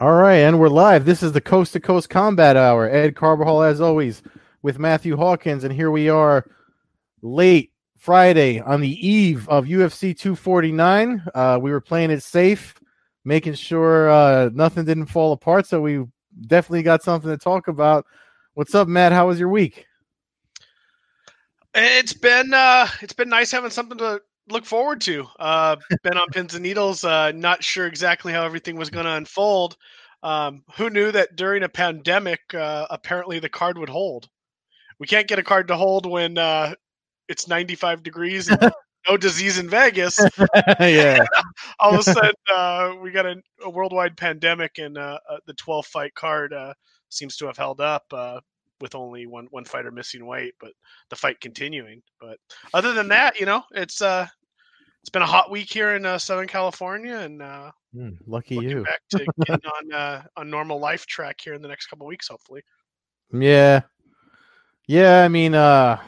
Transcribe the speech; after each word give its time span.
All 0.00 0.14
right, 0.14 0.36
and 0.36 0.60
we're 0.60 0.68
live. 0.68 1.04
This 1.04 1.24
is 1.24 1.32
the 1.32 1.40
Coast 1.40 1.72
to 1.72 1.80
Coast 1.80 2.08
Combat 2.08 2.56
Hour. 2.56 2.88
Ed 2.88 3.16
Carbajal, 3.16 3.64
as 3.64 3.80
always, 3.80 4.22
with 4.62 4.78
Matthew 4.78 5.16
Hawkins, 5.16 5.64
and 5.64 5.74
here 5.74 5.90
we 5.90 6.08
are, 6.08 6.48
late 7.20 7.72
Friday 7.96 8.60
on 8.60 8.80
the 8.80 9.08
eve 9.08 9.48
of 9.48 9.64
UFC 9.64 10.16
249. 10.16 11.24
Uh, 11.34 11.58
we 11.60 11.72
were 11.72 11.80
playing 11.80 12.12
it 12.12 12.22
safe, 12.22 12.78
making 13.24 13.54
sure 13.54 14.08
uh, 14.08 14.50
nothing 14.54 14.84
didn't 14.84 15.06
fall 15.06 15.32
apart. 15.32 15.66
So 15.66 15.80
we 15.80 16.04
definitely 16.46 16.84
got 16.84 17.02
something 17.02 17.30
to 17.30 17.36
talk 17.36 17.66
about. 17.66 18.06
What's 18.54 18.76
up, 18.76 18.86
Matt? 18.86 19.10
How 19.10 19.26
was 19.26 19.40
your 19.40 19.48
week? 19.48 19.87
It's 21.80 22.12
been 22.12 22.52
uh, 22.52 22.88
it's 23.00 23.12
been 23.12 23.28
nice 23.28 23.52
having 23.52 23.70
something 23.70 23.98
to 23.98 24.20
look 24.48 24.64
forward 24.64 25.00
to. 25.02 25.26
Uh, 25.38 25.76
been 26.02 26.18
on 26.18 26.28
pins 26.28 26.54
and 26.54 26.62
needles. 26.62 27.04
Uh, 27.04 27.32
not 27.32 27.62
sure 27.62 27.86
exactly 27.86 28.32
how 28.32 28.44
everything 28.44 28.76
was 28.76 28.90
going 28.90 29.06
to 29.06 29.12
unfold. 29.12 29.76
Um, 30.22 30.64
who 30.76 30.90
knew 30.90 31.12
that 31.12 31.36
during 31.36 31.62
a 31.62 31.68
pandemic, 31.68 32.40
uh, 32.52 32.86
apparently 32.90 33.38
the 33.38 33.48
card 33.48 33.78
would 33.78 33.88
hold? 33.88 34.28
We 34.98 35.06
can't 35.06 35.28
get 35.28 35.38
a 35.38 35.44
card 35.44 35.68
to 35.68 35.76
hold 35.76 36.06
when 36.06 36.38
uh, 36.38 36.74
it's 37.28 37.46
95 37.46 38.02
degrees 38.02 38.48
and 38.48 38.72
no 39.08 39.16
disease 39.16 39.58
in 39.58 39.68
Vegas. 39.68 40.20
yeah. 40.80 41.24
All 41.78 41.94
of 41.94 42.00
a 42.00 42.02
sudden, 42.02 42.32
uh, 42.52 42.94
we 43.00 43.10
got 43.10 43.26
a, 43.26 43.36
a, 43.64 43.70
worldwide 43.70 44.16
pandemic, 44.16 44.78
and 44.78 44.98
uh, 44.98 45.18
uh, 45.30 45.38
the 45.46 45.54
12 45.54 45.86
fight 45.86 46.14
card 46.14 46.52
uh, 46.52 46.74
seems 47.08 47.36
to 47.36 47.46
have 47.46 47.56
held 47.56 47.80
up 47.80 48.04
uh, 48.12 48.40
with 48.80 48.94
only 48.94 49.26
one 49.26 49.46
one 49.50 49.64
fighter 49.64 49.90
missing 49.90 50.26
weight, 50.26 50.54
but 50.60 50.72
the 51.10 51.16
fight 51.16 51.40
continuing. 51.40 52.02
But 52.20 52.38
other 52.74 52.92
than 52.92 53.08
that, 53.08 53.38
you 53.38 53.46
know, 53.46 53.62
it's 53.72 54.02
uh, 54.02 54.26
it's 55.02 55.10
been 55.10 55.22
a 55.22 55.26
hot 55.26 55.50
week 55.50 55.72
here 55.72 55.94
in 55.94 56.04
uh, 56.04 56.18
Southern 56.18 56.48
California, 56.48 57.16
and 57.16 57.40
uh, 57.40 57.70
mm, 57.94 58.16
lucky 58.26 58.56
you. 58.56 58.82
Back 58.84 59.00
to 59.10 59.26
getting 59.46 59.70
on 59.70 59.92
uh, 59.92 60.22
on 60.36 60.50
normal 60.50 60.78
life 60.78 61.06
track 61.06 61.40
here 61.42 61.54
in 61.54 61.62
the 61.62 61.68
next 61.68 61.86
couple 61.86 62.06
weeks, 62.06 62.28
hopefully. 62.28 62.62
Yeah, 63.32 63.82
yeah. 64.86 65.22
I 65.24 65.28
mean, 65.28 65.54
uh, 65.54 65.98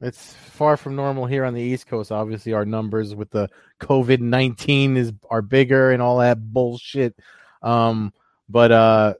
it's 0.00 0.32
far 0.32 0.76
from 0.76 0.96
normal 0.96 1.26
here 1.26 1.44
on 1.44 1.54
the 1.54 1.62
East 1.62 1.86
Coast. 1.86 2.10
Obviously, 2.10 2.52
our 2.52 2.64
numbers 2.64 3.14
with 3.14 3.30
the 3.30 3.48
COVID 3.80 4.20
nineteen 4.20 4.96
is 4.96 5.12
are 5.30 5.42
bigger 5.42 5.92
and 5.92 6.02
all 6.02 6.18
that 6.18 6.40
bullshit. 6.52 7.14
Um, 7.62 8.12
but 8.48 8.72
uh, 8.72 9.14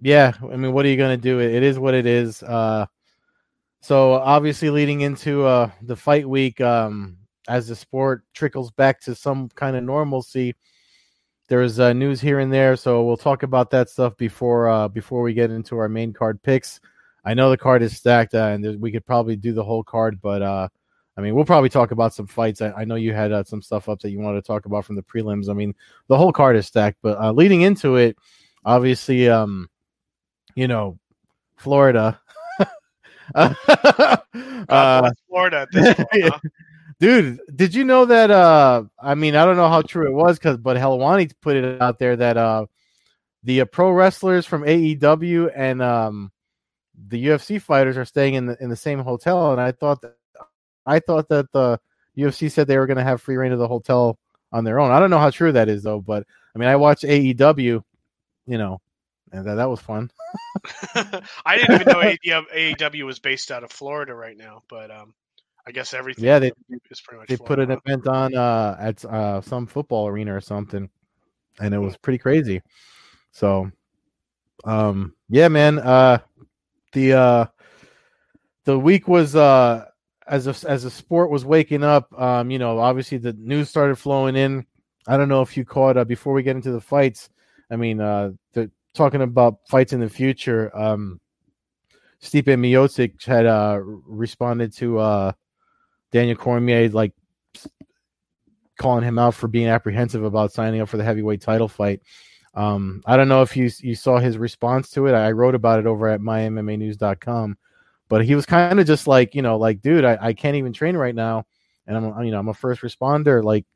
yeah. 0.00 0.32
I 0.42 0.56
mean, 0.56 0.72
what 0.72 0.84
are 0.84 0.88
you 0.88 0.96
gonna 0.96 1.16
do? 1.16 1.40
It, 1.40 1.62
is 1.62 1.78
what 1.78 1.94
it 1.94 2.06
is. 2.06 2.42
Uh, 2.42 2.86
so 3.80 4.14
obviously, 4.14 4.70
leading 4.70 5.02
into 5.02 5.44
uh 5.44 5.70
the 5.82 5.96
fight 5.96 6.28
week, 6.28 6.60
um, 6.60 7.18
as 7.48 7.68
the 7.68 7.76
sport 7.76 8.24
trickles 8.34 8.70
back 8.70 9.00
to 9.02 9.14
some 9.14 9.48
kind 9.50 9.76
of 9.76 9.84
normalcy, 9.84 10.54
there's 11.48 11.80
uh, 11.80 11.92
news 11.92 12.20
here 12.20 12.38
and 12.38 12.52
there. 12.52 12.76
So 12.76 13.04
we'll 13.04 13.16
talk 13.16 13.42
about 13.42 13.70
that 13.70 13.90
stuff 13.90 14.16
before 14.16 14.68
uh 14.68 14.88
before 14.88 15.22
we 15.22 15.34
get 15.34 15.50
into 15.50 15.78
our 15.78 15.88
main 15.88 16.12
card 16.12 16.42
picks. 16.42 16.80
I 17.24 17.34
know 17.34 17.50
the 17.50 17.56
card 17.56 17.82
is 17.82 17.96
stacked, 17.96 18.34
uh, 18.34 18.46
and 18.46 18.80
we 18.80 18.92
could 18.92 19.04
probably 19.04 19.36
do 19.36 19.52
the 19.52 19.64
whole 19.64 19.84
card, 19.84 20.20
but 20.22 20.42
uh, 20.42 20.68
I 21.16 21.20
mean, 21.20 21.34
we'll 21.34 21.44
probably 21.44 21.68
talk 21.68 21.90
about 21.90 22.14
some 22.14 22.26
fights. 22.26 22.62
I, 22.62 22.70
I 22.72 22.84
know 22.84 22.94
you 22.94 23.12
had 23.12 23.32
uh, 23.32 23.44
some 23.44 23.60
stuff 23.60 23.88
up 23.88 24.00
that 24.00 24.10
you 24.10 24.20
wanted 24.20 24.40
to 24.42 24.46
talk 24.46 24.64
about 24.64 24.84
from 24.84 24.96
the 24.96 25.02
prelims. 25.02 25.50
I 25.50 25.52
mean, 25.52 25.74
the 26.08 26.16
whole 26.16 26.32
card 26.32 26.56
is 26.56 26.66
stacked, 26.66 26.98
but 27.02 27.18
uh, 27.20 27.32
leading 27.32 27.60
into 27.62 27.96
it, 27.96 28.16
obviously, 28.64 29.28
um, 29.28 29.68
you 30.54 30.68
know, 30.68 30.98
Florida. 31.56 32.20
uh, 33.34 33.54
Florida, 35.28 35.68
point, 35.72 35.96
huh? 36.12 36.38
dude. 36.98 37.40
Did 37.54 37.74
you 37.74 37.84
know 37.84 38.04
that? 38.06 38.30
Uh, 38.30 38.84
I 39.00 39.14
mean, 39.14 39.36
I 39.36 39.44
don't 39.44 39.56
know 39.56 39.68
how 39.68 39.82
true 39.82 40.06
it 40.06 40.14
was, 40.14 40.38
because 40.38 40.56
but 40.58 40.76
Helwani 40.76 41.32
put 41.40 41.56
it 41.56 41.80
out 41.80 41.98
there 41.98 42.16
that 42.16 42.36
uh, 42.36 42.66
the 43.42 43.62
uh, 43.62 43.64
pro 43.66 43.90
wrestlers 43.90 44.46
from 44.46 44.62
AEW 44.62 45.50
and 45.54 45.82
um 45.82 46.32
the 47.08 47.26
UFC 47.26 47.60
fighters 47.60 47.96
are 47.96 48.04
staying 48.04 48.34
in 48.34 48.46
the 48.46 48.56
in 48.62 48.68
the 48.68 48.76
same 48.76 48.98
hotel, 49.00 49.52
and 49.52 49.60
I 49.60 49.72
thought 49.72 50.02
that 50.02 50.16
I 50.86 50.98
thought 50.98 51.28
that 51.28 51.50
the 51.52 51.78
UFC 52.16 52.50
said 52.50 52.66
they 52.66 52.78
were 52.78 52.86
going 52.86 52.96
to 52.98 53.04
have 53.04 53.22
free 53.22 53.36
reign 53.36 53.52
of 53.52 53.58
the 53.58 53.68
hotel 53.68 54.18
on 54.52 54.64
their 54.64 54.80
own. 54.80 54.90
I 54.90 54.98
don't 54.98 55.10
know 55.10 55.18
how 55.18 55.30
true 55.30 55.52
that 55.52 55.68
is 55.68 55.82
though, 55.82 56.00
but 56.00 56.26
I 56.54 56.58
mean, 56.58 56.68
I 56.68 56.76
watch 56.76 57.02
AEW, 57.02 57.82
you 58.46 58.58
know, 58.58 58.80
and 59.32 59.46
that, 59.46 59.54
that 59.54 59.70
was 59.70 59.80
fun. 59.80 60.10
I 60.94 61.56
didn't 61.56 61.82
even 61.82 61.86
know 61.86 62.00
AEW 62.00 63.04
was 63.04 63.18
based 63.18 63.50
out 63.50 63.64
of 63.64 63.70
Florida 63.70 64.14
right 64.14 64.36
now, 64.36 64.62
but 64.68 64.90
um, 64.90 65.14
I 65.66 65.72
guess 65.72 65.94
everything. 65.94 66.24
Yeah, 66.24 66.38
they 66.38 66.52
is 66.90 67.00
pretty 67.00 67.20
much. 67.20 67.28
They 67.28 67.36
Florida. 67.36 67.66
put 67.66 67.70
an 67.70 67.78
event 67.84 68.06
on 68.06 68.34
uh, 68.34 68.76
at 68.80 69.04
uh, 69.04 69.40
some 69.40 69.66
football 69.66 70.08
arena 70.08 70.34
or 70.34 70.40
something, 70.40 70.88
and 71.60 71.74
it 71.74 71.78
was 71.78 71.96
pretty 71.96 72.18
crazy. 72.18 72.62
So, 73.32 73.70
um, 74.64 75.14
yeah, 75.28 75.48
man. 75.48 75.78
Uh, 75.78 76.18
the 76.92 77.12
uh 77.12 77.46
the 78.64 78.78
week 78.78 79.08
was 79.08 79.36
uh 79.36 79.84
as 80.26 80.46
a, 80.46 80.68
as 80.68 80.84
a 80.84 80.90
sport 80.90 81.30
was 81.30 81.44
waking 81.44 81.82
up 81.82 82.12
um 82.20 82.50
you 82.50 82.58
know 82.58 82.78
obviously 82.78 83.18
the 83.18 83.32
news 83.34 83.68
started 83.68 83.96
flowing 83.96 84.36
in 84.36 84.64
i 85.06 85.16
don't 85.16 85.28
know 85.28 85.42
if 85.42 85.56
you 85.56 85.64
caught 85.64 85.96
uh, 85.96 86.04
before 86.04 86.32
we 86.32 86.42
get 86.42 86.56
into 86.56 86.72
the 86.72 86.80
fights 86.80 87.30
i 87.70 87.76
mean 87.76 88.00
uh 88.00 88.30
the 88.52 88.70
talking 88.94 89.22
about 89.22 89.58
fights 89.68 89.92
in 89.92 90.00
the 90.00 90.08
future 90.08 90.76
um 90.76 91.20
Stipe 92.22 92.44
Miocic 92.44 93.24
had 93.24 93.46
uh 93.46 93.80
responded 93.82 94.72
to 94.76 94.98
uh 94.98 95.32
Daniel 96.12 96.36
Cormier 96.36 96.88
like 96.88 97.12
calling 98.78 99.04
him 99.04 99.18
out 99.18 99.34
for 99.34 99.48
being 99.48 99.68
apprehensive 99.68 100.24
about 100.24 100.52
signing 100.52 100.80
up 100.80 100.88
for 100.88 100.96
the 100.96 101.04
heavyweight 101.04 101.40
title 101.40 101.68
fight 101.68 102.00
um, 102.54 103.02
I 103.06 103.16
don't 103.16 103.28
know 103.28 103.42
if 103.42 103.56
you 103.56 103.70
you 103.80 103.94
saw 103.94 104.18
his 104.18 104.36
response 104.36 104.90
to 104.90 105.06
it. 105.06 105.12
I 105.12 105.30
wrote 105.30 105.54
about 105.54 105.78
it 105.78 105.86
over 105.86 106.08
at 106.08 106.20
mymmanews.com, 106.20 107.56
but 108.08 108.24
he 108.24 108.34
was 108.34 108.46
kind 108.46 108.80
of 108.80 108.86
just 108.86 109.06
like, 109.06 109.34
you 109.34 109.42
know, 109.42 109.56
like, 109.56 109.80
dude, 109.80 110.04
I, 110.04 110.18
I 110.20 110.32
can't 110.32 110.56
even 110.56 110.72
train 110.72 110.96
right 110.96 111.14
now, 111.14 111.46
and 111.86 111.96
I'm 111.96 112.24
you 112.24 112.32
know 112.32 112.40
I'm 112.40 112.48
a 112.48 112.54
first 112.54 112.82
responder. 112.82 113.42
Like, 113.42 113.66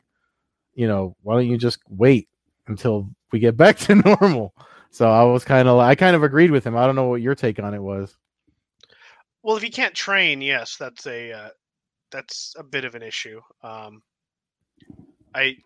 you 0.75 0.89
know, 0.89 1.17
why 1.23 1.35
don't 1.35 1.49
you 1.49 1.57
just 1.57 1.79
wait 1.89 2.29
until 2.67 3.09
we 3.31 3.39
get 3.39 3.57
back 3.57 3.79
to 3.81 3.95
normal? 3.95 4.55
So 4.95 5.11
I 5.11 5.25
was 5.25 5.45
kind 5.45 5.67
of 5.67 5.81
I 5.81 5.97
kind 5.97 6.15
of 6.15 6.23
agreed 6.23 6.53
with 6.53 6.65
him. 6.65 6.77
I 6.77 6.87
don't 6.87 6.95
know 6.95 7.09
what 7.09 7.21
your 7.21 7.35
take 7.35 7.59
on 7.59 7.75
it 7.75 7.83
was. 7.83 8.17
Well, 9.43 9.57
if 9.57 9.65
you 9.65 9.71
can't 9.71 9.93
train, 9.93 10.41
yes, 10.41 10.77
that's 10.77 11.05
a 11.09 11.33
uh, 11.33 11.49
that's 12.13 12.55
a 12.57 12.63
bit 12.63 12.85
of 12.85 12.95
an 12.95 13.03
issue. 13.03 13.41
Um, 13.65 14.03
I 15.35 15.57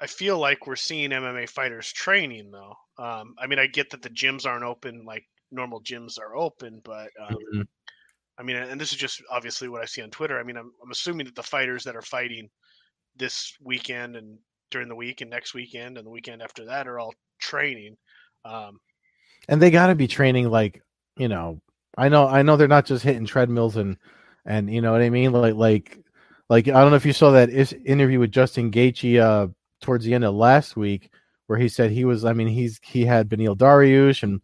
I 0.00 0.06
feel 0.06 0.38
like 0.38 0.68
we're 0.68 0.76
seeing 0.76 1.10
MMA 1.10 1.48
fighters 1.48 1.92
training 1.92 2.52
though. 2.52 2.74
Um, 2.96 3.34
I 3.40 3.48
mean, 3.48 3.58
I 3.58 3.66
get 3.66 3.90
that 3.90 4.02
the 4.02 4.10
gyms 4.10 4.46
aren't 4.46 4.62
open 4.62 5.04
like 5.04 5.24
normal 5.50 5.82
gyms 5.82 6.16
are 6.20 6.36
open, 6.36 6.80
but 6.84 7.10
um, 7.20 7.34
mm-hmm. 7.34 7.62
I 8.38 8.42
mean, 8.44 8.54
and 8.54 8.80
this 8.80 8.92
is 8.92 8.98
just 8.98 9.20
obviously 9.28 9.68
what 9.68 9.82
I 9.82 9.86
see 9.86 10.02
on 10.02 10.10
Twitter. 10.10 10.38
I 10.38 10.44
mean, 10.44 10.56
I'm, 10.56 10.70
I'm 10.80 10.92
assuming 10.92 11.26
that 11.26 11.34
the 11.34 11.42
fighters 11.42 11.82
that 11.84 11.96
are 11.96 12.02
fighting 12.02 12.48
this 13.16 13.52
weekend 13.60 14.14
and 14.14 14.38
during 14.70 14.88
the 14.88 14.94
week 14.94 15.22
and 15.22 15.30
next 15.30 15.54
weekend 15.54 15.98
and 15.98 16.06
the 16.06 16.10
weekend 16.10 16.40
after 16.40 16.64
that 16.66 16.86
are 16.86 17.00
all 17.00 17.14
training. 17.40 17.96
Um, 18.46 18.80
and 19.48 19.60
they 19.60 19.70
got 19.70 19.88
to 19.88 19.94
be 19.94 20.08
training 20.08 20.50
like 20.50 20.82
you 21.16 21.28
know. 21.28 21.60
I 21.98 22.10
know, 22.10 22.28
I 22.28 22.42
know 22.42 22.58
they're 22.58 22.68
not 22.68 22.84
just 22.84 23.02
hitting 23.02 23.24
treadmills 23.24 23.76
and 23.76 23.96
and 24.44 24.70
you 24.70 24.82
know 24.82 24.92
what 24.92 25.00
I 25.00 25.08
mean. 25.08 25.32
Like 25.32 25.54
like 25.54 25.98
like 26.50 26.68
I 26.68 26.80
don't 26.80 26.90
know 26.90 26.96
if 26.96 27.06
you 27.06 27.14
saw 27.14 27.30
that 27.30 27.48
interview 27.84 28.20
with 28.20 28.32
Justin 28.32 28.70
Gaethje 28.70 29.18
uh, 29.18 29.48
towards 29.80 30.04
the 30.04 30.12
end 30.12 30.24
of 30.24 30.34
last 30.34 30.76
week 30.76 31.10
where 31.46 31.58
he 31.58 31.68
said 31.68 31.90
he 31.90 32.04
was 32.04 32.24
I 32.24 32.32
mean 32.32 32.48
he's 32.48 32.80
he 32.82 33.04
had 33.04 33.28
Beneil 33.28 33.56
Dariush 33.56 34.22
and 34.22 34.40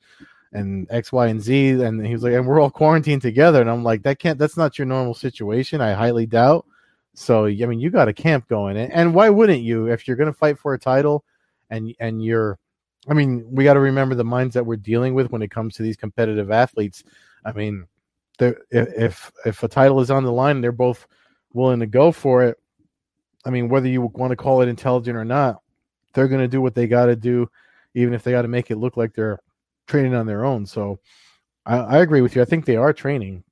and 0.52 0.86
X, 0.90 1.12
Y, 1.12 1.26
and 1.28 1.40
Z, 1.40 1.82
and 1.82 2.06
he 2.06 2.12
was 2.12 2.22
like, 2.22 2.34
and 2.34 2.46
we're 2.46 2.60
all 2.60 2.70
quarantined 2.70 3.22
together, 3.22 3.60
and 3.60 3.70
I'm 3.70 3.82
like, 3.82 4.02
that 4.02 4.18
can't, 4.18 4.38
that's 4.38 4.56
not 4.56 4.78
your 4.78 4.86
normal 4.86 5.14
situation. 5.14 5.80
I 5.80 5.92
highly 5.92 6.26
doubt. 6.26 6.66
So 7.14 7.46
I 7.46 7.54
mean, 7.54 7.80
you 7.80 7.90
got 7.90 8.08
a 8.08 8.12
camp 8.12 8.48
going, 8.48 8.76
and, 8.76 8.92
and 8.92 9.14
why 9.14 9.30
wouldn't 9.30 9.62
you 9.62 9.86
if 9.86 10.06
you're 10.06 10.16
going 10.16 10.32
to 10.32 10.38
fight 10.38 10.58
for 10.58 10.74
a 10.74 10.78
title, 10.78 11.24
and 11.70 11.94
and 12.00 12.22
you're, 12.22 12.58
I 13.08 13.14
mean, 13.14 13.44
we 13.50 13.64
got 13.64 13.74
to 13.74 13.80
remember 13.80 14.14
the 14.14 14.24
minds 14.24 14.54
that 14.54 14.64
we're 14.64 14.76
dealing 14.76 15.14
with 15.14 15.30
when 15.32 15.42
it 15.42 15.50
comes 15.50 15.74
to 15.76 15.82
these 15.82 15.96
competitive 15.96 16.50
athletes. 16.50 17.02
I 17.44 17.52
mean, 17.52 17.86
if 18.38 19.32
if 19.44 19.62
a 19.62 19.68
title 19.68 20.00
is 20.00 20.10
on 20.10 20.24
the 20.24 20.32
line, 20.32 20.60
they're 20.60 20.72
both 20.72 21.06
willing 21.52 21.80
to 21.80 21.86
go 21.86 22.12
for 22.12 22.44
it. 22.44 22.58
I 23.44 23.50
mean, 23.50 23.68
whether 23.68 23.88
you 23.88 24.02
want 24.02 24.30
to 24.30 24.36
call 24.36 24.62
it 24.62 24.68
intelligent 24.68 25.16
or 25.16 25.24
not, 25.24 25.60
they're 26.12 26.28
going 26.28 26.40
to 26.40 26.48
do 26.48 26.60
what 26.60 26.74
they 26.74 26.86
got 26.86 27.06
to 27.06 27.16
do, 27.16 27.50
even 27.94 28.14
if 28.14 28.22
they 28.22 28.30
got 28.30 28.42
to 28.42 28.48
make 28.48 28.70
it 28.70 28.76
look 28.76 28.96
like 28.96 29.14
they're 29.14 29.40
training 29.86 30.14
on 30.14 30.26
their 30.26 30.44
own. 30.44 30.64
So 30.64 31.00
I, 31.66 31.78
I 31.78 31.98
agree 31.98 32.20
with 32.20 32.36
you. 32.36 32.42
I 32.42 32.44
think 32.44 32.64
they 32.64 32.76
are 32.76 32.92
training. 32.92 33.42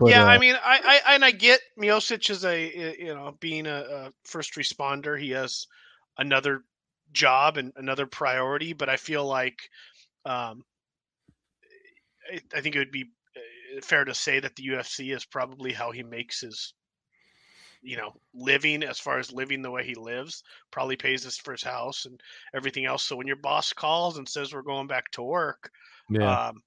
But, 0.00 0.10
yeah, 0.10 0.24
uh, 0.24 0.28
I 0.28 0.38
mean, 0.38 0.56
I, 0.56 1.00
I 1.06 1.14
and 1.14 1.24
I 1.24 1.30
get 1.30 1.60
Miocic 1.78 2.30
is 2.30 2.44
a 2.44 2.96
you 2.98 3.14
know 3.14 3.36
being 3.38 3.66
a, 3.66 3.84
a 3.90 4.12
first 4.24 4.54
responder. 4.54 5.18
He 5.18 5.30
has 5.30 5.68
another 6.18 6.64
job 7.12 7.56
and 7.56 7.72
another 7.76 8.06
priority, 8.06 8.72
but 8.72 8.88
I 8.88 8.96
feel 8.96 9.26
like 9.26 9.58
um, 10.24 10.64
I, 12.30 12.40
I 12.54 12.60
think 12.60 12.76
it 12.76 12.80
would 12.80 12.92
be 12.92 13.10
uh, 13.36 13.80
fair 13.82 14.04
to 14.04 14.14
say 14.14 14.40
that 14.40 14.56
the 14.56 14.68
UFC 14.68 15.14
is 15.14 15.24
probably 15.24 15.72
how 15.72 15.90
he 15.90 16.02
makes 16.02 16.40
his 16.40 16.74
you 17.82 17.96
know, 17.96 18.12
living 18.32 18.84
as 18.84 18.98
far 18.98 19.18
as 19.18 19.32
living 19.32 19.60
the 19.60 19.70
way 19.70 19.84
he 19.84 19.94
lives, 19.94 20.44
probably 20.70 20.96
pays 20.96 21.26
us 21.26 21.36
for 21.36 21.52
his 21.52 21.64
house 21.64 22.06
and 22.06 22.20
everything 22.54 22.86
else. 22.86 23.02
So 23.02 23.16
when 23.16 23.26
your 23.26 23.36
boss 23.36 23.72
calls 23.72 24.18
and 24.18 24.28
says 24.28 24.54
we're 24.54 24.62
going 24.62 24.86
back 24.86 25.10
to 25.12 25.22
work, 25.22 25.70
yeah. 26.08 26.48
um, 26.48 26.62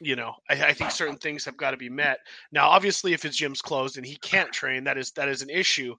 you 0.00 0.16
know, 0.16 0.34
I, 0.48 0.66
I, 0.66 0.72
think 0.72 0.92
certain 0.92 1.16
things 1.16 1.44
have 1.44 1.56
got 1.56 1.72
to 1.72 1.76
be 1.76 1.90
met. 1.90 2.18
Now, 2.52 2.68
obviously, 2.68 3.12
if 3.12 3.22
his 3.22 3.36
gym's 3.36 3.60
closed 3.60 3.96
and 3.96 4.06
he 4.06 4.16
can't 4.16 4.52
train, 4.52 4.84
that 4.84 4.96
is 4.96 5.10
that 5.12 5.28
is 5.28 5.42
an 5.42 5.50
issue. 5.50 5.96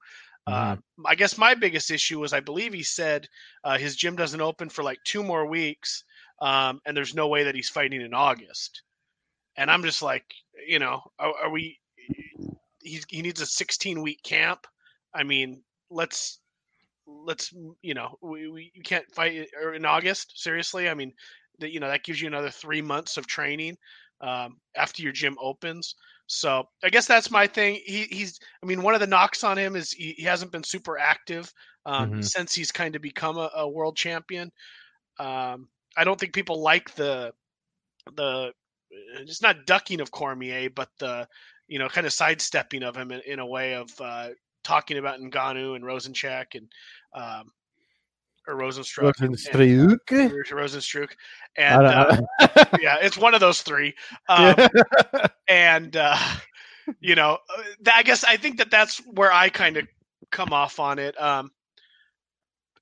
Uh, 0.47 0.51
mm-hmm. 0.51 1.05
Uh, 1.05 1.09
I 1.09 1.15
guess 1.15 1.37
my 1.37 1.53
biggest 1.53 1.91
issue 1.91 2.19
was 2.19 2.33
I 2.33 2.39
believe 2.39 2.73
he 2.73 2.83
said 2.83 3.27
uh, 3.63 3.77
his 3.77 3.95
gym 3.95 4.15
doesn't 4.15 4.41
open 4.41 4.69
for 4.69 4.83
like 4.83 4.99
two 5.05 5.23
more 5.23 5.45
weeks, 5.45 6.03
um, 6.41 6.81
and 6.85 6.95
there's 6.95 7.15
no 7.15 7.27
way 7.27 7.43
that 7.43 7.55
he's 7.55 7.69
fighting 7.69 8.01
in 8.01 8.13
August. 8.13 8.83
And 9.55 9.69
I'm 9.69 9.83
just 9.83 10.01
like, 10.01 10.25
you 10.67 10.79
know, 10.79 11.01
are, 11.19 11.33
are 11.43 11.49
we? 11.49 11.79
He 12.81 13.01
he 13.07 13.21
needs 13.21 13.41
a 13.41 13.45
16 13.45 14.01
week 14.01 14.21
camp. 14.23 14.67
I 15.13 15.23
mean, 15.23 15.63
let's 15.89 16.39
let's 17.07 17.53
you 17.81 17.93
know 17.93 18.17
we, 18.21 18.49
we 18.49 18.71
can't 18.83 19.09
fight 19.13 19.47
in 19.75 19.85
August. 19.85 20.41
Seriously, 20.41 20.89
I 20.89 20.93
mean, 20.93 21.13
that 21.59 21.71
you 21.71 21.79
know 21.79 21.87
that 21.87 22.03
gives 22.03 22.21
you 22.21 22.27
another 22.27 22.49
three 22.49 22.81
months 22.81 23.17
of 23.17 23.27
training 23.27 23.77
um, 24.21 24.57
after 24.75 25.01
your 25.01 25.11
gym 25.11 25.37
opens. 25.39 25.95
So 26.27 26.67
I 26.83 26.89
guess 26.89 27.05
that's 27.05 27.31
my 27.31 27.47
thing. 27.47 27.79
He, 27.85 28.03
he's, 28.03 28.39
I 28.61 28.65
mean, 28.65 28.81
one 28.81 28.93
of 28.93 29.01
the 29.01 29.07
knocks 29.07 29.43
on 29.43 29.57
him 29.57 29.75
is 29.75 29.91
he, 29.91 30.13
he 30.17 30.23
hasn't 30.23 30.51
been 30.51 30.63
super 30.63 30.97
active 30.97 31.51
um, 31.85 32.11
mm-hmm. 32.11 32.21
since 32.21 32.53
he's 32.53 32.71
kind 32.71 32.95
of 32.95 33.01
become 33.01 33.37
a, 33.37 33.49
a 33.55 33.69
world 33.69 33.95
champion. 33.95 34.51
Um, 35.19 35.67
I 35.95 36.03
don't 36.03 36.19
think 36.19 36.33
people 36.33 36.61
like 36.61 36.93
the 36.95 37.33
the 38.15 38.51
it's 39.19 39.41
not 39.41 39.65
ducking 39.65 40.01
of 40.01 40.11
Cormier, 40.11 40.69
but 40.69 40.89
the 40.99 41.27
you 41.67 41.79
know 41.79 41.87
kind 41.87 42.07
of 42.07 42.13
sidestepping 42.13 42.83
of 42.83 42.95
him 42.95 43.11
in, 43.11 43.21
in 43.25 43.39
a 43.39 43.45
way 43.45 43.75
of 43.75 43.89
uh, 43.99 44.29
talking 44.63 44.97
about 44.97 45.19
Ngannou 45.19 45.75
and 45.75 45.83
Rozenstruik 45.83 46.55
and 46.55 46.67
um, 47.13 47.51
or 48.47 48.55
Rozenstruik. 48.55 49.13
Rozenstruik. 49.15 49.99
And, 50.07 50.31
uh, 50.31 50.51
Rozenstruik. 50.51 51.11
And 51.57 51.85
uh, 51.85 52.21
yeah, 52.81 52.97
it's 53.01 53.17
one 53.17 53.33
of 53.33 53.39
those 53.39 53.61
three. 53.61 53.93
Um, 54.29 54.55
and 55.47 55.95
uh, 55.95 56.17
you 56.99 57.15
know, 57.15 57.37
uh, 57.57 57.91
I 57.93 58.03
guess 58.03 58.23
I 58.23 58.37
think 58.37 58.57
that 58.57 58.71
that's 58.71 58.97
where 59.05 59.31
I 59.31 59.49
kind 59.49 59.77
of 59.77 59.87
come 60.31 60.53
off 60.53 60.79
on 60.79 60.99
it. 60.99 61.19
Um, 61.21 61.51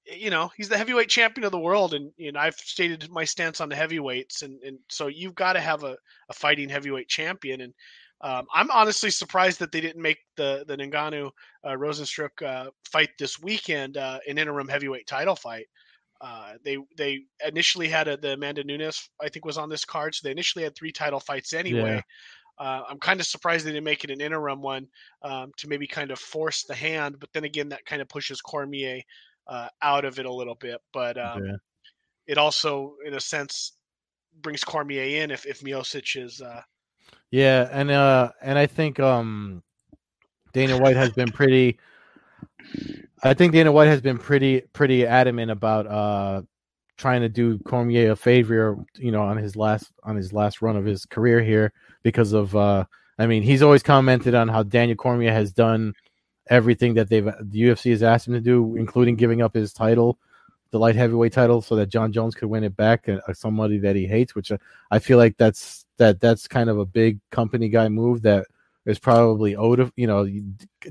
you 0.05 0.29
know, 0.29 0.51
he's 0.57 0.69
the 0.69 0.77
heavyweight 0.77 1.09
champion 1.09 1.45
of 1.45 1.51
the 1.51 1.59
world, 1.59 1.93
and 1.93 2.11
you 2.17 2.31
know, 2.31 2.39
I've 2.39 2.55
stated 2.55 3.09
my 3.09 3.23
stance 3.23 3.61
on 3.61 3.69
the 3.69 3.75
heavyweights, 3.75 4.41
and 4.41 4.61
and 4.63 4.79
so 4.89 5.07
you've 5.07 5.35
got 5.35 5.53
to 5.53 5.61
have 5.61 5.83
a, 5.83 5.97
a 6.29 6.33
fighting 6.33 6.69
heavyweight 6.69 7.07
champion, 7.07 7.61
and 7.61 7.73
um, 8.23 8.45
I'm 8.53 8.69
honestly 8.69 9.09
surprised 9.09 9.59
that 9.59 9.71
they 9.71 9.81
didn't 9.81 10.01
make 10.01 10.19
the 10.37 10.63
the 10.67 10.77
Ngannou 10.77 11.31
uh, 11.63 11.71
Rozenstruik 11.71 12.41
uh, 12.45 12.69
fight 12.85 13.09
this 13.17 13.41
weekend 13.41 13.97
uh, 13.97 14.19
an 14.27 14.37
interim 14.37 14.67
heavyweight 14.67 15.07
title 15.07 15.35
fight. 15.35 15.65
Uh, 16.19 16.53
they 16.63 16.77
they 16.97 17.21
initially 17.45 17.87
had 17.87 18.07
a, 18.07 18.17
the 18.17 18.33
Amanda 18.33 18.63
Nunes 18.63 19.09
I 19.19 19.29
think 19.29 19.45
was 19.45 19.57
on 19.57 19.69
this 19.69 19.85
card, 19.85 20.13
so 20.13 20.21
they 20.23 20.31
initially 20.31 20.63
had 20.63 20.75
three 20.75 20.91
title 20.91 21.19
fights 21.19 21.53
anyway. 21.53 21.95
Yeah. 21.95 22.01
Uh, 22.59 22.83
I'm 22.87 22.99
kind 22.99 23.19
of 23.19 23.25
surprised 23.25 23.65
they 23.65 23.71
didn't 23.71 23.85
make 23.85 24.03
it 24.03 24.11
an 24.11 24.21
interim 24.21 24.61
one 24.61 24.87
um, 25.23 25.51
to 25.57 25.67
maybe 25.67 25.87
kind 25.87 26.11
of 26.11 26.19
force 26.19 26.63
the 26.63 26.75
hand, 26.75 27.15
but 27.19 27.29
then 27.33 27.43
again 27.43 27.69
that 27.69 27.85
kind 27.85 28.03
of 28.03 28.09
pushes 28.09 28.39
Cormier 28.39 29.01
uh, 29.47 29.67
out 29.81 30.05
of 30.05 30.19
it 30.19 30.27
a 30.27 30.33
little 30.33 30.53
bit. 30.53 30.79
But 30.93 31.17
um, 31.17 31.43
yeah. 31.43 31.55
it 32.27 32.37
also, 32.37 32.97
in 33.03 33.15
a 33.15 33.19
sense, 33.19 33.71
brings 34.41 34.63
Cormier 34.63 35.23
in 35.23 35.31
if 35.31 35.47
if 35.47 35.61
Miocic 35.61 36.23
is 36.23 36.39
yeah, 37.31 37.69
and 37.71 37.89
uh, 37.89 38.31
and 38.41 38.59
I 38.59 38.67
think 38.67 38.99
um, 38.99 39.63
Dana 40.53 40.77
White 40.77 40.97
has 40.97 41.11
been 41.11 41.31
pretty. 41.31 41.79
I 43.23 43.33
think 43.33 43.53
Dana 43.53 43.71
White 43.71 43.87
has 43.87 44.01
been 44.01 44.17
pretty 44.17 44.61
pretty 44.73 45.05
adamant 45.05 45.51
about 45.51 45.87
uh 45.87 46.41
trying 46.97 47.21
to 47.21 47.29
do 47.29 47.57
Cormier 47.59 48.11
a 48.11 48.15
favor, 48.15 48.77
you 48.95 49.11
know, 49.11 49.23
on 49.23 49.37
his 49.37 49.55
last 49.55 49.91
on 50.03 50.15
his 50.15 50.33
last 50.33 50.61
run 50.61 50.75
of 50.75 50.85
his 50.85 51.05
career 51.05 51.41
here 51.41 51.73
because 52.03 52.33
of 52.33 52.55
uh 52.55 52.85
I 53.17 53.27
mean, 53.27 53.43
he's 53.43 53.61
always 53.61 53.83
commented 53.83 54.35
on 54.35 54.47
how 54.47 54.63
Daniel 54.63 54.97
Cormier 54.97 55.31
has 55.31 55.51
done 55.51 55.93
everything 56.49 56.95
that 56.95 57.09
they've 57.09 57.25
the 57.25 57.61
UFC 57.61 57.91
has 57.91 58.03
asked 58.03 58.27
him 58.27 58.33
to 58.33 58.41
do, 58.41 58.75
including 58.75 59.15
giving 59.15 59.41
up 59.41 59.53
his 59.53 59.73
title, 59.73 60.19
the 60.71 60.79
light 60.79 60.95
heavyweight 60.95 61.33
title, 61.33 61.61
so 61.61 61.75
that 61.75 61.87
Jon 61.87 62.11
Jones 62.11 62.35
could 62.35 62.49
win 62.49 62.63
it 62.63 62.75
back, 62.75 63.07
uh, 63.07 63.19
somebody 63.33 63.77
that 63.79 63.95
he 63.95 64.05
hates. 64.05 64.35
Which 64.35 64.51
uh, 64.51 64.57
I 64.89 64.99
feel 64.99 65.17
like 65.17 65.37
that's 65.37 65.85
that 65.97 66.19
that's 66.19 66.47
kind 66.47 66.69
of 66.69 66.79
a 66.79 66.85
big 66.85 67.19
company 67.29 67.69
guy 67.69 67.87
move 67.89 68.21
that 68.23 68.47
is 68.85 68.99
probably 68.99 69.55
owed 69.55 69.79
a, 69.79 69.91
you 69.95 70.07
know 70.07 70.27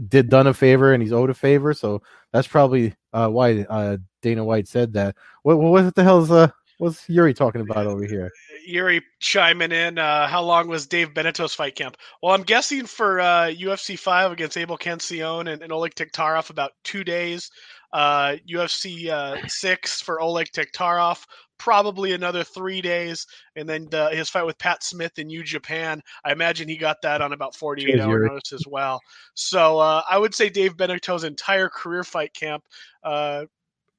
did 0.09 0.29
done 0.29 0.47
a 0.47 0.55
favor 0.55 0.93
and 0.93 1.03
he's 1.03 1.13
owed 1.13 1.31
a 1.31 1.35
favor 1.35 1.75
so 1.75 2.01
that's 2.33 2.47
probably 2.47 2.95
uh, 3.13 3.29
why 3.29 3.63
uh, 3.69 3.97
Dana 4.23 4.45
White 4.45 4.69
said 4.69 4.93
that 4.93 5.17
what 5.43 5.57
what 5.57 5.95
the 5.95 6.05
hell 6.05 6.23
is 6.23 6.31
uh 6.31 6.49
what's 6.81 7.09
Yuri 7.09 7.35
talking 7.35 7.61
about 7.61 7.87
over 7.87 8.05
here 8.05 8.31
Yuri 8.67 9.03
chiming 9.21 9.73
in 9.73 9.99
uh, 9.99 10.27
how 10.27 10.43
long 10.43 10.69
was 10.69 10.87
Dave 10.87 11.15
Beneteau's 11.15 11.55
fight 11.55 11.75
camp 11.75 11.97
well 12.23 12.35
I'm 12.35 12.43
guessing 12.43 12.87
for 12.87 13.21
uh, 13.21 13.47
UFC 13.49 13.99
5 13.99 14.33
against 14.33 14.57
Abel 14.57 14.79
Cancion 14.79 15.53
and, 15.53 15.63
and 15.63 15.73
Oleg 15.73 15.95
Taktarov 15.95 16.51
about 16.51 16.73
2 16.85 17.05
days 17.05 17.51
uh, 17.93 18.37
UFC 18.49 19.09
uh, 19.09 19.47
6 19.47 20.01
for 20.03 20.21
Oleg 20.21 20.49
Taktarov 20.55 21.25
probably 21.61 22.15
another 22.15 22.43
three 22.43 22.81
days, 22.81 23.27
and 23.55 23.69
then 23.69 23.87
the, 23.91 24.09
his 24.11 24.31
fight 24.31 24.47
with 24.47 24.57
Pat 24.59 24.83
Smith 24.83 25.19
in 25.19 25.27
New 25.27 25.45
Japan. 25.45 26.01
I 26.25 26.33
imagine 26.33 26.69
he 26.69 26.79
got 26.79 27.03
that 27.03 27.21
on 27.21 27.35
about 27.35 27.55
48 27.55 28.01
hour 28.01 28.27
notice 28.27 28.53
as 28.55 28.65
well. 28.67 28.99
So 29.35 29.79
uh, 29.79 30.03
I 30.11 30.17
would 30.17 30.35
say 30.35 30.49
Dave 30.49 30.77
Beneteau's 30.79 31.23
entire 31.23 31.69
career 31.69 32.03
fight 32.03 32.33
camp, 32.33 32.65
uh, 33.05 33.45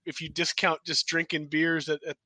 if 0.05 0.19
you 0.19 0.29
discount 0.29 0.79
just 0.83 1.05
drinking 1.05 1.47
beers 1.47 1.87
at 1.87 2.03
at, 2.03 2.17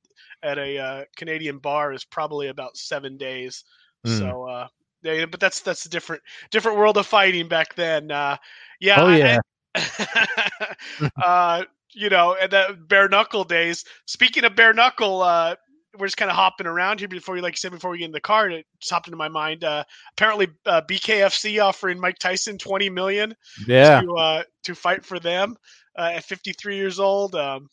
at 0.44 0.58
a 0.58 0.78
uh, 0.78 1.04
Canadian 1.16 1.58
bar, 1.60 1.94
is 1.94 2.06
probably 2.06 2.48
about 2.48 2.78
seven 2.78 3.18
days. 3.18 3.64
Mm. 4.06 4.20
So. 4.20 4.44
Uh, 4.44 4.68
yeah, 5.04 5.26
but 5.28 5.40
that's 5.40 5.60
that's 5.60 5.86
a 5.86 5.90
different 5.90 6.24
different 6.50 6.80
world 6.80 6.98
of 6.98 7.06
fighting 7.06 7.48
back 7.48 7.76
then. 7.76 8.10
Uh, 8.10 8.38
yeah, 8.80 9.00
oh 9.00 9.10
yeah. 9.10 9.38
I, 9.76 10.72
uh, 11.24 11.64
you 11.94 12.10
know, 12.10 12.36
and 12.40 12.52
the 12.52 12.78
bare 12.88 13.08
knuckle 13.08 13.44
days. 13.44 13.86
Speaking 14.06 14.46
of 14.46 14.56
bare 14.56 14.74
knuckle, 14.74 15.22
uh, 15.22 15.56
we're 15.98 16.08
just 16.08 16.18
kind 16.18 16.30
of 16.30 16.36
hopping 16.36 16.68
around 16.68 17.00
here 17.00 17.08
before 17.08 17.36
you, 17.36 17.42
like 17.42 17.54
you 17.54 17.58
said, 17.58 17.72
before 17.72 17.92
we 17.92 18.00
get 18.00 18.06
in 18.06 18.12
the 18.12 18.20
car. 18.20 18.50
It 18.50 18.66
just 18.80 18.92
hopped 18.92 19.08
into 19.08 19.18
my 19.18 19.30
mind. 19.30 19.64
Uh, 19.64 19.84
apparently, 20.14 20.48
uh, 20.66 20.82
BKFC 20.82 21.64
offering 21.64 22.00
Mike 22.00 22.20
Tyson 22.20 22.58
twenty 22.58 22.90
million. 22.90 23.36
Yeah. 23.68 24.02
To, 24.02 24.14
uh, 24.14 24.44
to 24.64 24.76
fight 24.76 25.06
for 25.06 25.20
them 25.20 25.56
uh, 25.98 26.12
at 26.16 26.24
fifty 26.24 26.54
three 26.54 26.76
years 26.76 27.00
old. 27.00 27.36
Um, 27.36 27.70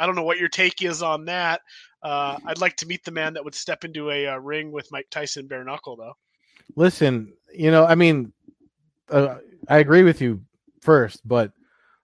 I 0.00 0.06
don't 0.06 0.16
know 0.16 0.22
what 0.22 0.38
your 0.38 0.48
take 0.48 0.82
is 0.82 1.02
on 1.02 1.26
that. 1.26 1.60
Uh, 2.02 2.38
I'd 2.46 2.60
like 2.60 2.76
to 2.76 2.86
meet 2.86 3.04
the 3.04 3.10
man 3.10 3.34
that 3.34 3.44
would 3.44 3.54
step 3.54 3.84
into 3.84 4.10
a, 4.10 4.28
uh, 4.28 4.36
ring 4.38 4.72
with 4.72 4.90
Mike 4.90 5.08
Tyson 5.10 5.46
bare 5.46 5.62
knuckle, 5.62 5.96
though. 5.96 6.14
Listen, 6.74 7.32
you 7.54 7.70
know, 7.70 7.84
I 7.84 7.94
mean, 7.94 8.32
uh, 9.10 9.36
I 9.68 9.78
agree 9.78 10.02
with 10.02 10.20
you 10.20 10.40
first, 10.80 11.26
but 11.26 11.52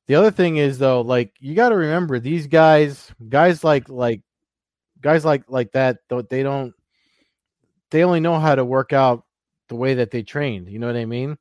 the 0.07 0.15
other 0.15 0.31
thing 0.31 0.57
is 0.57 0.79
though, 0.79 1.01
like 1.01 1.33
you 1.41 1.55
got 1.55 1.71
to 1.71 1.77
remember 1.77 2.19
these 2.19 2.47
guys, 2.47 3.11
guys 3.29 3.65
like 3.65 3.89
like 3.89 4.23
guys 5.01 5.25
like 5.25 5.45
like 5.49 5.73
that, 5.73 5.99
they 6.29 6.43
don't 6.43 6.75
they 7.91 8.05
only 8.05 8.21
know 8.21 8.39
how 8.39 8.55
to 8.55 8.65
work 8.65 8.93
out 8.93 9.25
the 9.69 9.77
way 9.77 9.95
that 9.95 10.11
they 10.11 10.23
trained. 10.23 10.69
You 10.69 10.79
know 10.79 10.87
what 10.87 10.97
I 10.97 11.07
mean? 11.07 11.39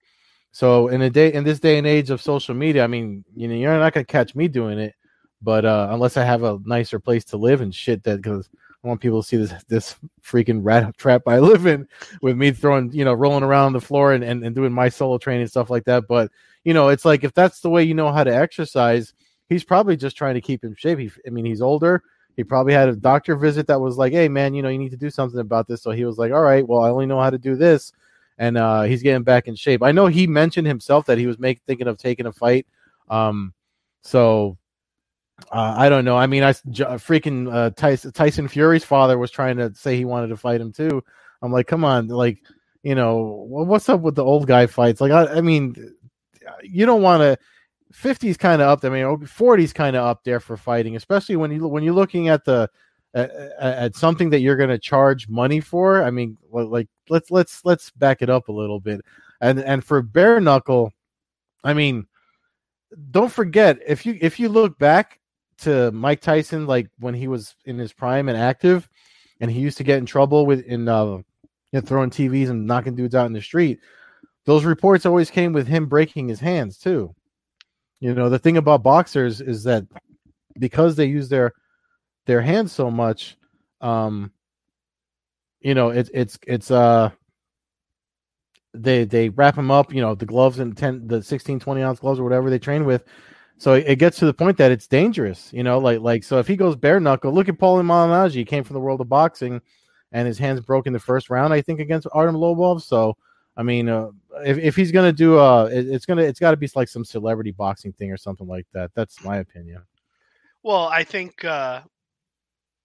So 0.51 0.87
in 0.87 1.01
a 1.01 1.09
day 1.09 1.33
in 1.33 1.43
this 1.43 1.59
day 1.59 1.77
and 1.77 1.85
age 1.85 2.09
of 2.09 2.21
social 2.21 2.55
media, 2.55 2.83
I 2.83 2.87
mean, 2.87 3.23
you 3.35 3.47
know, 3.47 3.55
you're 3.55 3.77
not 3.77 3.93
gonna 3.93 4.05
catch 4.05 4.35
me 4.35 4.47
doing 4.47 4.79
it, 4.79 4.95
but 5.41 5.65
uh, 5.65 5.89
unless 5.91 6.17
I 6.17 6.23
have 6.23 6.43
a 6.43 6.59
nicer 6.65 6.99
place 6.99 7.25
to 7.25 7.37
live 7.37 7.61
and 7.61 7.73
shit, 7.73 8.03
that 8.03 8.17
because 8.17 8.49
I 8.83 8.87
want 8.87 9.01
people 9.01 9.21
to 9.21 9.27
see 9.27 9.37
this 9.37 9.53
this 9.67 9.95
freaking 10.23 10.59
rat 10.63 10.95
trap 10.97 11.23
I 11.27 11.39
live 11.39 11.65
in 11.65 11.87
with 12.21 12.37
me 12.37 12.51
throwing, 12.51 12.91
you 12.91 13.05
know, 13.05 13.13
rolling 13.13 13.43
around 13.43 13.67
on 13.67 13.73
the 13.73 13.81
floor 13.81 14.13
and, 14.13 14.23
and, 14.23 14.43
and 14.43 14.55
doing 14.55 14.71
my 14.71 14.89
solo 14.89 15.17
training 15.17 15.41
and 15.41 15.49
stuff 15.49 15.69
like 15.69 15.85
that. 15.85 16.07
But 16.07 16.31
you 16.63 16.73
know, 16.73 16.89
it's 16.89 17.05
like 17.05 17.23
if 17.23 17.33
that's 17.33 17.61
the 17.61 17.69
way 17.69 17.83
you 17.83 17.93
know 17.93 18.11
how 18.11 18.23
to 18.23 18.35
exercise, 18.35 19.13
he's 19.49 19.63
probably 19.63 19.97
just 19.97 20.17
trying 20.17 20.35
to 20.35 20.41
keep 20.41 20.63
in 20.63 20.75
shape. 20.75 20.99
He, 20.99 21.11
I 21.25 21.29
mean, 21.29 21.45
he's 21.45 21.61
older. 21.61 22.03
He 22.35 22.43
probably 22.43 22.73
had 22.73 22.89
a 22.89 22.95
doctor 22.95 23.35
visit 23.35 23.67
that 23.67 23.79
was 23.79 23.97
like, 23.97 24.11
"Hey, 24.13 24.27
man, 24.27 24.53
you 24.53 24.61
know, 24.61 24.69
you 24.69 24.77
need 24.77 24.91
to 24.91 24.97
do 24.97 25.09
something 25.09 25.39
about 25.39 25.67
this." 25.67 25.81
So 25.81 25.91
he 25.91 26.05
was 26.05 26.17
like, 26.17 26.31
"All 26.31 26.41
right, 26.41 26.67
well, 26.67 26.81
I 26.81 26.89
only 26.89 27.05
know 27.05 27.19
how 27.19 27.29
to 27.29 27.37
do 27.37 27.55
this," 27.55 27.93
and 28.37 28.57
uh, 28.57 28.83
he's 28.83 29.01
getting 29.01 29.23
back 29.23 29.47
in 29.47 29.55
shape. 29.55 29.81
I 29.83 29.91
know 29.91 30.07
he 30.07 30.27
mentioned 30.27 30.67
himself 30.67 31.05
that 31.05 31.17
he 31.17 31.27
was 31.27 31.39
making 31.39 31.61
thinking 31.65 31.87
of 31.87 31.97
taking 31.97 32.25
a 32.25 32.33
fight. 32.33 32.67
Um, 33.09 33.53
so 34.01 34.57
uh, 35.51 35.75
I 35.77 35.89
don't 35.89 36.05
know. 36.05 36.17
I 36.17 36.27
mean, 36.27 36.43
I 36.43 36.53
freaking 36.53 37.53
uh, 37.53 37.71
Tyson, 37.71 38.11
Tyson 38.11 38.47
Fury's 38.47 38.85
father 38.85 39.17
was 39.17 39.31
trying 39.31 39.57
to 39.57 39.73
say 39.75 39.97
he 39.97 40.05
wanted 40.05 40.27
to 40.27 40.37
fight 40.37 40.61
him 40.61 40.71
too. 40.71 41.03
I'm 41.41 41.51
like, 41.51 41.67
come 41.67 41.83
on, 41.83 42.07
like, 42.07 42.41
you 42.83 42.95
know, 42.95 43.45
what's 43.47 43.89
up 43.89 44.01
with 44.01 44.15
the 44.15 44.23
old 44.23 44.47
guy 44.47 44.67
fights? 44.67 45.01
Like, 45.01 45.11
I, 45.11 45.25
I 45.37 45.41
mean, 45.41 45.75
you 46.63 46.85
don't 46.85 47.01
want 47.01 47.21
to. 47.21 47.37
50's 47.93 48.37
kind 48.37 48.61
of 48.61 48.67
up 48.67 48.81
there. 48.81 48.91
I 48.93 49.03
mean, 49.03 49.25
40's 49.25 49.71
kind 49.71 49.95
of 49.95 50.05
up 50.05 50.23
there 50.23 50.39
for 50.39 50.57
fighting, 50.57 50.95
especially 50.95 51.35
when 51.37 51.51
you 51.51 51.67
when 51.67 51.83
you're 51.83 51.93
looking 51.93 52.27
at 52.27 52.43
the 52.43 52.69
at, 53.13 53.31
at 53.59 53.95
something 53.95 54.29
that 54.31 54.41
you're 54.41 54.57
going 54.57 54.69
to 54.69 54.77
charge 54.77 55.29
money 55.29 55.61
for. 55.61 56.03
I 56.03 56.11
mean, 56.11 56.37
like 56.51 56.87
let's 57.09 57.31
let's 57.31 57.63
let's 57.63 57.91
back 57.91 58.21
it 58.21 58.29
up 58.29 58.49
a 58.49 58.53
little 58.53 58.79
bit. 58.79 59.01
And 59.41 59.59
and 59.59 59.83
for 59.83 60.01
bare 60.01 60.41
knuckle, 60.41 60.91
I 61.63 61.73
mean, 61.73 62.05
don't 63.11 63.31
forget 63.31 63.79
if 63.87 64.05
you 64.05 64.17
if 64.21 64.39
you 64.39 64.49
look 64.49 64.77
back 64.77 65.19
to 65.59 65.91
Mike 65.91 66.21
Tyson, 66.21 66.67
like 66.67 66.89
when 66.99 67.13
he 67.13 67.27
was 67.27 67.55
in 67.65 67.77
his 67.77 67.93
prime 67.93 68.29
and 68.29 68.37
active, 68.37 68.89
and 69.39 69.49
he 69.49 69.59
used 69.59 69.77
to 69.77 69.83
get 69.83 69.97
in 69.97 70.05
trouble 70.05 70.45
with 70.45 70.61
in 70.65 70.87
uh, 70.87 71.05
you 71.05 71.23
know, 71.73 71.81
throwing 71.81 72.09
TVs 72.09 72.49
and 72.49 72.65
knocking 72.65 72.95
dudes 72.95 73.15
out 73.15 73.25
in 73.25 73.33
the 73.33 73.41
street. 73.41 73.79
Those 74.45 74.63
reports 74.63 75.05
always 75.05 75.31
came 75.31 75.53
with 75.53 75.67
him 75.67 75.87
breaking 75.87 76.27
his 76.27 76.39
hands 76.39 76.77
too. 76.77 77.15
You 77.99 78.13
know, 78.13 78.29
the 78.29 78.39
thing 78.39 78.57
about 78.57 78.83
boxers 78.83 79.41
is 79.41 79.63
that 79.63 79.85
because 80.59 80.95
they 80.95 81.05
use 81.05 81.29
their 81.29 81.53
their 82.25 82.41
hands 82.41 82.71
so 82.71 82.91
much, 82.91 83.37
um, 83.81 84.31
you 85.61 85.73
know, 85.73 85.89
it's 85.89 86.09
it's 86.13 86.37
it's 86.45 86.71
uh 86.71 87.09
they 88.73 89.05
they 89.05 89.29
wrap 89.29 89.55
them 89.55 89.71
up, 89.71 89.93
you 89.93 90.01
know, 90.01 90.15
the 90.15 90.25
gloves 90.25 90.59
and 90.59 90.77
10 90.77 91.07
the 91.07 91.23
16 91.23 91.59
20 91.59 91.81
ounce 91.81 91.99
gloves 91.99 92.19
or 92.19 92.23
whatever 92.23 92.49
they 92.49 92.59
train 92.59 92.85
with. 92.85 93.03
So 93.57 93.73
it, 93.73 93.95
gets 93.95 94.17
to 94.19 94.25
the 94.25 94.33
point 94.33 94.57
that 94.57 94.71
it's 94.71 94.87
dangerous, 94.87 95.51
you 95.53 95.63
know, 95.63 95.79
like 95.79 96.01
like 96.01 96.23
so 96.23 96.39
if 96.39 96.47
he 96.47 96.57
goes 96.57 96.75
bare 96.75 96.99
knuckle, 96.99 97.31
look 97.31 97.47
at 97.47 97.57
Paulie 97.57 97.85
Malignaggi, 97.85 98.33
he 98.33 98.45
came 98.45 98.63
from 98.63 98.73
the 98.73 98.81
world 98.81 98.99
of 98.99 99.07
boxing 99.07 99.61
and 100.11 100.27
his 100.27 100.37
hands 100.37 100.59
broke 100.59 100.87
in 100.87 100.93
the 100.93 100.99
first 100.99 101.29
round, 101.29 101.53
I 101.53 101.61
think, 101.61 101.79
against 101.79 102.07
Artem 102.11 102.35
Lobov. 102.35 102.81
So 102.81 103.15
I 103.57 103.63
mean, 103.63 103.87
uh, 103.87 104.09
if 104.45 104.57
if 104.57 104.75
he's 104.75 104.91
gonna 104.91 105.13
do 105.13 105.37
uh, 105.37 105.69
it, 105.71 105.87
it's 105.87 106.05
gonna 106.05 106.23
it's 106.23 106.39
got 106.39 106.51
to 106.51 106.57
be 106.57 106.69
like 106.75 106.89
some 106.89 107.05
celebrity 107.05 107.51
boxing 107.51 107.93
thing 107.93 108.11
or 108.11 108.17
something 108.17 108.47
like 108.47 108.67
that. 108.73 108.91
That's 108.93 109.23
my 109.23 109.37
opinion. 109.37 109.81
Well, 110.63 110.87
I 110.87 111.03
think 111.03 111.45
uh, 111.45 111.81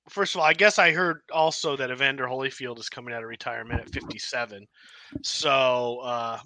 first 0.09 0.35
of 0.35 0.41
all, 0.41 0.47
I 0.47 0.53
guess 0.53 0.79
I 0.79 0.93
heard 0.93 1.23
also 1.33 1.77
that 1.77 1.91
Evander 1.91 2.27
Holyfield 2.27 2.79
is 2.79 2.89
coming 2.89 3.15
out 3.15 3.23
of 3.23 3.29
retirement 3.29 3.81
at 3.81 3.91
57. 3.91 4.67
So 5.23 5.99
uh, 6.01 6.39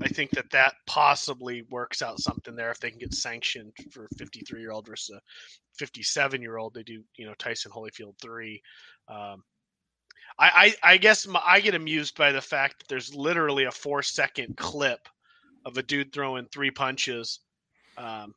I 0.00 0.08
think 0.08 0.30
that 0.30 0.50
that 0.50 0.74
possibly 0.86 1.62
works 1.70 2.02
out 2.02 2.20
something 2.20 2.56
there 2.56 2.70
if 2.70 2.80
they 2.80 2.90
can 2.90 2.98
get 2.98 3.14
sanctioned 3.14 3.72
for 3.90 4.08
53 4.16 4.60
year 4.60 4.72
old 4.72 4.86
versus 4.86 5.16
a 5.16 5.20
57 5.78 6.40
year 6.40 6.56
old. 6.56 6.74
They 6.74 6.82
do, 6.82 7.02
you 7.16 7.26
know, 7.26 7.34
Tyson 7.34 7.72
Holyfield 7.72 8.18
three. 8.20 8.62
Um, 9.08 9.44
I, 10.38 10.74
I, 10.82 10.92
I 10.92 10.96
guess 10.96 11.26
my, 11.26 11.42
I 11.44 11.60
get 11.60 11.74
amused 11.74 12.16
by 12.16 12.32
the 12.32 12.40
fact 12.40 12.78
that 12.78 12.88
there's 12.88 13.14
literally 13.14 13.64
a 13.64 13.70
four 13.70 14.02
second 14.02 14.56
clip 14.56 15.08
of 15.64 15.76
a 15.76 15.82
dude 15.82 16.12
throwing 16.12 16.46
three 16.46 16.70
punches, 16.70 17.40
um, 17.98 18.34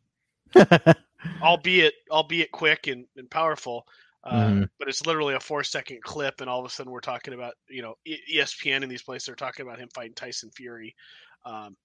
albeit 1.42 1.94
albeit 2.12 2.52
quick 2.52 2.88
and, 2.88 3.06
and 3.18 3.30
powerful. 3.30 3.88
Uh, 4.24 4.48
mm-hmm. 4.48 4.64
But 4.80 4.90
it's 4.90 5.06
literally 5.06 5.36
a 5.36 5.40
four 5.40 5.64
second 5.64 6.02
clip, 6.04 6.42
and 6.42 6.50
all 6.50 6.60
of 6.60 6.66
a 6.66 6.70
sudden 6.70 6.92
we're 6.92 7.00
talking 7.00 7.34
about 7.34 7.54
you 7.70 7.82
know 7.82 7.96
ESPN 8.08 8.82
and 8.82 8.92
these 8.92 9.04
places 9.04 9.30
are 9.30 9.36
talking 9.36 9.66
about 9.66 9.80
him 9.80 9.90
fighting 9.94 10.16
Tyson 10.16 10.50
Fury, 10.52 10.96
um, 11.46 11.76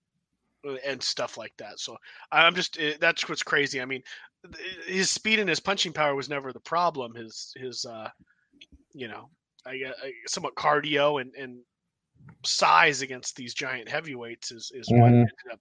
and 0.86 1.02
stuff 1.02 1.36
like 1.36 1.52
that. 1.58 1.78
So 1.78 1.96
I'm 2.32 2.54
just 2.54 2.78
eh, 2.78 2.94
that's 3.00 3.28
what's 3.28 3.42
crazy. 3.42 3.80
I 3.80 3.84
mean, 3.84 4.02
his 4.86 5.10
speed 5.10 5.38
and 5.38 5.48
his 5.48 5.60
punching 5.60 5.92
power 5.92 6.14
was 6.14 6.28
never 6.28 6.52
the 6.52 6.60
problem. 6.60 7.14
His 7.14 7.52
his 7.56 7.84
uh, 7.84 8.08
you 8.92 9.08
know, 9.08 9.30
I, 9.66 9.70
I 9.70 10.12
somewhat 10.26 10.54
cardio 10.54 11.20
and 11.20 11.34
and 11.34 11.58
size 12.44 13.02
against 13.02 13.36
these 13.36 13.54
giant 13.54 13.88
heavyweights 13.88 14.52
is 14.52 14.70
is 14.74 14.88
mm-hmm. 14.88 15.00
what 15.00 15.12
ended 15.12 15.30
up 15.52 15.60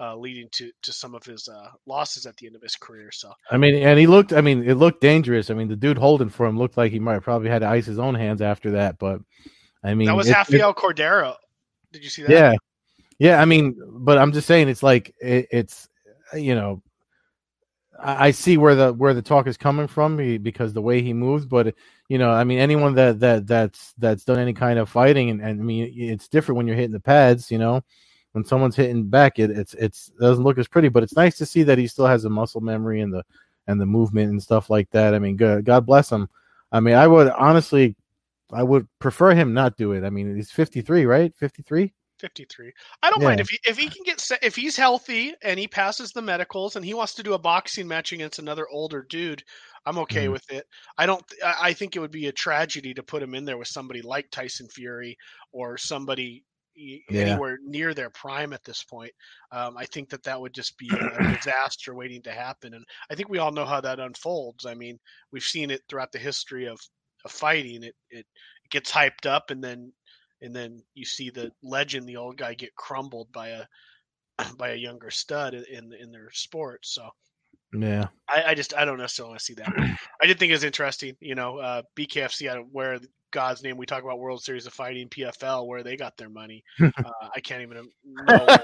uh, 0.00 0.16
leading 0.16 0.48
to 0.52 0.70
to 0.82 0.92
some 0.92 1.14
of 1.14 1.24
his 1.24 1.48
uh, 1.48 1.68
losses 1.86 2.26
at 2.26 2.36
the 2.36 2.46
end 2.46 2.56
of 2.56 2.62
his 2.62 2.76
career. 2.76 3.10
So 3.12 3.32
I 3.50 3.56
mean, 3.56 3.74
and 3.76 3.98
he 3.98 4.06
looked. 4.06 4.32
I 4.32 4.40
mean, 4.40 4.68
it 4.68 4.74
looked 4.74 5.00
dangerous. 5.00 5.50
I 5.50 5.54
mean, 5.54 5.68
the 5.68 5.76
dude 5.76 5.98
holding 5.98 6.28
for 6.28 6.46
him 6.46 6.58
looked 6.58 6.76
like 6.76 6.92
he 6.92 6.98
might 6.98 7.22
probably 7.22 7.50
had 7.50 7.60
to 7.60 7.68
ice 7.68 7.86
his 7.86 7.98
own 7.98 8.14
hands 8.14 8.40
after 8.40 8.72
that. 8.72 8.98
But 8.98 9.20
I 9.82 9.94
mean, 9.94 10.06
that 10.06 10.16
was 10.16 10.28
it, 10.28 10.34
Rafael 10.34 10.70
it, 10.70 10.76
Cordeiro. 10.76 11.34
Did 11.92 12.04
you 12.04 12.10
see 12.10 12.22
that? 12.22 12.30
Yeah, 12.30 12.54
yeah. 13.18 13.40
I 13.40 13.44
mean, 13.44 13.76
but 13.88 14.18
I'm 14.18 14.32
just 14.32 14.46
saying, 14.46 14.68
it's 14.68 14.82
like 14.82 15.14
it, 15.20 15.48
it's 15.50 15.88
you 16.34 16.54
know, 16.54 16.82
I, 18.00 18.28
I 18.28 18.30
see 18.30 18.56
where 18.56 18.74
the 18.74 18.92
where 18.92 19.14
the 19.14 19.22
talk 19.22 19.46
is 19.46 19.56
coming 19.56 19.86
from 19.86 20.16
because 20.42 20.72
the 20.72 20.82
way 20.82 21.02
he 21.02 21.12
moves, 21.12 21.46
but 21.46 21.74
you 22.08 22.18
know, 22.18 22.30
I 22.30 22.44
mean, 22.44 22.58
anyone 22.58 22.94
that 22.94 23.20
that 23.20 23.46
that's 23.46 23.94
that's 23.98 24.24
done 24.24 24.38
any 24.38 24.52
kind 24.52 24.78
of 24.78 24.88
fighting, 24.88 25.30
and, 25.30 25.40
and 25.40 25.60
I 25.60 25.64
mean, 25.64 25.92
it's 25.94 26.28
different 26.28 26.56
when 26.56 26.66
you're 26.66 26.76
hitting 26.76 26.92
the 26.92 27.00
pads, 27.00 27.50
you 27.50 27.58
know 27.58 27.82
when 28.32 28.44
someone's 28.44 28.76
hitting 28.76 29.08
back, 29.08 29.38
it 29.38 29.50
it's 29.50 29.74
it's 29.74 30.08
it 30.08 30.20
doesn't 30.20 30.44
look 30.44 30.58
as 30.58 30.68
pretty, 30.68 30.88
but 30.88 31.02
it's 31.02 31.16
nice 31.16 31.36
to 31.38 31.46
see 31.46 31.62
that 31.64 31.78
he 31.78 31.86
still 31.86 32.06
has 32.06 32.22
the 32.22 32.30
muscle 32.30 32.60
memory 32.60 33.00
and 33.00 33.12
the 33.12 33.24
and 33.66 33.80
the 33.80 33.86
movement 33.86 34.30
and 34.30 34.42
stuff 34.42 34.70
like 34.70 34.88
that. 34.90 35.14
I 35.14 35.18
mean, 35.18 35.36
good, 35.36 35.64
God 35.64 35.86
bless 35.86 36.10
him. 36.10 36.28
I 36.70 36.80
mean, 36.80 36.94
I 36.94 37.06
would 37.06 37.28
honestly, 37.30 37.96
I 38.52 38.62
would 38.62 38.86
prefer 38.98 39.34
him 39.34 39.54
not 39.54 39.76
do 39.76 39.92
it. 39.92 40.04
I 40.04 40.10
mean, 40.10 40.36
he's 40.36 40.50
53, 40.50 41.06
right? 41.06 41.34
53. 41.36 41.92
53. 42.18 42.72
I 43.02 43.10
don't 43.10 43.20
yeah. 43.20 43.28
mind 43.28 43.40
if 43.40 43.48
he 43.48 43.58
if 43.66 43.76
he 43.76 43.88
can 43.88 44.02
get 44.04 44.20
set, 44.20 44.42
if 44.42 44.56
he's 44.56 44.76
healthy 44.76 45.34
and 45.42 45.58
he 45.58 45.68
passes 45.68 46.12
the 46.12 46.22
medicals 46.22 46.76
and 46.76 46.84
he 46.84 46.94
wants 46.94 47.14
to 47.14 47.22
do 47.22 47.34
a 47.34 47.38
boxing 47.38 47.88
match 47.88 48.12
against 48.12 48.38
another 48.38 48.66
older 48.70 49.06
dude. 49.08 49.42
I'm 49.86 49.98
okay 49.98 50.26
mm. 50.26 50.32
with 50.32 50.50
it. 50.50 50.66
I 50.98 51.06
don't. 51.06 51.24
I 51.42 51.72
think 51.72 51.96
it 51.96 52.00
would 52.00 52.10
be 52.10 52.26
a 52.26 52.32
tragedy 52.32 52.92
to 52.94 53.02
put 53.02 53.22
him 53.22 53.34
in 53.34 53.44
there 53.44 53.56
with 53.56 53.68
somebody 53.68 54.02
like 54.02 54.30
Tyson 54.30 54.68
Fury 54.68 55.16
or 55.52 55.78
somebody 55.78 56.44
yeah. 56.78 57.22
anywhere 57.22 57.58
near 57.64 57.94
their 57.94 58.10
prime 58.10 58.52
at 58.52 58.64
this 58.64 58.84
point. 58.84 59.12
Um, 59.52 59.76
I 59.76 59.84
think 59.86 60.08
that 60.10 60.22
that 60.24 60.40
would 60.40 60.54
just 60.54 60.78
be 60.78 60.90
a 60.92 61.34
disaster 61.34 61.94
waiting 61.94 62.22
to 62.22 62.32
happen. 62.32 62.74
And 62.74 62.84
I 63.10 63.14
think 63.14 63.28
we 63.28 63.38
all 63.38 63.52
know 63.52 63.64
how 63.64 63.80
that 63.80 64.00
unfolds. 64.00 64.66
I 64.66 64.74
mean, 64.74 64.98
we've 65.32 65.42
seen 65.42 65.70
it 65.70 65.82
throughout 65.88 66.12
the 66.12 66.18
history 66.18 66.66
of, 66.66 66.78
of 67.24 67.30
fighting. 67.30 67.82
It, 67.82 67.94
it, 68.10 68.26
it 68.64 68.70
gets 68.70 68.92
hyped 68.92 69.26
up 69.26 69.50
and 69.50 69.62
then 69.62 69.92
and 70.40 70.54
then 70.54 70.82
you 70.94 71.04
see 71.04 71.30
the 71.30 71.52
legend, 71.62 72.08
the 72.08 72.16
old 72.16 72.36
guy, 72.36 72.54
get 72.54 72.74
crumbled 72.74 73.32
by 73.32 73.48
a 73.48 73.64
by 74.56 74.70
a 74.70 74.76
younger 74.76 75.10
stud 75.10 75.54
in 75.54 75.92
in 75.92 76.12
their 76.12 76.30
sport. 76.32 76.84
So 76.84 77.08
yeah, 77.72 78.06
I, 78.28 78.44
I 78.48 78.54
just 78.54 78.74
I 78.74 78.84
don't 78.84 78.98
necessarily 78.98 79.32
want 79.32 79.40
to 79.40 79.44
see 79.44 79.54
that. 79.54 79.98
I 80.22 80.26
did 80.26 80.38
think 80.38 80.50
it 80.50 80.54
was 80.54 80.64
interesting. 80.64 81.16
You 81.20 81.34
know, 81.34 81.58
uh, 81.58 81.82
BKFC 81.96 82.48
out 82.48 82.58
of 82.58 82.66
where 82.72 82.98
God's 83.30 83.62
name 83.62 83.76
we 83.76 83.86
talk 83.86 84.02
about 84.02 84.20
World 84.20 84.42
Series 84.42 84.66
of 84.66 84.72
Fighting 84.72 85.08
PFL 85.08 85.66
where 85.66 85.82
they 85.82 85.96
got 85.96 86.16
their 86.16 86.30
money. 86.30 86.64
uh, 86.82 87.10
I 87.34 87.40
can't 87.40 87.62
even 87.62 87.88
know. 88.04 88.56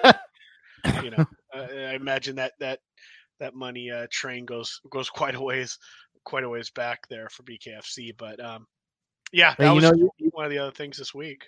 you 1.02 1.10
know, 1.10 1.26
uh, 1.54 1.66
I 1.74 1.94
imagine 1.94 2.36
that 2.36 2.52
that 2.60 2.80
that 3.40 3.54
money 3.54 3.90
uh, 3.90 4.06
train 4.10 4.44
goes 4.44 4.80
goes 4.90 5.10
quite 5.10 5.34
a 5.34 5.42
ways 5.42 5.78
quite 6.24 6.44
a 6.44 6.48
ways 6.48 6.70
back 6.70 7.06
there 7.08 7.28
for 7.28 7.42
BKFC. 7.42 8.14
But 8.16 8.42
um, 8.42 8.66
yeah, 9.32 9.54
that 9.58 9.70
was 9.70 9.84
know, 9.84 10.10
one 10.32 10.44
of 10.44 10.50
the 10.50 10.58
other 10.58 10.72
things 10.72 10.96
this 10.96 11.14
week. 11.14 11.44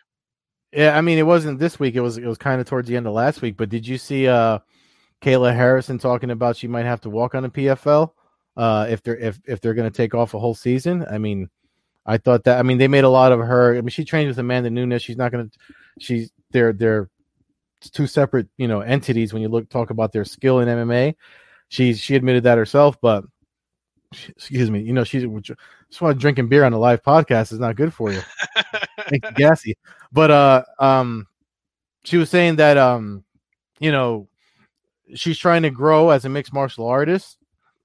Yeah, 0.73 0.97
I 0.97 1.01
mean, 1.01 1.19
it 1.19 1.27
wasn't 1.27 1.59
this 1.59 1.79
week. 1.79 1.95
It 1.95 2.01
was 2.01 2.19
it 2.19 2.27
was 2.27 2.39
kind 2.39 2.61
of 2.61 2.67
towards 2.67 2.89
the 2.89 2.97
end 2.97 3.07
of 3.07 3.13
last 3.13 3.41
week. 3.43 3.57
But 3.57 3.69
did 3.69 3.87
you 3.87 3.99
see 3.99 4.27
uh, 4.27 4.59
Kayla 5.23 5.55
Harrison 5.55 5.99
talking 5.99 6.31
about 6.31 6.57
she 6.57 6.69
might 6.69 6.85
have 6.85 7.01
to 7.03 7.11
walk 7.11 7.35
on 7.35 7.45
a 7.45 7.51
PFL 7.51 8.11
uh, 8.57 8.87
if 8.89 9.03
they're 9.03 9.17
if 9.17 9.41
if 9.47 9.61
they're 9.61 9.75
going 9.75 9.91
to 9.91 9.97
take 9.97 10.15
off 10.15 10.35
a 10.35 10.39
whole 10.39 10.55
season? 10.55 11.07
I 11.11 11.19
mean, 11.19 11.49
I 12.05 12.19
thought 12.19 12.45
that. 12.45 12.59
I 12.59 12.63
mean, 12.63 12.79
they 12.79 12.89
made 12.89 13.05
a 13.05 13.09
lot 13.09 13.33
of 13.33 13.39
her. 13.41 13.77
I 13.77 13.81
mean, 13.81 13.89
she 13.89 14.05
trained 14.05 14.29
with 14.29 14.39
Amanda 14.39 14.71
Nunes. 14.71 15.03
She's 15.03 15.17
not 15.17 15.33
going 15.33 15.49
to. 15.49 15.59
She's 15.99 16.31
they're 16.51 16.73
they're 16.73 17.09
two 17.93 18.07
separate 18.07 18.49
you 18.57 18.69
know 18.69 18.81
entities 18.81 19.33
when 19.33 19.43
you 19.43 19.49
look 19.49 19.69
talk 19.69 19.91
about 19.91 20.13
their 20.13 20.25
skill 20.25 20.61
in 20.61 20.69
MMA. 20.69 21.15
She 21.69 21.95
she 21.95 22.17
admitted 22.17 22.45
that 22.45 22.59
herself, 22.59 23.01
but 23.01 23.25
excuse 24.29 24.71
me, 24.71 24.81
you 24.81 24.93
know 24.93 25.05
she's 25.05 25.25
just 25.25 26.01
want 26.01 26.19
drinking 26.19 26.49
beer 26.49 26.65
on 26.65 26.73
a 26.73 26.79
live 26.79 27.03
podcast 27.03 27.53
is 27.53 27.59
not 27.59 27.77
good 27.77 27.93
for 27.93 28.13
you. 28.13 28.21
You 29.11 29.19
gassy. 29.35 29.77
But 30.13 30.31
uh 30.31 30.65
um 30.79 31.27
she 32.05 32.17
was 32.17 32.31
saying 32.31 32.57
that 32.57 32.77
um 32.77 33.25
you 33.81 33.93
know 33.93 34.29
she's 35.15 35.39
trying 35.39 35.63
to 35.63 35.71
grow 35.71 36.11
as 36.11 36.25
a 36.25 36.29
mixed 36.29 36.53
martial 36.53 36.87
artist 36.87 37.39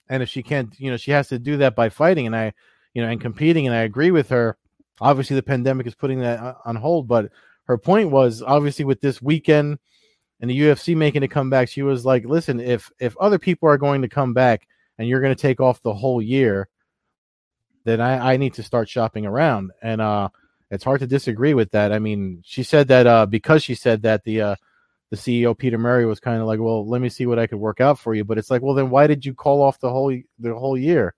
and 0.10 0.24
if 0.24 0.30
she 0.30 0.42
can't 0.42 0.74
you 0.80 0.92
know 0.92 0.98
she 0.98 1.12
has 1.12 1.28
to 1.30 1.40
do 1.40 1.58
that 1.58 1.76
by 1.76 1.90
fighting 1.90 2.26
and 2.26 2.36
I 2.36 2.54
you 2.94 3.02
know, 3.02 3.10
and 3.10 3.22
competing. 3.22 3.68
And 3.68 3.76
I 3.76 3.82
agree 3.82 4.12
with 4.12 4.30
her. 4.30 4.58
Obviously, 5.00 5.36
the 5.36 5.44
pandemic 5.44 5.88
is 5.88 5.96
putting 5.96 6.20
that 6.20 6.58
on 6.66 6.76
hold, 6.76 7.08
but 7.08 7.32
her 7.66 7.78
point 7.78 8.12
was 8.12 8.42
obviously 8.42 8.86
with 8.86 9.02
this 9.02 9.22
weekend 9.22 9.80
and 10.40 10.50
the 10.50 10.60
UFC 10.60 10.96
making 10.96 11.24
it 11.24 11.30
come 11.30 11.50
back, 11.50 11.70
she 11.70 11.82
was 11.82 12.06
like, 12.06 12.26
"Listen, 12.26 12.60
if 12.60 12.92
if 13.00 13.18
other 13.18 13.40
people 13.40 13.70
are 13.70 13.78
going 13.78 14.02
to 14.02 14.10
come 14.10 14.34
back 14.34 14.68
and 14.98 15.08
you're 15.08 15.22
going 15.22 15.36
to 15.36 15.42
take 15.42 15.60
off 15.60 15.82
the 15.82 15.94
whole 15.94 16.22
year, 16.22 16.68
then 17.84 18.02
I, 18.02 18.34
I 18.34 18.38
need 18.38 18.54
to 18.56 18.64
start 18.64 18.90
shopping 18.90 19.26
around." 19.26 19.72
And 19.82 20.02
uh, 20.02 20.30
it's 20.70 20.84
hard 20.84 21.02
to 21.02 21.08
disagree 21.08 21.54
with 21.54 21.72
that. 21.72 21.92
I 21.92 22.00
mean, 22.00 22.42
she 22.46 22.64
said 22.64 22.88
that 22.90 23.08
uh, 23.08 23.26
because 23.26 23.64
she 23.64 23.76
said 23.76 24.04
that 24.04 24.24
the 24.24 24.42
uh, 24.42 24.56
the 25.10 25.18
CEO 25.18 25.58
Peter 25.58 25.78
Murray 25.78 26.06
was 26.06 26.20
kind 26.20 26.42
of 26.42 26.48
like, 26.48 26.60
"Well, 26.60 26.88
let 26.88 27.02
me 27.02 27.10
see 27.10 27.26
what 27.26 27.40
I 27.40 27.48
could 27.48 27.60
work 27.60 27.82
out 27.82 28.00
for 28.00 28.14
you," 28.14 28.24
but 28.24 28.38
it's 28.38 28.50
like, 28.50 28.62
well, 28.62 28.76
then 28.76 28.90
why 28.90 29.08
did 29.08 29.26
you 29.26 29.34
call 29.34 29.62
off 29.62 29.80
the 29.80 29.90
whole 29.90 30.16
the 30.40 30.56
whole 30.56 30.78
year? 30.78 31.14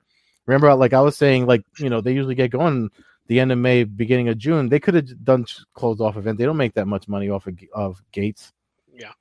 Remember, 0.45 0.73
like 0.75 0.93
I 0.93 1.01
was 1.01 1.15
saying, 1.15 1.45
like 1.45 1.63
you 1.79 1.89
know, 1.89 2.01
they 2.01 2.13
usually 2.13 2.35
get 2.35 2.51
going 2.51 2.89
the 3.27 3.39
end 3.39 3.51
of 3.51 3.57
May, 3.57 3.83
beginning 3.83 4.29
of 4.29 4.37
June. 4.37 4.69
They 4.69 4.79
could 4.79 4.95
have 4.95 5.23
done 5.23 5.45
closed 5.73 6.01
off 6.01 6.17
event. 6.17 6.37
They 6.37 6.45
don't 6.45 6.57
make 6.57 6.73
that 6.73 6.87
much 6.87 7.07
money 7.07 7.29
off 7.29 7.47
of, 7.47 7.57
of 7.73 8.01
gates. 8.11 8.51
Yeah. 8.93 9.13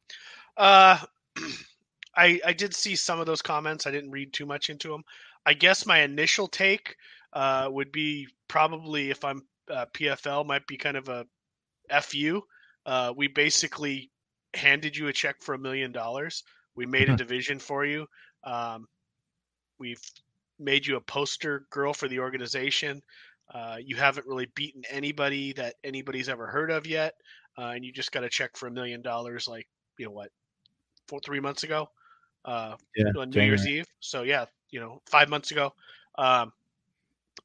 Uh, 0.57 0.99
I 2.17 2.41
I 2.45 2.53
did 2.53 2.75
see 2.75 2.97
some 2.97 3.21
of 3.21 3.27
those 3.27 3.43
comments. 3.43 3.87
I 3.87 3.91
didn't 3.91 4.11
read 4.11 4.33
too 4.33 4.47
much 4.47 4.71
into 4.71 4.89
them. 4.89 5.05
I 5.45 5.55
guess 5.55 5.87
my 5.87 6.01
initial 6.01 6.47
take 6.47 6.97
uh, 7.33 7.69
would 7.71 7.93
be 7.93 8.29
probably 8.49 9.11
if 9.11 9.25
I'm 9.25 9.43
uh, 9.71 9.87
PFL 9.95 10.47
might 10.47 10.67
be 10.67 10.77
kind 10.77 10.97
of 10.97 11.09
a 11.09 11.27
fu. 12.01 12.43
Uh, 12.85 13.13
we 13.17 13.29
basically 13.29 14.11
handed 14.55 14.97
you 14.97 15.09
a 15.09 15.13
check 15.13 15.37
for 15.41 15.55
a 15.55 15.59
million 15.59 15.93
dollars. 15.93 16.45
We 16.75 16.87
made 16.87 17.09
a 17.09 17.17
division 17.17 17.59
for 17.59 17.85
you. 17.85 18.07
Um, 18.45 18.89
we've 19.79 20.01
made 20.59 20.87
you 20.87 20.97
a 20.97 21.01
poster 21.01 21.67
girl 21.71 21.93
for 21.93 22.09
the 22.09 22.21
organization. 22.21 23.03
Uh, 23.53 23.77
you 23.85 23.97
haven't 23.97 24.27
really 24.27 24.49
beaten 24.55 24.83
anybody 24.91 25.53
that 25.53 25.75
anybody's 25.85 26.29
ever 26.29 26.47
heard 26.47 26.71
of 26.71 26.87
yet, 26.87 27.15
uh, 27.59 27.73
and 27.75 27.85
you 27.85 27.93
just 27.93 28.13
got 28.13 28.25
a 28.25 28.29
check 28.29 28.57
for 28.57 28.67
a 28.67 28.71
million 28.71 29.03
dollars, 29.03 29.47
like 29.47 29.67
you 29.99 30.07
know 30.07 30.13
what, 30.13 30.31
four 31.09 31.21
three 31.21 31.41
months 31.41 31.63
ago, 31.63 31.89
uh, 32.45 32.77
Yeah, 32.97 33.07
on 33.19 33.31
New 33.31 33.43
Year's 33.43 33.67
Eve. 33.67 33.87
So 34.01 34.23
yeah, 34.23 34.47
you 34.71 34.81
know, 34.81 35.01
five 35.07 35.29
months 35.29 35.51
ago. 35.51 35.73
Um, 36.19 36.53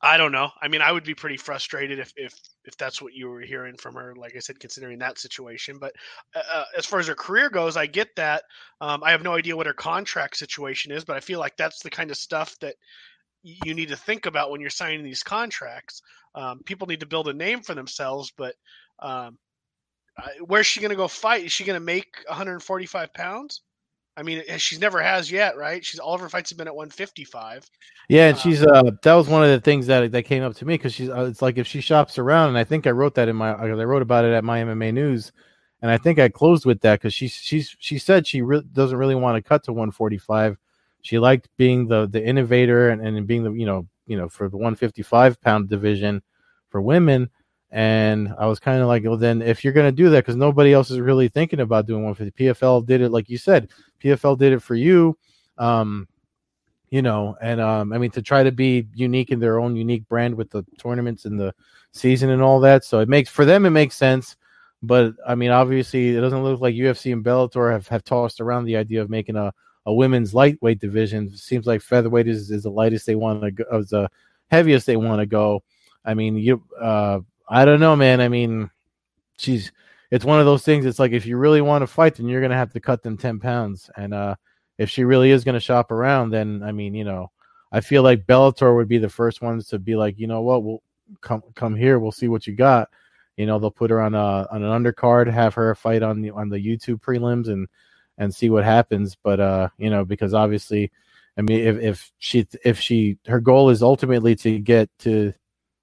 I 0.01 0.17
don't 0.17 0.31
know. 0.31 0.49
I 0.61 0.67
mean, 0.67 0.81
I 0.81 0.91
would 0.91 1.05
be 1.05 1.15
pretty 1.15 1.37
frustrated 1.37 1.99
if 1.99 2.13
if 2.15 2.33
if 2.65 2.77
that's 2.77 3.01
what 3.01 3.13
you 3.13 3.29
were 3.29 3.41
hearing 3.41 3.77
from 3.77 3.95
her. 3.95 4.15
Like 4.15 4.35
I 4.35 4.39
said, 4.39 4.59
considering 4.59 4.99
that 4.99 5.17
situation. 5.17 5.77
But 5.79 5.93
uh, 6.35 6.41
uh, 6.53 6.65
as 6.77 6.85
far 6.85 6.99
as 6.99 7.07
her 7.07 7.15
career 7.15 7.49
goes, 7.49 7.77
I 7.77 7.87
get 7.87 8.15
that. 8.17 8.43
Um, 8.79 9.03
I 9.03 9.11
have 9.11 9.23
no 9.23 9.33
idea 9.33 9.55
what 9.55 9.65
her 9.65 9.73
contract 9.73 10.37
situation 10.37 10.91
is, 10.91 11.03
but 11.03 11.15
I 11.15 11.19
feel 11.19 11.39
like 11.39 11.57
that's 11.57 11.81
the 11.81 11.89
kind 11.89 12.11
of 12.11 12.17
stuff 12.17 12.57
that 12.59 12.75
you 13.43 13.73
need 13.73 13.89
to 13.89 13.95
think 13.95 14.25
about 14.25 14.51
when 14.51 14.61
you're 14.61 14.69
signing 14.69 15.03
these 15.03 15.23
contracts. 15.23 16.01
Um, 16.35 16.61
people 16.63 16.87
need 16.87 16.99
to 16.99 17.05
build 17.05 17.27
a 17.27 17.33
name 17.33 17.61
for 17.61 17.73
themselves, 17.73 18.31
but 18.37 18.55
um, 18.99 19.37
where's 20.45 20.67
she 20.67 20.81
going 20.81 20.91
to 20.91 20.95
go 20.95 21.07
fight? 21.07 21.45
Is 21.45 21.51
she 21.51 21.63
going 21.63 21.79
to 21.79 21.85
make 21.85 22.23
145 22.27 23.13
pounds? 23.13 23.61
I 24.17 24.23
mean, 24.23 24.41
she's 24.57 24.79
never 24.79 24.99
has 24.99 25.31
yet, 25.31 25.55
right? 25.57 25.85
She's 25.85 25.99
all 25.99 26.15
of 26.15 26.21
her 26.21 26.27
fights 26.27 26.49
have 26.49 26.57
been 26.57 26.67
at 26.67 26.75
155. 26.75 27.69
Yeah, 28.09 28.29
and 28.29 28.35
Uh, 28.35 28.39
she's 28.39 28.63
uh 28.63 28.91
that 29.03 29.13
was 29.13 29.27
one 29.27 29.43
of 29.43 29.49
the 29.49 29.61
things 29.61 29.85
that 29.87 30.11
that 30.11 30.23
came 30.23 30.41
up 30.41 30.55
to 30.55 30.65
me 30.65 30.73
because 30.73 30.93
she's 30.93 31.09
uh, 31.09 31.25
it's 31.25 31.41
like 31.43 31.57
if 31.57 31.67
she 31.67 31.81
shops 31.81 32.17
around, 32.17 32.49
and 32.49 32.57
I 32.57 32.63
think 32.63 32.87
I 32.87 32.91
wrote 32.91 33.13
that 33.15 33.29
in 33.29 33.35
my 33.35 33.53
I 33.53 33.67
wrote 33.67 34.01
about 34.01 34.25
it 34.25 34.33
at 34.33 34.43
my 34.43 34.61
MMA 34.61 34.91
news, 34.93 35.31
and 35.83 35.91
I 35.91 35.97
think 35.99 36.17
I 36.17 36.29
closed 36.29 36.65
with 36.65 36.81
that 36.81 36.99
because 36.99 37.13
she 37.13 37.27
she's 37.27 37.75
she 37.79 37.99
said 37.99 38.25
she 38.25 38.41
re- 38.41 38.63
doesn't 38.73 38.97
really 38.97 39.15
want 39.15 39.35
to 39.35 39.47
cut 39.47 39.63
to 39.65 39.71
145. 39.71 40.57
She 41.03 41.19
liked 41.19 41.49
being 41.57 41.87
the 41.87 42.07
the 42.07 42.25
innovator 42.25 42.89
and, 42.89 43.05
and 43.05 43.27
being 43.27 43.43
the 43.43 43.51
you 43.51 43.67
know 43.67 43.87
you 44.07 44.17
know 44.17 44.29
for 44.29 44.49
the 44.49 44.57
155 44.57 45.39
pound 45.41 45.69
division 45.69 46.23
for 46.69 46.81
women. 46.81 47.29
And 47.71 48.33
I 48.39 48.45
was 48.47 48.59
kind 48.59 48.81
of 48.81 48.87
like, 48.87 49.03
well, 49.03 49.17
then 49.17 49.41
if 49.41 49.63
you're 49.63 49.73
going 49.73 49.87
to 49.87 50.03
do 50.03 50.09
that, 50.09 50.19
because 50.23 50.35
nobody 50.37 50.71
else 50.73 50.89
is 50.89 50.99
really 50.99 51.27
thinking 51.27 51.59
about 51.59 51.85
doing 51.85 52.03
150, 52.03 52.43
PFL 52.43 52.85
did 52.85 53.01
it, 53.01 53.09
like 53.09 53.29
you 53.29 53.37
said, 53.37 53.69
PFL 54.01 54.37
did 54.37 54.53
it 54.53 54.61
for 54.61 54.75
you. 54.75 55.17
Um, 55.57 56.07
you 56.89 57.01
know, 57.01 57.35
and 57.41 57.59
um, 57.59 57.91
I 57.91 57.97
mean 57.97 58.11
to 58.11 58.21
try 58.21 58.43
to 58.43 58.51
be 58.51 58.87
unique 58.93 59.31
in 59.31 59.39
their 59.39 59.59
own 59.59 59.75
unique 59.75 60.07
brand 60.07 60.35
with 60.35 60.49
the 60.49 60.63
tournaments 60.77 61.25
and 61.25 61.37
the 61.37 61.53
season 61.91 62.29
and 62.29 62.41
all 62.41 62.59
that. 62.61 62.85
So 62.85 62.99
it 62.99 63.09
makes 63.09 63.29
for 63.29 63.43
them 63.43 63.65
it 63.65 63.71
makes 63.71 63.97
sense. 63.97 64.37
But 64.83 65.13
I 65.27 65.35
mean, 65.35 65.49
obviously, 65.49 66.15
it 66.15 66.21
doesn't 66.21 66.43
look 66.43 66.61
like 66.61 66.75
UFC 66.75 67.11
and 67.11 67.25
Bellator 67.25 67.71
have, 67.71 67.87
have 67.87 68.03
tossed 68.03 68.39
around 68.39 68.65
the 68.65 68.77
idea 68.77 69.01
of 69.01 69.09
making 69.09 69.35
a, 69.35 69.51
a 69.85 69.93
women's 69.93 70.33
lightweight 70.33 70.79
division. 70.79 71.27
It 71.27 71.39
seems 71.39 71.65
like 71.65 71.81
featherweight 71.81 72.27
is, 72.27 72.51
is 72.51 72.63
the 72.63 72.69
lightest 72.69 73.05
they 73.05 73.15
want 73.15 73.41
to 73.41 73.51
go, 73.51 73.63
is 73.79 73.89
the 73.89 74.09
heaviest 74.51 74.85
they 74.85 74.95
want 74.95 75.19
to 75.19 75.25
go. 75.25 75.63
I 76.05 76.13
mean, 76.13 76.37
you, 76.37 76.63
uh, 76.79 77.19
I 77.47 77.65
don't 77.65 77.79
know, 77.79 77.95
man. 77.95 78.21
I 78.21 78.27
mean, 78.27 78.69
she's, 79.37 79.71
it's 80.11 80.25
one 80.25 80.39
of 80.39 80.45
those 80.45 80.63
things. 80.63 80.85
It's 80.85 80.99
like 80.99 81.11
if 81.11 81.25
you 81.25 81.37
really 81.37 81.61
want 81.61 81.81
to 81.81 81.87
fight, 81.87 82.15
then 82.15 82.27
you're 82.27 82.41
gonna 82.41 82.55
have 82.55 82.73
to 82.73 82.79
cut 82.79 83.03
them 83.03 83.17
ten 83.17 83.39
pounds. 83.39 83.89
And 83.95 84.13
uh, 84.13 84.35
if 84.77 84.89
she 84.89 85.03
really 85.03 85.31
is 85.31 85.43
gonna 85.43 85.59
shop 85.59 85.91
around, 85.91 86.31
then 86.31 86.63
I 86.63 86.71
mean, 86.71 86.93
you 86.93 87.03
know, 87.03 87.31
I 87.71 87.81
feel 87.81 88.03
like 88.03 88.25
Bellator 88.25 88.75
would 88.75 88.87
be 88.87 88.97
the 88.97 89.09
first 89.09 89.41
ones 89.41 89.67
to 89.69 89.79
be 89.79 89.95
like, 89.95 90.17
you 90.17 90.27
know 90.27 90.41
what, 90.41 90.63
we'll 90.63 90.81
come 91.21 91.43
come 91.55 91.75
here, 91.75 91.99
we'll 91.99 92.11
see 92.11 92.27
what 92.27 92.47
you 92.47 92.55
got. 92.55 92.89
You 93.35 93.45
know, 93.45 93.59
they'll 93.59 93.71
put 93.71 93.91
her 93.91 94.01
on 94.01 94.15
a 94.15 94.47
on 94.49 94.63
an 94.63 94.83
undercard, 94.83 95.31
have 95.31 95.53
her 95.55 95.75
fight 95.75 96.03
on 96.03 96.21
the 96.21 96.31
on 96.31 96.49
the 96.49 96.57
YouTube 96.57 97.01
prelims, 97.01 97.47
and 97.49 97.67
and 98.17 98.33
see 98.33 98.49
what 98.49 98.63
happens. 98.63 99.15
But 99.21 99.39
uh, 99.39 99.69
you 99.77 99.89
know, 99.89 100.05
because 100.05 100.33
obviously, 100.33 100.91
I 101.37 101.41
mean, 101.41 101.59
if 101.59 101.77
if 101.77 102.11
she 102.17 102.47
if 102.63 102.79
she 102.79 103.17
her 103.27 103.39
goal 103.39 103.69
is 103.69 103.83
ultimately 103.83 104.35
to 104.37 104.59
get 104.59 104.89
to 104.99 105.33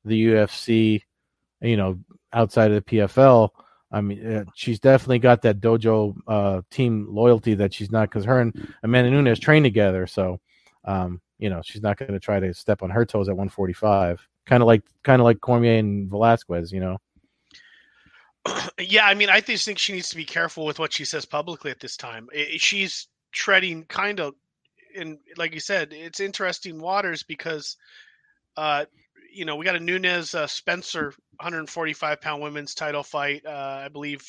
the 0.05 0.27
UFC, 0.29 1.03
you 1.65 1.77
know, 1.77 1.99
outside 2.33 2.71
of 2.71 2.85
the 2.85 2.99
PFL. 2.99 3.51
I 3.91 4.01
mean, 4.01 4.27
uh, 4.27 4.45
she's 4.55 4.81
definitely 4.81 5.21
got 5.21 5.43
that 5.43 5.61
dojo 5.61 6.17
uh, 6.27 6.63
team 6.71 7.07
loyalty 7.09 7.55
that 7.55 7.73
she's 7.73 7.93
not 7.93 8.09
because 8.11 8.25
her 8.25 8.41
and 8.41 8.75
Amanda 8.83 9.11
Nunes 9.11 9.39
train 9.39 9.63
together. 9.63 10.07
So, 10.07 10.41
um, 10.85 11.21
you 11.39 11.49
know, 11.49 11.63
she's 11.65 11.83
not 11.83 11.97
going 11.97 12.13
to 12.13 12.21
try 12.21 12.41
to 12.41 12.53
step 12.55 12.83
on 12.83 12.91
her 12.91 13.05
toes 13.05 13.29
at 13.29 13.37
145. 13.37 14.27
Kind 14.47 14.63
of 14.63 14.67
like, 14.67 14.83
kind 15.05 15.21
of 15.21 15.25
like 15.25 15.41
Cormier 15.41 15.79
and 15.79 16.11
Velasquez. 16.11 16.73
You 16.73 16.81
know. 16.81 16.99
yeah, 18.79 19.07
I 19.07 19.15
mean, 19.15 19.31
I 19.31 19.41
just 19.41 19.65
think 19.65 19.79
she 19.79 19.93
needs 19.93 20.09
to 20.11 20.17
be 20.17 20.25
careful 20.25 20.67
with 20.67 20.79
what 20.79 20.93
she 20.93 21.05
says 21.05 21.25
publicly 21.25 21.71
at 21.71 21.81
this 21.81 21.97
time. 21.97 22.29
I- 22.35 22.51
I- 22.55 22.57
she's 22.59 23.09
treading 23.33 23.85
kind 23.85 24.21
of, 24.21 24.35
in 24.95 25.19
like 25.37 25.55
you 25.55 25.61
said, 25.61 25.93
it's 25.93 26.21
interesting 26.21 26.79
waters 26.81 27.23
because, 27.23 27.77
uh, 28.57 28.85
you 29.35 29.45
know, 29.45 29.57
we 29.57 29.65
got 29.65 29.77
a 29.77 29.81
Nunes 29.81 30.35
uh, 30.35 30.47
Spencer 30.47 31.13
145 31.37 32.21
pound 32.21 32.43
women's 32.43 32.75
title 32.75 33.03
fight, 33.03 33.45
uh, 33.45 33.83
I 33.85 33.89
believe, 33.89 34.25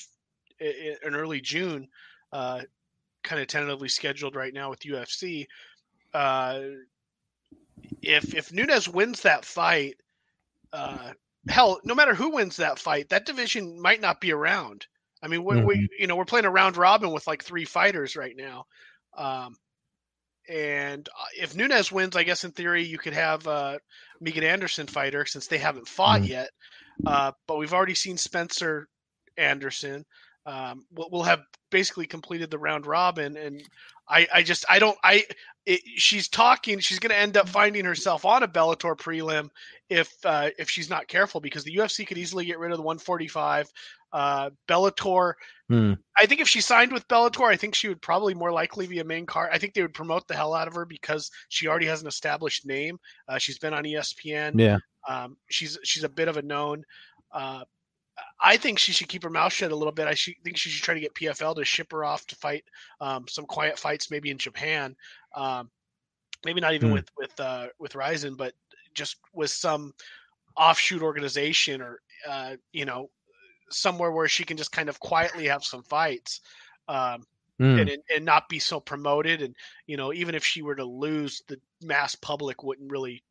in 0.60 1.16
early 1.16 1.42
June, 1.42 1.88
uh, 2.32 2.62
kind 3.24 3.42
of 3.42 3.48
tentatively 3.48 3.90
scheduled 3.90 4.36
right 4.36 4.54
now 4.54 4.70
with 4.70 4.80
UFC. 4.80 5.46
Uh, 6.14 6.62
if 8.02 8.34
if 8.34 8.52
Nunes 8.52 8.90
wins 8.90 9.22
that 9.22 9.46
fight, 9.46 9.96
uh, 10.74 11.12
hell, 11.48 11.80
no 11.84 11.94
matter 11.94 12.16
who 12.16 12.32
wins 12.32 12.58
that 12.58 12.80
fight, 12.80 13.10
that 13.10 13.26
division 13.26 13.80
might 13.80 14.02
not 14.02 14.22
be 14.22 14.32
around. 14.32 14.88
I 15.22 15.28
mean, 15.28 15.44
we, 15.44 15.62
we 15.64 15.90
you 16.00 16.08
know 16.08 16.16
we're 16.16 16.26
playing 16.26 16.46
a 16.46 16.52
round 16.52 16.78
robin 16.78 17.12
with 17.12 17.28
like 17.28 17.44
three 17.44 17.66
fighters 17.66 18.16
right 18.16 18.36
now, 18.36 18.66
um, 19.18 19.56
and 20.50 21.08
uh, 21.10 21.26
if 21.40 21.56
Nunes 21.56 21.92
wins, 21.92 22.16
I 22.16 22.24
guess 22.24 22.44
in 22.44 22.52
theory 22.52 22.84
you 22.84 22.98
could 22.98 23.14
have 23.14 23.48
uh, 23.48 23.78
Megan 24.22 24.44
Anderson 24.44 24.88
fighter 24.88 25.26
since 25.26 25.48
they 25.48 25.58
haven't 25.58 25.88
fought 25.88 26.22
Mhm. 26.22 26.28
yet. 26.30 26.50
Uh, 27.06 27.32
but 27.48 27.58
we've 27.58 27.74
already 27.74 27.96
seen 27.96 28.18
Spencer 28.18 28.88
Anderson. 29.38 30.06
Um, 30.46 30.86
we'll, 30.92 31.10
we'll 31.12 31.24
have 31.24 31.42
basically 31.76 32.06
completed 32.08 32.50
the 32.50 32.58
round 32.58 32.86
robin, 32.86 33.36
and 33.36 33.62
I, 34.08 34.26
I 34.34 34.44
just 34.44 34.64
I 34.70 34.80
don't 34.80 34.98
I 35.04 35.26
it, 35.66 35.82
she's 35.98 36.30
talking 36.30 36.80
she's 36.80 37.00
going 37.00 37.10
to 37.10 37.18
end 37.18 37.36
up 37.36 37.50
finding 37.50 37.84
herself 37.84 38.24
on 38.24 38.44
a 38.44 38.48
Bellator 38.48 38.96
prelim 38.96 39.50
if 39.90 40.10
uh, 40.24 40.52
if 40.58 40.70
she's 40.70 40.90
not 40.90 41.10
careful 41.10 41.42
because 41.42 41.66
the 41.66 41.76
UFC 41.76 42.08
could 42.08 42.18
easily 42.18 42.46
get 42.46 42.60
rid 42.60 42.72
of 42.72 42.78
the 42.78 42.84
145 42.84 43.68
uh, 44.14 44.50
Bellator 44.70 45.34
Hmm. 45.68 45.94
I 46.16 46.28
think 46.28 46.42
if 46.42 46.48
she 46.48 46.62
signed 46.62 46.94
with 46.94 47.08
Bellator 47.08 47.48
I 47.52 47.56
think 47.58 47.74
she 47.74 47.88
would 47.88 48.02
probably 48.02 48.36
more 48.36 48.52
likely 48.52 48.86
be 48.88 49.00
a 49.00 49.04
main 49.04 49.26
card 49.26 49.50
I 49.52 49.58
think 49.58 49.74
they 49.74 49.82
would 49.82 49.96
promote 49.96 50.28
the 50.28 50.36
hell 50.36 50.54
out 50.54 50.68
of 50.68 50.76
her 50.76 50.86
because 50.86 51.32
she 51.50 51.68
already 51.68 51.88
has 51.88 52.02
an 52.04 52.08
established 52.08 52.68
name 52.68 53.00
uh, 53.28 53.40
she's 53.40 53.58
been 53.58 53.74
on 53.74 53.84
ESPN 53.84 54.54
Yeah. 54.60 54.78
um, 55.10 55.36
she's 55.50 55.78
she's 55.84 56.04
a 56.04 56.10
bit 56.20 56.28
of 56.28 56.38
a 56.38 56.44
known 56.44 56.84
uh, 57.34 57.64
I 58.40 58.58
think 58.58 58.80
she 58.80 58.92
should 58.92 59.10
keep 59.10 59.24
her 59.24 59.30
mouth 59.30 59.52
shut 59.52 59.72
a 59.72 59.76
little 59.76 59.92
bit. 59.92 60.08
I 60.08 60.14
should, 60.14 60.36
think 60.44 60.58
she 60.58 60.70
should 60.70 60.84
try 60.84 60.94
to 60.94 61.00
get 61.00 61.16
PFL 61.16 61.56
to 61.56 61.66
ship 61.66 61.92
her 61.92 62.06
off 62.06 62.26
to 62.28 62.36
fight 62.36 62.64
um, 63.02 63.28
some 63.28 63.46
quiet 63.46 63.78
fights, 63.78 64.12
maybe 64.12 64.30
in 64.30 64.38
Japan. 64.38 64.96
Um, 65.36 65.70
maybe 66.46 66.62
not 66.62 66.74
even 66.74 66.90
Hmm. 66.90 66.94
with 66.94 67.10
with 67.18 67.40
uh, 67.40 67.68
with 67.80 67.96
Rizin, 67.96 68.36
but 68.36 68.54
just 68.94 69.18
with 69.34 69.50
some 69.50 69.94
offshoot 70.58 71.02
organization 71.02 71.82
or 71.82 72.00
uh, 72.28 72.56
you 72.72 72.86
know 72.86 73.10
somewhere 73.70 74.12
where 74.12 74.28
she 74.28 74.44
can 74.46 74.58
just 74.58 74.72
kind 74.72 74.90
of 74.90 75.00
quietly 75.00 75.48
have 75.48 75.64
some 75.64 75.84
fights. 75.84 76.42
Um, 76.88 77.26
Hmm. 77.58 77.78
and, 77.78 77.90
and 78.14 78.26
not 78.26 78.50
be 78.50 78.60
so 78.60 78.82
promoted 78.82 79.42
and 79.42 79.56
you 79.88 79.96
know 79.96 80.12
even 80.12 80.36
if 80.36 80.44
she 80.44 80.62
were 80.62 80.76
to 80.76 80.84
lose 80.84 81.42
the 81.48 81.58
mass 81.82 82.14
public 82.14 82.64
wouldn't 82.64 82.92
really 82.92 83.24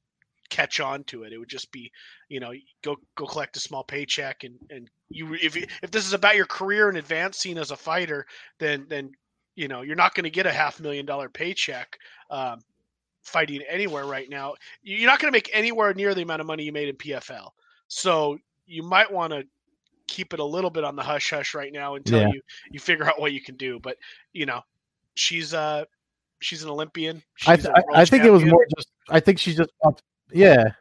catch 0.51 0.79
on 0.81 1.03
to 1.05 1.25
it 1.25 1.33
it 1.33 1.39
would 1.39 1.49
just 1.49 1.73
be 1.73 1.91
you 2.29 2.39
know 2.41 2.53
go 2.83 2.97
go 3.17 3.27
collect 3.27 3.57
a 3.57 3.61
small 3.61 3.83
paycheck 3.83 4.45
and 4.45 4.55
and 4.71 4.89
you 5.09 5.35
if 5.35 5.57
you- 5.57 5.67
if 5.83 5.91
this 5.91 6.07
is 6.07 6.13
about 6.13 6.37
your 6.37 6.47
career 6.47 6.89
and 6.89 6.99
advancing 6.99 7.59
as 7.59 7.71
a 7.71 7.77
fighter 7.77 8.27
then 8.59 8.87
then 8.89 9.11
you 9.57 9.69
know 9.69 9.83
you're 9.83 9.97
not 9.97 10.15
going 10.15 10.25
to 10.25 10.31
get 10.31 10.47
a 10.47 10.53
half 10.53 10.81
million 10.81 11.07
dollar 11.07 11.29
paycheck 11.29 11.99
um, 12.31 12.61
fighting 13.23 13.63
anywhere 13.69 14.05
right 14.05 14.29
now 14.29 14.55
you're 14.83 15.09
not 15.09 15.19
going 15.19 15.33
to 15.33 15.37
make 15.37 15.49
anywhere 15.53 15.95
near 15.95 16.15
the 16.15 16.23
amount 16.23 16.41
of 16.41 16.47
money 16.47 16.63
you 16.65 16.73
made 16.73 16.89
in 16.89 16.97
pfl 16.97 17.51
so 17.89 18.37
you 18.67 18.83
might 18.83 19.11
want 19.11 19.33
to 19.33 19.43
keep 20.07 20.35
it 20.35 20.41
a 20.41 20.45
little 20.45 20.71
bit 20.71 20.85
on 20.85 20.95
the 20.97 21.03
hush 21.03 21.31
hush 21.31 21.55
right 21.55 21.73
now 21.73 21.95
until 21.95 22.21
Yeah. 22.21 22.29
you 22.33 22.41
you 22.71 22.79
figure 22.81 23.07
out 23.07 23.19
what 23.21 23.33
you 23.33 23.41
can 23.41 23.57
do 23.57 23.79
but 23.81 23.97
you 24.33 24.45
know 24.45 24.61
she's 25.15 25.55
uh 25.55 25.85
she's 26.41 26.63
an 26.63 26.69
olympian 26.69 27.23
I, 27.47 27.57
she's 27.57 27.65
a 27.65 27.69
th- 27.73 27.85
I, 27.95 28.01
I 28.03 28.05
think 28.05 28.25
it 28.25 28.31
was 28.31 28.45
more 28.45 28.67
just. 28.77 28.89
I 29.09 29.21
think 29.21 29.39
she's 29.39 29.57
just. 29.57 29.71
Yeah. 30.35 30.73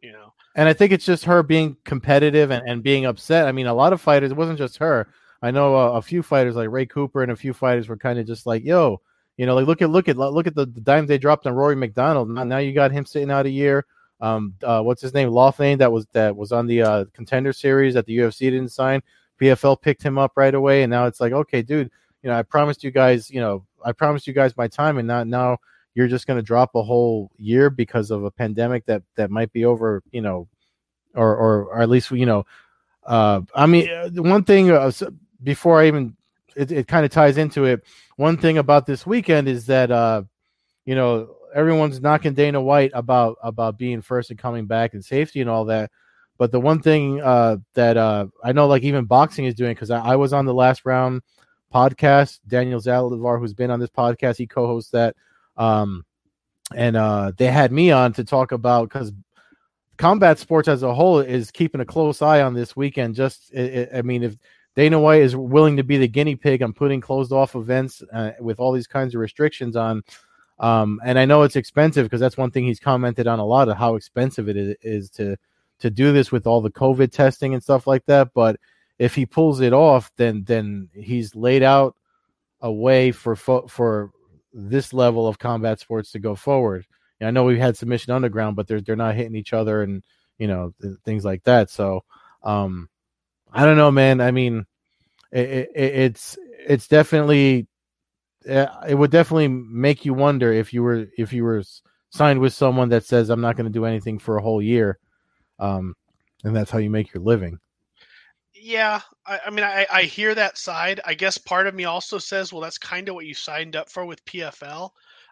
you 0.00 0.12
know 0.12 0.32
And 0.56 0.68
I 0.68 0.72
think 0.72 0.92
it's 0.92 1.04
just 1.04 1.24
her 1.24 1.42
being 1.42 1.76
competitive 1.84 2.50
and, 2.50 2.66
and 2.68 2.82
being 2.82 3.06
upset. 3.06 3.46
I 3.46 3.52
mean, 3.52 3.66
a 3.66 3.74
lot 3.74 3.92
of 3.92 4.00
fighters, 4.00 4.30
it 4.30 4.36
wasn't 4.36 4.58
just 4.58 4.78
her. 4.78 5.08
I 5.42 5.50
know 5.50 5.74
a, 5.76 5.92
a 5.94 6.02
few 6.02 6.22
fighters 6.22 6.56
like 6.56 6.70
Ray 6.70 6.86
Cooper 6.86 7.22
and 7.22 7.32
a 7.32 7.36
few 7.36 7.52
fighters 7.52 7.88
were 7.88 7.98
kind 7.98 8.18
of 8.18 8.26
just 8.26 8.46
like, 8.46 8.64
yo, 8.64 9.00
you 9.36 9.46
know, 9.46 9.54
like 9.54 9.66
look 9.66 9.82
at 9.82 9.90
look 9.90 10.08
at 10.08 10.16
look 10.16 10.46
at 10.46 10.54
the, 10.54 10.66
the 10.66 10.80
dimes 10.80 11.08
they 11.08 11.18
dropped 11.18 11.46
on 11.46 11.54
Rory 11.54 11.76
MacDonald. 11.76 12.30
Now, 12.30 12.44
now 12.44 12.58
you 12.58 12.72
got 12.72 12.92
him 12.92 13.04
sitting 13.04 13.30
out 13.30 13.46
a 13.46 13.50
year. 13.50 13.84
Um, 14.20 14.54
uh, 14.62 14.80
what's 14.80 15.02
his 15.02 15.12
name? 15.12 15.28
Lawthane 15.30 15.78
that 15.78 15.90
was 15.92 16.06
that 16.12 16.34
was 16.34 16.52
on 16.52 16.66
the 16.66 16.82
uh, 16.82 17.04
contender 17.12 17.52
series 17.52 17.94
that 17.94 18.06
the 18.06 18.16
UFC 18.16 18.50
didn't 18.50 18.70
sign. 18.70 19.02
PFL 19.40 19.80
picked 19.80 20.02
him 20.02 20.16
up 20.16 20.32
right 20.36 20.54
away, 20.54 20.82
and 20.82 20.90
now 20.90 21.06
it's 21.06 21.20
like, 21.20 21.32
okay, 21.32 21.62
dude, 21.62 21.90
you 22.22 22.30
know, 22.30 22.36
I 22.36 22.42
promised 22.42 22.84
you 22.84 22.90
guys, 22.90 23.28
you 23.30 23.40
know, 23.40 23.66
I 23.84 23.92
promised 23.92 24.26
you 24.26 24.32
guys 24.32 24.56
my 24.56 24.68
time, 24.68 24.98
and 24.98 25.08
now 25.08 25.24
now 25.24 25.58
you're 25.94 26.08
just 26.08 26.26
going 26.26 26.38
to 26.38 26.42
drop 26.42 26.74
a 26.74 26.82
whole 26.82 27.30
year 27.36 27.70
because 27.70 28.10
of 28.10 28.24
a 28.24 28.30
pandemic 28.30 28.84
that 28.86 29.02
that 29.16 29.30
might 29.30 29.52
be 29.52 29.64
over, 29.64 30.02
you 30.10 30.20
know, 30.20 30.48
or 31.14 31.36
or, 31.36 31.64
or 31.66 31.80
at 31.80 31.88
least 31.88 32.10
you 32.10 32.26
know, 32.26 32.44
uh, 33.04 33.40
I 33.54 33.66
mean, 33.66 33.88
uh, 33.90 34.10
one 34.10 34.44
thing 34.44 34.70
uh, 34.70 34.90
before 35.42 35.80
I 35.80 35.86
even 35.86 36.16
it, 36.56 36.72
it 36.72 36.88
kind 36.88 37.04
of 37.04 37.10
ties 37.10 37.38
into 37.38 37.64
it. 37.64 37.84
One 38.16 38.36
thing 38.36 38.58
about 38.58 38.86
this 38.86 39.06
weekend 39.06 39.48
is 39.48 39.66
that 39.66 39.90
uh, 39.90 40.22
you 40.84 40.94
know 40.94 41.36
everyone's 41.54 42.00
knocking 42.00 42.34
Dana 42.34 42.60
White 42.60 42.90
about 42.94 43.36
about 43.42 43.78
being 43.78 44.02
first 44.02 44.30
and 44.30 44.38
coming 44.38 44.66
back 44.66 44.94
and 44.94 45.04
safety 45.04 45.40
and 45.40 45.50
all 45.50 45.64
that. 45.66 45.90
But 46.36 46.50
the 46.50 46.60
one 46.60 46.80
thing 46.82 47.20
uh, 47.22 47.58
that 47.74 47.96
uh, 47.96 48.26
I 48.42 48.52
know, 48.52 48.66
like 48.66 48.82
even 48.82 49.04
boxing 49.04 49.44
is 49.44 49.54
doing, 49.54 49.72
because 49.74 49.90
I, 49.90 50.00
I, 50.00 50.16
was 50.16 50.32
on 50.32 50.46
the 50.46 50.54
last 50.54 50.84
round 50.84 51.22
podcast. 51.72 52.40
Daniel 52.48 52.80
Zalavar, 52.80 53.38
who's 53.38 53.54
been 53.54 53.70
on 53.70 53.78
this 53.78 53.90
podcast, 53.90 54.36
he 54.36 54.46
co-hosts 54.46 54.90
that, 54.90 55.14
um, 55.56 56.04
and 56.74 56.96
uh, 56.96 57.32
they 57.36 57.46
had 57.46 57.72
me 57.72 57.90
on 57.90 58.12
to 58.14 58.24
talk 58.24 58.52
about 58.52 58.88
because 58.88 59.12
combat 59.96 60.38
sports 60.38 60.68
as 60.68 60.82
a 60.82 60.94
whole 60.94 61.20
is 61.20 61.50
keeping 61.50 61.80
a 61.80 61.84
close 61.84 62.22
eye 62.22 62.42
on 62.42 62.54
this 62.54 62.74
weekend. 62.74 63.14
Just, 63.14 63.52
it, 63.52 63.90
I 63.94 64.02
mean, 64.02 64.22
if 64.22 64.36
Dana 64.74 64.98
White 64.98 65.22
is 65.22 65.36
willing 65.36 65.76
to 65.76 65.84
be 65.84 65.98
the 65.98 66.08
guinea 66.08 66.36
pig 66.36 66.62
on 66.62 66.72
putting 66.72 67.00
closed 67.00 67.32
off 67.32 67.54
events 67.54 68.02
uh, 68.12 68.32
with 68.40 68.58
all 68.58 68.72
these 68.72 68.86
kinds 68.86 69.14
of 69.14 69.20
restrictions 69.20 69.76
on. 69.76 70.02
Um, 70.58 71.00
and 71.04 71.18
I 71.18 71.24
know 71.24 71.42
it's 71.42 71.56
expensive 71.56 72.04
because 72.04 72.20
that's 72.20 72.36
one 72.36 72.50
thing 72.50 72.64
he's 72.64 72.80
commented 72.80 73.26
on 73.26 73.38
a 73.38 73.44
lot 73.44 73.68
of 73.68 73.76
how 73.76 73.96
expensive 73.96 74.48
it 74.48 74.78
is 74.82 75.10
to 75.10 75.36
to 75.80 75.90
do 75.90 76.12
this 76.12 76.30
with 76.30 76.46
all 76.46 76.60
the 76.60 76.70
COVID 76.70 77.10
testing 77.10 77.54
and 77.54 77.62
stuff 77.62 77.86
like 77.86 78.06
that. 78.06 78.32
But 78.34 78.58
if 78.98 79.14
he 79.14 79.26
pulls 79.26 79.60
it 79.60 79.72
off, 79.72 80.12
then 80.16 80.44
then 80.44 80.88
he's 80.94 81.34
laid 81.34 81.62
out 81.62 81.96
a 82.60 82.72
way 82.72 83.10
for 83.12 83.34
for 83.36 84.12
this 84.54 84.92
level 84.92 85.26
of 85.26 85.38
combat 85.38 85.80
sports 85.80 86.12
to 86.12 86.18
go 86.18 86.34
forward. 86.34 86.86
And 87.20 87.28
I 87.28 87.30
know 87.30 87.44
we've 87.44 87.58
had 87.58 87.76
submission 87.76 88.12
underground, 88.12 88.56
but 88.56 88.66
they're 88.66 88.80
they're 88.80 88.96
not 88.96 89.16
hitting 89.16 89.34
each 89.34 89.52
other 89.52 89.82
and 89.82 90.02
you 90.38 90.46
know 90.46 90.72
th- 90.80 90.96
things 91.04 91.24
like 91.24 91.42
that. 91.44 91.70
So 91.70 92.04
um, 92.42 92.88
I 93.52 93.64
don't 93.64 93.76
know, 93.76 93.90
man. 93.90 94.20
I 94.20 94.30
mean, 94.30 94.64
it, 95.32 95.48
it, 95.48 95.70
it's 95.74 96.38
it's 96.66 96.88
definitely 96.88 97.66
it 98.46 98.96
would 98.96 99.10
definitely 99.10 99.48
make 99.48 100.04
you 100.04 100.14
wonder 100.14 100.52
if 100.52 100.72
you 100.72 100.82
were 100.82 101.06
if 101.16 101.32
you 101.32 101.44
were 101.44 101.62
signed 102.10 102.40
with 102.40 102.52
someone 102.52 102.88
that 102.90 103.04
says 103.04 103.30
I'm 103.30 103.40
not 103.40 103.56
going 103.56 103.66
to 103.66 103.72
do 103.72 103.84
anything 103.84 104.18
for 104.18 104.36
a 104.36 104.42
whole 104.42 104.62
year, 104.62 104.98
um, 105.58 105.94
and 106.44 106.54
that's 106.54 106.70
how 106.70 106.78
you 106.78 106.90
make 106.90 107.12
your 107.12 107.22
living. 107.22 107.58
Yeah, 108.66 109.02
I, 109.26 109.40
I 109.44 109.50
mean, 109.50 109.62
I, 109.62 109.86
I 109.92 110.02
hear 110.04 110.34
that 110.34 110.56
side. 110.56 110.98
I 111.04 111.12
guess 111.12 111.36
part 111.36 111.66
of 111.66 111.74
me 111.74 111.84
also 111.84 112.16
says, 112.16 112.50
well, 112.50 112.62
that's 112.62 112.78
kind 112.78 113.10
of 113.10 113.14
what 113.14 113.26
you 113.26 113.34
signed 113.34 113.76
up 113.76 113.90
for 113.90 114.06
with 114.06 114.24
PFL. 114.24 114.88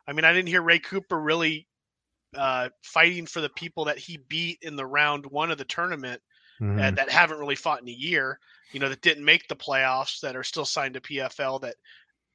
I 0.06 0.12
mean, 0.12 0.26
I 0.26 0.34
didn't 0.34 0.50
hear 0.50 0.60
Ray 0.60 0.80
Cooper 0.80 1.18
really 1.18 1.66
uh, 2.36 2.68
fighting 2.82 3.24
for 3.24 3.40
the 3.40 3.48
people 3.48 3.86
that 3.86 3.96
he 3.96 4.18
beat 4.28 4.58
in 4.60 4.76
the 4.76 4.84
round 4.84 5.24
one 5.24 5.50
of 5.50 5.56
the 5.56 5.64
tournament 5.64 6.20
mm-hmm. 6.60 6.78
and 6.78 6.98
that 6.98 7.08
haven't 7.08 7.38
really 7.38 7.56
fought 7.56 7.80
in 7.80 7.88
a 7.88 7.92
year, 7.92 8.38
you 8.70 8.80
know, 8.80 8.90
that 8.90 9.00
didn't 9.00 9.24
make 9.24 9.48
the 9.48 9.56
playoffs, 9.56 10.20
that 10.20 10.36
are 10.36 10.44
still 10.44 10.66
signed 10.66 10.92
to 10.92 11.00
PFL, 11.00 11.62
that 11.62 11.76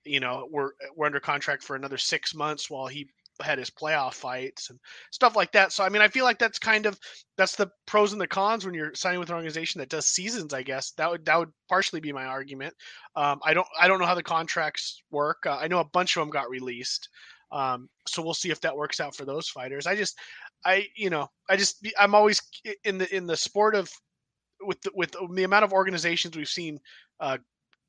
you 0.04 0.20
know 0.20 0.48
were 0.50 0.74
were 0.96 1.06
under 1.06 1.20
contract 1.20 1.62
for 1.62 1.76
another 1.76 2.00
six 2.00 2.34
months 2.34 2.72
while 2.72 2.88
he 2.88 3.08
had 3.41 3.60
his 3.60 3.69
playoff 3.69 4.13
fights 4.13 4.69
and 4.69 4.80
stuff 5.12 5.36
like 5.36 5.52
that. 5.52 5.71
So 5.71 5.84
I 5.84 5.89
mean, 5.89 6.02
I 6.02 6.08
feel 6.08 6.26
like 6.26 6.39
that's 6.39 6.60
kind 6.60 6.86
of 6.86 7.00
that's 7.38 7.56
the 7.56 7.69
pros 7.86 8.12
and 8.12 8.21
the 8.21 8.28
cons 8.28 8.65
when 8.65 8.73
you're 8.73 8.93
signing 8.95 9.19
with 9.19 9.30
an 9.30 9.36
organization 9.36 9.80
that 9.80 9.89
does 9.89 10.08
seasons. 10.08 10.54
I 10.54 10.63
guess 10.63 10.91
that 10.91 11.10
would 11.10 11.26
that 11.26 11.39
would 11.39 11.52
partially 11.69 12.00
be 12.00 12.13
my 12.13 12.26
argument. 12.26 12.73
Um, 13.15 13.39
I 13.43 13.54
don't 13.54 13.67
I 13.80 13.88
don't 13.88 14.00
know 14.00 14.06
how 14.06 14.15
the 14.15 14.23
contracts 14.23 15.02
work. 15.12 15.45
Uh, 15.45 15.58
I 15.58 15.67
know 15.67 15.80
a 15.80 15.86
bunch 15.86 16.15
of 16.15 16.21
them 16.21 16.30
got 16.30 16.50
released, 16.50 17.10
um, 17.52 17.89
so 18.08 18.21
we'll 18.21 18.34
see 18.34 18.52
if 18.52 18.62
that 18.62 18.76
works 18.76 19.00
out 19.00 19.15
for 19.15 19.26
those 19.26 19.50
fighters. 19.50 19.88
I 19.88 19.95
just 19.95 20.17
I 20.65 20.88
you 20.95 21.10
know 21.10 21.28
I 21.50 21.56
just 21.58 21.86
I'm 22.00 22.15
always 22.15 22.41
in 22.84 22.97
the 22.97 23.15
in 23.15 23.28
the 23.28 23.38
sport 23.38 23.76
of 23.76 23.91
with 24.62 24.82
the, 24.82 24.91
with 24.95 25.15
the 25.34 25.43
amount 25.43 25.65
of 25.65 25.73
organizations 25.73 26.36
we've 26.36 26.47
seen 26.47 26.80
uh, 27.19 27.38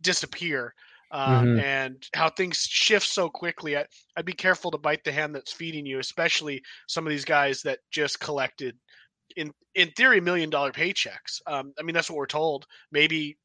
disappear 0.02 0.74
um, 1.10 1.46
mm-hmm. 1.46 1.60
and 1.60 2.06
how 2.14 2.28
things 2.28 2.58
shift 2.58 3.06
so 3.06 3.28
quickly. 3.28 3.76
I, 3.76 3.84
would 4.16 4.26
be 4.26 4.32
careful 4.32 4.70
to 4.70 4.78
bite 4.78 5.04
the 5.04 5.12
hand 5.12 5.34
that's 5.34 5.52
feeding 5.52 5.86
you, 5.86 5.98
especially 5.98 6.62
some 6.86 7.06
of 7.06 7.10
these 7.10 7.24
guys 7.24 7.62
that 7.62 7.78
just 7.90 8.20
collected, 8.20 8.76
in 9.36 9.52
in 9.74 9.90
theory, 9.92 10.20
million 10.20 10.50
dollar 10.50 10.72
paychecks. 10.72 11.40
Um, 11.46 11.72
I 11.78 11.82
mean, 11.82 11.94
that's 11.94 12.10
what 12.10 12.16
we're 12.16 12.26
told. 12.26 12.66
Maybe, 12.92 13.38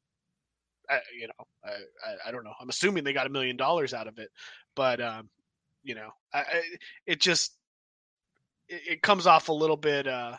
uh, 0.90 0.98
you 1.18 1.28
know, 1.28 1.46
I, 1.64 1.70
I, 1.70 2.28
I, 2.28 2.32
don't 2.32 2.44
know. 2.44 2.54
I'm 2.60 2.68
assuming 2.68 3.04
they 3.04 3.12
got 3.12 3.26
a 3.26 3.30
million 3.30 3.56
dollars 3.56 3.94
out 3.94 4.08
of 4.08 4.18
it, 4.18 4.30
but 4.74 5.00
um, 5.00 5.30
you 5.82 5.94
know, 5.94 6.10
I, 6.32 6.62
it 7.06 7.20
just 7.20 7.56
it, 8.68 8.82
it, 8.88 9.02
comes 9.02 9.26
off 9.26 9.48
a 9.48 9.52
little 9.52 9.76
bit. 9.76 10.06
Uh, 10.06 10.36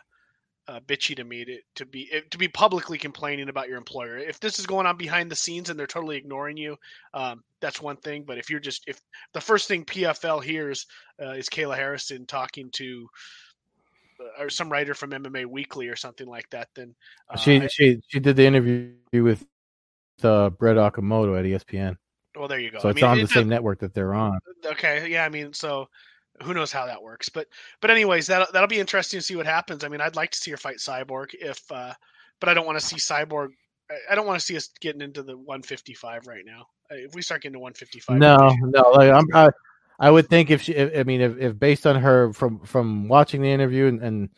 uh, 0.68 0.80
bitchy 0.80 1.16
to 1.16 1.24
me 1.24 1.44
to, 1.44 1.58
to 1.76 1.86
be 1.86 2.10
to 2.30 2.38
be 2.38 2.48
publicly 2.48 2.98
complaining 2.98 3.48
about 3.48 3.68
your 3.68 3.78
employer. 3.78 4.16
If 4.16 4.40
this 4.40 4.58
is 4.58 4.66
going 4.66 4.86
on 4.86 4.96
behind 4.96 5.30
the 5.30 5.36
scenes 5.36 5.70
and 5.70 5.78
they're 5.78 5.86
totally 5.86 6.16
ignoring 6.16 6.56
you, 6.56 6.76
um, 7.14 7.44
that's 7.60 7.80
one 7.80 7.96
thing. 7.96 8.24
But 8.24 8.38
if 8.38 8.50
you're 8.50 8.60
just 8.60 8.84
if 8.88 9.00
the 9.32 9.40
first 9.40 9.68
thing 9.68 9.84
PFL 9.84 10.42
hears 10.42 10.86
uh, 11.22 11.30
is 11.30 11.48
Kayla 11.48 11.76
Harrison 11.76 12.26
talking 12.26 12.70
to 12.72 13.08
uh, 14.20 14.42
or 14.44 14.50
some 14.50 14.70
writer 14.70 14.94
from 14.94 15.10
MMA 15.10 15.46
Weekly 15.46 15.88
or 15.88 15.96
something 15.96 16.26
like 16.26 16.50
that, 16.50 16.68
then 16.74 16.94
uh, 17.30 17.36
she 17.36 17.66
she 17.68 18.00
she 18.08 18.18
did 18.18 18.36
the 18.36 18.44
interview 18.44 18.92
with 19.12 19.46
uh, 20.22 20.50
Brett 20.50 20.76
Okamoto 20.76 21.38
at 21.38 21.44
ESPN. 21.44 21.96
Well, 22.36 22.48
there 22.48 22.58
you 22.58 22.70
go. 22.70 22.80
So 22.80 22.88
it's 22.88 23.02
I 23.02 23.06
mean, 23.06 23.10
on 23.12 23.18
the 23.20 23.28
same 23.28 23.48
network 23.48 23.80
that 23.80 23.94
they're 23.94 24.14
on. 24.14 24.38
Okay, 24.64 25.08
yeah. 25.08 25.24
I 25.24 25.28
mean, 25.28 25.52
so 25.54 25.88
who 26.42 26.54
knows 26.54 26.72
how 26.72 26.86
that 26.86 27.02
works. 27.02 27.28
But 27.28 27.48
but 27.80 27.90
anyways, 27.90 28.26
that 28.28 28.52
that'll 28.52 28.68
be 28.68 28.80
interesting 28.80 29.18
to 29.18 29.24
see 29.24 29.36
what 29.36 29.46
happens. 29.46 29.84
I 29.84 29.88
mean, 29.88 30.00
I'd 30.00 30.16
like 30.16 30.30
to 30.32 30.38
see 30.38 30.50
her 30.50 30.56
fight 30.56 30.76
Cyborg 30.76 31.34
if, 31.34 31.60
uh, 31.70 31.92
but 32.40 32.48
I 32.48 32.54
don't 32.54 32.66
want 32.66 32.78
to 32.78 32.84
see 32.84 32.96
Cyborg. 32.96 33.48
I 34.10 34.14
don't 34.14 34.26
want 34.26 34.40
to 34.40 34.44
see 34.44 34.56
us 34.56 34.68
getting 34.80 35.00
into 35.00 35.22
the 35.22 35.36
155 35.36 36.26
right 36.26 36.44
now. 36.44 36.66
If 36.90 37.14
we 37.14 37.22
start 37.22 37.42
getting 37.42 37.54
to 37.54 37.60
155, 37.60 38.18
no, 38.18 38.54
no, 38.60 38.90
like 38.90 39.10
I'm. 39.10 39.26
I, 39.34 39.50
I 39.98 40.10
would 40.10 40.28
think 40.28 40.50
if 40.50 40.62
she, 40.62 40.74
if, 40.74 40.98
I 40.98 41.04
mean, 41.04 41.20
if, 41.20 41.38
if 41.38 41.58
based 41.58 41.86
on 41.86 41.96
her 41.96 42.32
from 42.32 42.60
from 42.60 43.08
watching 43.08 43.42
the 43.42 43.50
interview 43.50 43.86
and, 43.86 44.02
and 44.02 44.30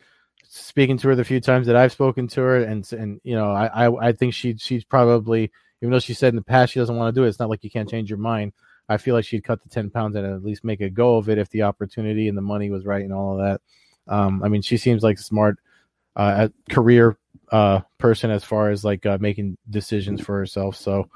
speaking 0.47 0.97
to 0.97 1.09
her 1.09 1.15
the 1.15 1.23
few 1.23 1.39
times 1.41 1.67
that 1.67 1.75
I've 1.75 1.91
spoken 1.91 2.27
to 2.29 2.41
her, 2.41 2.63
and 2.63 2.91
and 2.93 3.19
you 3.23 3.35
know, 3.35 3.51
I 3.51 3.87
I, 3.87 4.07
I 4.09 4.11
think 4.13 4.33
she 4.33 4.55
she's 4.57 4.83
probably 4.83 5.51
even 5.81 5.91
though 5.91 5.99
she 5.99 6.13
said 6.13 6.29
in 6.29 6.35
the 6.35 6.41
past 6.41 6.73
she 6.73 6.79
doesn't 6.79 6.95
want 6.95 7.13
to 7.13 7.19
do 7.19 7.25
it, 7.25 7.29
it's 7.29 7.39
not 7.39 7.49
like 7.49 7.63
you 7.63 7.71
can't 7.71 7.89
change 7.89 8.09
your 8.09 8.19
mind. 8.19 8.53
I 8.89 8.97
feel 8.97 9.15
like 9.15 9.25
she'd 9.25 9.43
cut 9.43 9.61
the 9.61 9.69
10 9.69 9.91
pounds 9.91 10.15
and 10.15 10.25
at 10.25 10.43
least 10.43 10.63
make 10.63 10.81
a 10.81 10.89
go 10.89 11.17
of 11.17 11.29
it 11.29 11.37
if 11.37 11.49
the 11.49 11.61
opportunity 11.61 12.27
and 12.27 12.37
the 12.37 12.41
money 12.41 12.71
was 12.71 12.85
right 12.85 13.03
and 13.03 13.13
all 13.13 13.39
of 13.39 13.45
that. 13.45 13.61
Um, 14.13 14.43
I 14.43 14.49
mean, 14.49 14.63
she 14.63 14.77
seems 14.77 15.03
like 15.03 15.19
a 15.19 15.23
smart 15.23 15.59
uh, 16.15 16.49
career 16.69 17.17
uh, 17.51 17.81
person 17.97 18.31
as 18.31 18.43
far 18.43 18.71
as 18.71 18.83
like 18.83 19.05
uh, 19.05 19.17
making 19.21 19.57
decisions 19.69 20.21
for 20.21 20.37
herself. 20.37 20.75
So, 20.75 21.07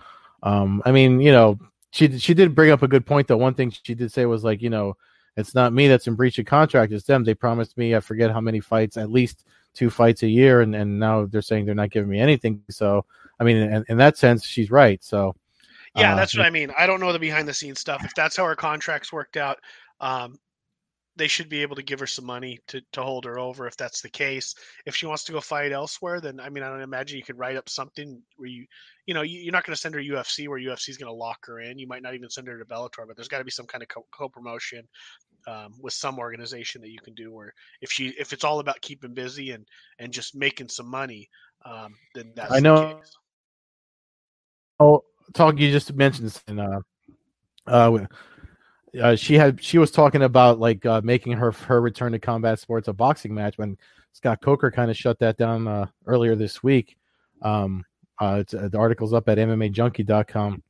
um, 0.44 0.82
I 0.86 0.92
mean, 0.92 1.20
you 1.20 1.32
know, 1.32 1.60
she 1.92 2.18
she 2.20 2.34
did 2.34 2.56
bring 2.56 2.72
up 2.72 2.84
a 2.84 2.88
good 2.88 3.06
point 3.06 3.28
though. 3.28 3.38
One 3.38 3.54
thing 3.54 3.72
she 3.84 3.96
did 3.96 4.12
say 4.12 4.26
was 4.26 4.44
like, 4.44 4.62
you 4.62 4.70
know, 4.70 4.96
it's 5.36 5.56
not 5.56 5.74
me 5.74 5.88
that's 5.88 6.08
in 6.08 6.16
breach 6.16 6.40
of 6.40 6.46
contract; 6.46 6.92
it's 6.92 7.06
them. 7.06 7.24
They 7.24 7.34
promised 7.34 7.78
me 7.78 7.96
I 7.96 8.00
forget 8.00 8.32
how 8.32 8.42
many 8.42 8.60
fights, 8.60 8.98
at 8.98 9.12
least 9.12 9.46
two 9.74 9.90
fights 9.90 10.24
a 10.24 10.28
year, 10.28 10.62
and 10.62 10.76
and 10.76 11.00
now 11.00 11.26
they're 11.26 11.42
saying 11.42 11.66
they're 11.66 11.76
not 11.76 11.92
giving 11.92 12.10
me 12.10 12.20
anything. 12.20 12.62
So, 12.70 13.06
I 13.40 13.44
mean, 13.44 13.58
in, 13.58 13.86
in 13.90 13.98
that 13.98 14.18
sense, 14.18 14.46
she's 14.46 14.72
right. 14.72 15.04
So, 15.04 15.36
yeah, 15.96 16.14
uh, 16.14 16.16
that's 16.16 16.36
what 16.36 16.46
I 16.46 16.50
mean. 16.50 16.72
I 16.78 16.88
don't 16.88 17.00
know 17.00 17.14
the 17.14 17.20
behind 17.20 17.48
the 17.48 17.54
scenes 17.54 17.80
stuff. 17.80 18.04
If 18.04 18.14
that's 18.16 18.36
how 18.36 18.46
her 18.46 18.56
contracts 18.56 19.14
worked 19.14 19.38
out, 19.38 19.60
um, 20.02 20.40
they 21.16 21.28
should 21.28 21.50
be 21.50 21.62
able 21.62 21.76
to 21.76 21.84
give 21.84 22.00
her 22.00 22.08
some 22.08 22.26
money 22.26 22.60
to, 22.68 22.82
to 22.92 23.04
hold 23.04 23.26
her 23.26 23.38
over 23.38 23.68
if 23.68 23.78
that's 23.78 24.02
the 24.02 24.10
case. 24.10 24.56
If 24.86 24.96
she 24.96 25.06
wants 25.06 25.24
to 25.26 25.32
go 25.32 25.40
fight 25.40 25.72
elsewhere, 25.72 26.20
then 26.20 26.40
I 26.40 26.50
mean, 26.50 26.64
I 26.64 26.70
don't 26.70 26.82
imagine 26.82 27.18
you 27.18 27.24
could 27.24 27.38
write 27.38 27.56
up 27.56 27.70
something 27.70 28.22
where 28.38 28.50
you, 28.50 28.66
you 29.06 29.14
know, 29.14 29.22
you, 29.22 29.50
are 29.50 29.52
not 29.52 29.64
going 29.66 29.76
to 29.76 29.80
send 29.80 29.94
her 29.94 30.02
UFC 30.02 30.48
where 30.48 30.60
UFC 30.60 30.90
is 30.90 30.98
going 30.98 31.12
to 31.12 31.18
lock 31.18 31.46
her 31.46 31.60
in. 31.60 31.78
You 31.78 31.88
might 31.88 32.02
not 32.02 32.16
even 32.16 32.30
send 32.30 32.48
her 32.48 32.58
to 32.58 32.66
Bellator, 32.66 33.06
but 33.08 33.16
there's 33.16 33.28
got 33.28 33.38
to 33.40 33.44
be 33.44 33.52
some 33.52 33.68
kind 33.68 33.84
of 33.84 33.90
co 33.90 34.30
promotion 34.30 34.88
um, 35.48 35.74
with 35.80 35.94
some 35.94 36.18
organization 36.18 36.82
that 36.82 36.90
you 36.90 37.00
can 37.04 37.14
do 37.14 37.32
where 37.32 37.54
if 37.82 37.92
she 37.92 38.14
if 38.20 38.34
it's 38.34 38.44
all 38.44 38.60
about 38.60 38.82
keeping 38.82 39.14
busy 39.14 39.52
and 39.52 39.68
and 40.00 40.12
just 40.12 40.36
making 40.36 40.70
some 40.70 40.90
money, 40.90 41.30
um, 41.66 41.94
then 42.16 42.32
that's 42.36 42.52
I 42.52 42.60
know. 42.60 43.02
Oh, 44.80 45.04
talk 45.34 45.60
you 45.60 45.72
just 45.72 45.94
mentioned 45.94 46.40
in 46.48 46.60
uh, 46.60 46.82
uh, 47.68 48.06
uh, 49.02 49.16
she 49.16 49.36
had 49.36 49.64
she 49.64 49.78
was 49.78 49.92
talking 49.92 50.24
about 50.24 50.60
like 50.60 50.86
uh, 50.86 51.02
making 51.04 51.34
her 51.34 51.52
her 51.52 51.82
return 51.82 52.12
to 52.12 52.20
combat 52.20 52.60
sports 52.60 52.88
a 52.88 52.94
boxing 52.94 53.34
match 53.34 53.58
when 53.58 53.78
Scott 54.14 54.42
Coker 54.42 54.70
kind 54.70 54.92
of 54.92 54.98
shut 54.98 55.20
that 55.20 55.38
down 55.38 55.68
uh, 55.68 55.88
earlier 56.06 56.36
this 56.36 56.62
week. 56.62 56.98
Um, 57.42 57.84
uh, 58.22 58.38
it's, 58.42 58.54
uh, 58.54 58.70
the 58.72 58.78
article's 58.78 59.14
up 59.14 59.28
at 59.28 59.38
MMAJunkie.com 59.40 60.62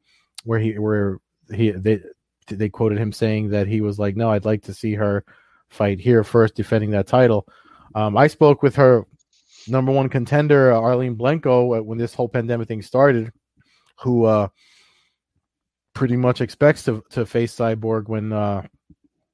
where 0.46 0.60
he 0.60 0.80
where 0.80 1.20
he 1.54 1.72
they 1.72 2.00
they 2.48 2.70
quoted 2.70 2.98
him 2.98 3.12
saying 3.12 3.50
that 3.50 3.68
he 3.68 3.82
was 3.82 4.00
like, 4.00 4.16
no, 4.16 4.32
I'd 4.32 4.46
like 4.46 4.64
to 4.64 4.74
see 4.74 4.94
her 4.94 5.26
fight 5.70 6.00
here 6.00 6.24
first, 6.24 6.56
defending 6.56 6.92
that 6.92 7.08
title. 7.08 7.48
Um, 7.96 8.16
I 8.16 8.28
spoke 8.28 8.64
with 8.64 8.76
her 8.76 9.06
number 9.68 9.92
one 9.92 10.10
contender 10.10 10.72
Arlene 10.72 11.16
Blencowe 11.16 11.84
when 11.84 11.98
this 11.98 12.14
whole 12.14 12.30
pandemic 12.30 12.68
thing 12.68 12.82
started 12.82 13.32
who 14.04 14.26
uh, 14.26 14.50
pretty 15.94 16.18
much 16.18 16.42
expects 16.42 16.84
to 16.84 17.04
to 17.10 17.26
face 17.26 17.56
Cyborg 17.56 18.08
when 18.08 18.34
uh 18.34 18.64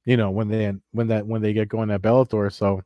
you 0.04 0.16
know 0.16 0.30
when 0.30 0.48
they 0.48 0.72
when 0.92 1.08
that 1.08 1.26
when 1.26 1.42
they 1.42 1.52
get 1.52 1.68
going 1.68 1.90
at 1.90 2.02
Bellator. 2.02 2.52
So 2.52 2.82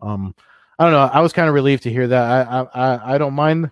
um 0.00 0.34
I 0.78 0.84
don't 0.84 0.92
know. 0.92 1.10
I 1.12 1.20
was 1.20 1.32
kind 1.32 1.48
of 1.48 1.54
relieved 1.54 1.84
to 1.84 1.90
hear 1.90 2.08
that. 2.08 2.48
I 2.48 2.66
I 2.74 3.14
I 3.14 3.18
don't 3.18 3.34
mind 3.34 3.70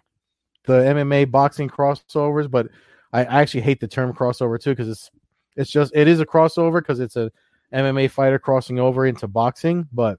the 0.65 0.75
MMA 0.75 1.31
boxing 1.31 1.69
crossovers, 1.69 2.49
but 2.51 2.69
I 3.13 3.25
actually 3.25 3.63
hate 3.63 3.81
the 3.81 3.89
term 3.89 4.13
crossover 4.13 4.61
too 4.61 4.71
because 4.71 4.89
it's 4.89 5.11
it's 5.57 5.71
just 5.71 5.93
it 5.95 6.09
is 6.09 6.21
a 6.21 6.27
crossover 6.27 6.81
because 6.81 7.01
it's 7.01 7.17
a 7.17 7.31
MMA 7.75 8.11
fighter 8.11 8.39
crossing 8.39 8.79
over 8.79 9.07
into 9.07 9.27
boxing, 9.27 9.89
but 9.93 10.19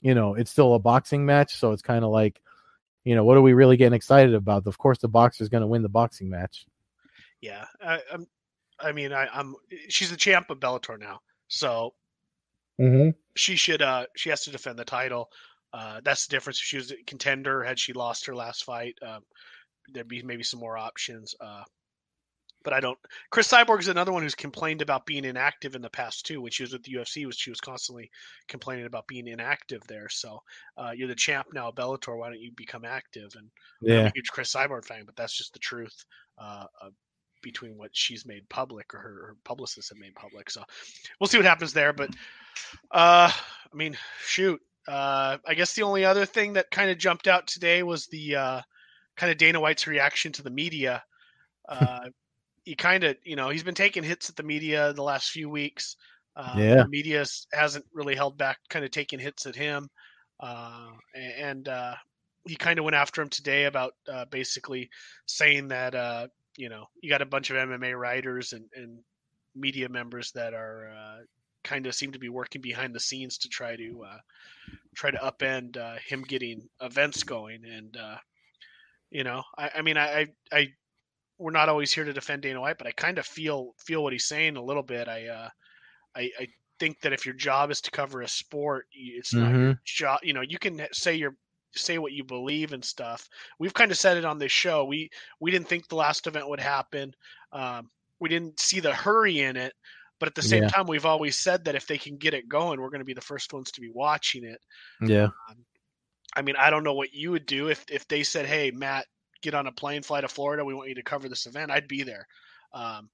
you 0.00 0.14
know 0.14 0.34
it's 0.34 0.50
still 0.50 0.74
a 0.74 0.78
boxing 0.78 1.26
match, 1.26 1.56
so 1.56 1.72
it's 1.72 1.82
kind 1.82 2.04
of 2.04 2.10
like 2.10 2.40
you 3.04 3.14
know 3.14 3.24
what 3.24 3.36
are 3.36 3.42
we 3.42 3.52
really 3.52 3.76
getting 3.76 3.94
excited 3.94 4.34
about? 4.34 4.66
Of 4.66 4.78
course, 4.78 4.98
the 4.98 5.08
boxer 5.08 5.42
is 5.42 5.48
going 5.48 5.62
to 5.62 5.66
win 5.66 5.82
the 5.82 5.88
boxing 5.88 6.28
match. 6.28 6.66
Yeah, 7.40 7.64
I, 7.82 8.00
I'm. 8.12 8.26
I 8.80 8.92
mean, 8.92 9.12
I, 9.12 9.28
I'm. 9.32 9.54
She's 9.88 10.10
the 10.10 10.16
champ 10.16 10.50
of 10.50 10.58
Bellator 10.58 10.98
now, 10.98 11.20
so 11.48 11.94
mm-hmm. 12.80 13.10
she 13.36 13.56
should. 13.56 13.82
uh 13.82 14.06
She 14.16 14.30
has 14.30 14.42
to 14.44 14.50
defend 14.50 14.78
the 14.78 14.84
title. 14.84 15.30
Uh, 15.72 16.00
that's 16.04 16.26
the 16.26 16.30
difference. 16.30 16.58
If 16.58 16.64
she 16.64 16.76
was 16.76 16.92
a 16.92 16.96
contender, 17.06 17.62
had 17.62 17.78
she 17.78 17.92
lost 17.92 18.26
her 18.26 18.34
last 18.34 18.64
fight, 18.64 18.96
um, 19.02 19.22
there'd 19.92 20.08
be 20.08 20.22
maybe 20.22 20.44
some 20.44 20.60
more 20.60 20.78
options. 20.78 21.34
Uh, 21.40 21.64
but 22.64 22.72
I 22.72 22.80
don't. 22.80 22.98
Cris 23.30 23.48
Cyborg 23.48 23.80
is 23.80 23.88
another 23.88 24.12
one 24.12 24.22
who's 24.22 24.34
complained 24.34 24.82
about 24.82 25.06
being 25.06 25.24
inactive 25.24 25.74
in 25.74 25.82
the 25.82 25.90
past 25.90 26.26
too. 26.26 26.40
When 26.40 26.50
she 26.50 26.62
was 26.62 26.72
with 26.72 26.82
the 26.82 26.94
UFC, 26.94 27.26
was 27.26 27.36
she 27.36 27.50
was 27.50 27.60
constantly 27.60 28.10
complaining 28.48 28.86
about 28.86 29.06
being 29.06 29.28
inactive 29.28 29.82
there. 29.86 30.08
So 30.08 30.42
uh, 30.76 30.92
you're 30.96 31.08
the 31.08 31.14
champ 31.14 31.48
now, 31.52 31.70
Bellator. 31.70 32.18
Why 32.18 32.30
don't 32.30 32.40
you 32.40 32.50
become 32.56 32.84
active? 32.84 33.34
And 33.36 33.48
yeah, 33.80 34.00
I'm 34.00 34.06
a 34.06 34.12
huge 34.14 34.30
Cris 34.30 34.52
Cyborg 34.52 34.84
fan, 34.84 35.04
but 35.04 35.14
that's 35.14 35.36
just 35.36 35.52
the 35.52 35.58
truth. 35.60 36.04
Uh, 36.38 36.64
uh, 36.82 36.90
between 37.42 37.76
what 37.76 37.90
she's 37.92 38.24
made 38.24 38.48
public 38.48 38.94
or 38.94 38.98
her, 38.98 39.26
her 39.26 39.36
publicists 39.44 39.90
have 39.90 39.98
made 39.98 40.14
public. 40.14 40.48
So 40.48 40.62
we'll 41.20 41.28
see 41.28 41.36
what 41.36 41.44
happens 41.44 41.74
there. 41.74 41.92
But 41.92 42.08
uh, 42.90 43.30
I 43.30 43.76
mean, 43.76 43.96
shoot. 44.24 44.60
Uh, 44.88 45.36
I 45.46 45.54
guess 45.54 45.74
the 45.74 45.82
only 45.82 46.04
other 46.04 46.24
thing 46.24 46.54
that 46.54 46.70
kind 46.70 46.90
of 46.90 46.98
jumped 46.98 47.28
out 47.28 47.46
today 47.46 47.82
was 47.82 48.06
the 48.06 48.36
uh, 48.36 48.60
kind 49.16 49.30
of 49.30 49.38
Dana 49.38 49.60
White's 49.60 49.86
reaction 49.86 50.32
to 50.32 50.42
the 50.42 50.50
media. 50.50 51.04
He 52.64 52.74
kind 52.74 53.04
of, 53.04 53.16
you 53.24 53.36
know, 53.36 53.50
he's 53.50 53.62
been 53.62 53.74
taking 53.74 54.02
hits 54.02 54.30
at 54.30 54.36
the 54.36 54.42
media 54.42 54.92
the 54.92 55.02
last 55.02 55.30
few 55.30 55.48
weeks. 55.48 55.96
Uh, 56.36 56.54
yeah, 56.56 56.74
the 56.76 56.88
media 56.88 57.24
hasn't 57.52 57.84
really 57.92 58.16
held 58.16 58.36
back, 58.36 58.58
kind 58.68 58.84
of 58.84 58.90
taking 58.90 59.20
hits 59.20 59.46
at 59.46 59.54
him, 59.54 59.88
uh, 60.40 60.88
and 61.14 61.68
uh, 61.68 61.94
he 62.44 62.56
kind 62.56 62.78
of 62.78 62.84
went 62.84 62.96
after 62.96 63.22
him 63.22 63.28
today 63.28 63.64
about 63.66 63.92
uh, 64.12 64.24
basically 64.30 64.90
saying 65.26 65.68
that 65.68 65.94
uh, 65.94 66.26
you 66.56 66.68
know 66.68 66.86
you 67.00 67.08
got 67.08 67.22
a 67.22 67.26
bunch 67.26 67.50
of 67.50 67.56
MMA 67.56 67.96
writers 67.96 68.52
and, 68.52 68.64
and 68.74 68.98
media 69.54 69.88
members 69.88 70.32
that 70.32 70.54
are 70.54 70.90
uh, 70.90 71.22
kind 71.62 71.86
of 71.86 71.94
seem 71.94 72.10
to 72.10 72.18
be 72.18 72.28
working 72.28 72.60
behind 72.60 72.92
the 72.92 73.00
scenes 73.00 73.38
to 73.38 73.48
try 73.48 73.76
to 73.76 74.04
try 74.96 75.12
to 75.12 75.18
upend 75.18 75.78
him 76.08 76.22
getting 76.22 76.68
events 76.80 77.22
going, 77.22 77.64
and 77.64 77.96
you 79.14 79.22
know, 79.22 79.44
I, 79.56 79.70
I 79.76 79.82
mean, 79.82 79.96
I, 79.96 80.26
I 80.52 80.72
we're 81.38 81.50
not 81.50 81.68
always 81.68 81.92
here 81.92 82.04
to 82.04 82.12
defend 82.12 82.42
Dana 82.42 82.60
White, 82.60 82.78
but 82.78 82.86
I 82.86 82.92
kind 82.92 83.18
of 83.18 83.26
feel 83.26 83.74
feel 83.78 84.02
what 84.02 84.12
he's 84.12 84.26
saying 84.26 84.56
a 84.56 84.62
little 84.62 84.82
bit. 84.82 85.08
I 85.08 85.26
uh, 85.28 85.48
I, 86.16 86.30
I 86.38 86.48
think 86.78 87.00
that 87.00 87.12
if 87.12 87.24
your 87.24 87.34
job 87.34 87.70
is 87.70 87.80
to 87.82 87.90
cover 87.90 88.22
a 88.22 88.28
sport, 88.28 88.86
it's 88.92 89.34
mm-hmm. 89.34 89.42
not 89.42 89.50
your 89.50 89.70
mm-hmm. 89.70 89.78
job. 89.84 90.20
You 90.22 90.32
know, 90.32 90.42
you 90.42 90.58
can 90.58 90.86
say 90.92 91.14
your 91.14 91.36
say 91.76 91.98
what 91.98 92.12
you 92.12 92.24
believe 92.24 92.72
and 92.72 92.84
stuff. 92.84 93.28
We've 93.58 93.74
kind 93.74 93.90
of 93.90 93.98
said 93.98 94.16
it 94.16 94.24
on 94.24 94.38
this 94.38 94.52
show. 94.52 94.84
We 94.84 95.10
we 95.40 95.50
didn't 95.50 95.68
think 95.68 95.88
the 95.88 95.96
last 95.96 96.26
event 96.26 96.48
would 96.48 96.60
happen. 96.60 97.12
Um, 97.52 97.90
we 98.20 98.28
didn't 98.28 98.60
see 98.60 98.80
the 98.80 98.92
hurry 98.92 99.40
in 99.40 99.56
it, 99.56 99.72
but 100.20 100.28
at 100.28 100.34
the 100.34 100.42
same 100.42 100.64
yeah. 100.64 100.68
time, 100.68 100.86
we've 100.86 101.06
always 101.06 101.36
said 101.36 101.64
that 101.64 101.74
if 101.74 101.86
they 101.86 101.98
can 101.98 102.16
get 102.16 102.34
it 102.34 102.48
going, 102.48 102.80
we're 102.80 102.90
going 102.90 103.00
to 103.00 103.04
be 103.04 103.14
the 103.14 103.20
first 103.20 103.52
ones 103.52 103.70
to 103.72 103.80
be 103.80 103.90
watching 103.92 104.44
it. 104.44 104.60
Yeah. 105.00 105.24
Um, 105.24 105.64
I 106.36 106.42
mean, 106.42 106.56
I 106.56 106.70
don't 106.70 106.84
know 106.84 106.94
what 106.94 107.12
you 107.12 107.30
would 107.32 107.46
do 107.46 107.68
if 107.68 107.84
if 107.90 108.06
they 108.08 108.22
said, 108.22 108.46
"Hey, 108.46 108.70
Matt, 108.70 109.06
get 109.44 109.54
on 109.54 109.66
a 109.66 109.72
plane, 109.72 110.02
fly 110.02 110.20
to 110.20 110.28
Florida. 110.28 110.64
We 110.64 110.74
want 110.74 110.88
you 110.88 110.94
to 110.96 111.02
cover 111.02 111.28
this 111.28 111.46
event. 111.46 111.70
I'd 111.70 111.86
be 111.86 112.02
there. 112.02 112.26
Um, 112.72 113.08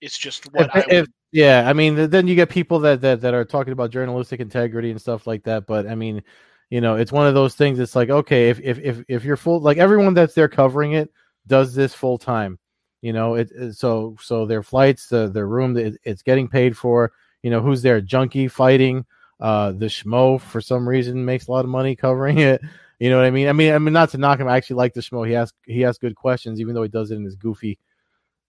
it's 0.00 0.18
just 0.18 0.52
what 0.52 0.70
if, 0.74 0.76
I 0.76 0.84
if, 0.90 1.06
yeah, 1.30 1.68
I 1.68 1.72
mean, 1.72 2.10
then 2.10 2.26
you 2.26 2.34
get 2.34 2.50
people 2.50 2.80
that, 2.80 3.00
that 3.00 3.20
that 3.20 3.34
are 3.34 3.44
talking 3.44 3.72
about 3.72 3.90
journalistic 3.90 4.40
integrity 4.40 4.90
and 4.90 5.00
stuff 5.00 5.26
like 5.26 5.44
that. 5.44 5.66
But 5.66 5.86
I 5.86 5.94
mean, 5.94 6.22
you 6.70 6.80
know, 6.80 6.96
it's 6.96 7.12
one 7.12 7.26
of 7.26 7.34
those 7.34 7.54
things. 7.54 7.78
It's 7.78 7.96
like, 7.96 8.10
okay, 8.10 8.50
if 8.50 8.60
if 8.60 8.78
if, 8.80 9.04
if 9.08 9.24
you're 9.24 9.36
full, 9.36 9.60
like 9.60 9.78
everyone 9.78 10.14
that's 10.14 10.34
there 10.34 10.48
covering 10.48 10.92
it 10.92 11.10
does 11.46 11.74
this 11.74 11.94
full 11.94 12.18
time. 12.18 12.58
You 13.00 13.12
know, 13.12 13.34
it, 13.36 13.50
it 13.52 13.74
so 13.74 14.16
so 14.20 14.44
their 14.44 14.62
flights, 14.62 15.06
the 15.06 15.28
their 15.28 15.46
room, 15.46 15.76
it, 15.76 15.96
it's 16.04 16.22
getting 16.22 16.48
paid 16.48 16.76
for. 16.76 17.12
You 17.42 17.50
know, 17.50 17.60
who's 17.60 17.82
there? 17.82 18.00
Junkie 18.00 18.48
fighting. 18.48 19.04
Uh, 19.40 19.72
the 19.72 19.86
schmo 19.86 20.40
for 20.40 20.60
some 20.60 20.88
reason 20.88 21.24
makes 21.24 21.48
a 21.48 21.50
lot 21.50 21.64
of 21.64 21.70
money 21.70 21.96
covering 21.96 22.38
it. 22.38 22.60
You 22.98 23.10
know 23.10 23.16
what 23.16 23.26
I 23.26 23.30
mean? 23.30 23.48
I 23.48 23.52
mean, 23.52 23.74
I 23.74 23.78
mean, 23.78 23.92
not 23.92 24.10
to 24.10 24.18
knock 24.18 24.38
him. 24.38 24.48
I 24.48 24.56
actually 24.56 24.76
like 24.76 24.94
the 24.94 25.00
schmo. 25.00 25.26
He 25.26 25.34
asks 25.34 25.56
he 25.66 25.84
asks 25.84 25.98
good 25.98 26.14
questions, 26.14 26.60
even 26.60 26.74
though 26.74 26.82
he 26.82 26.88
does 26.88 27.10
it 27.10 27.16
in 27.16 27.24
his 27.24 27.36
goofy 27.36 27.78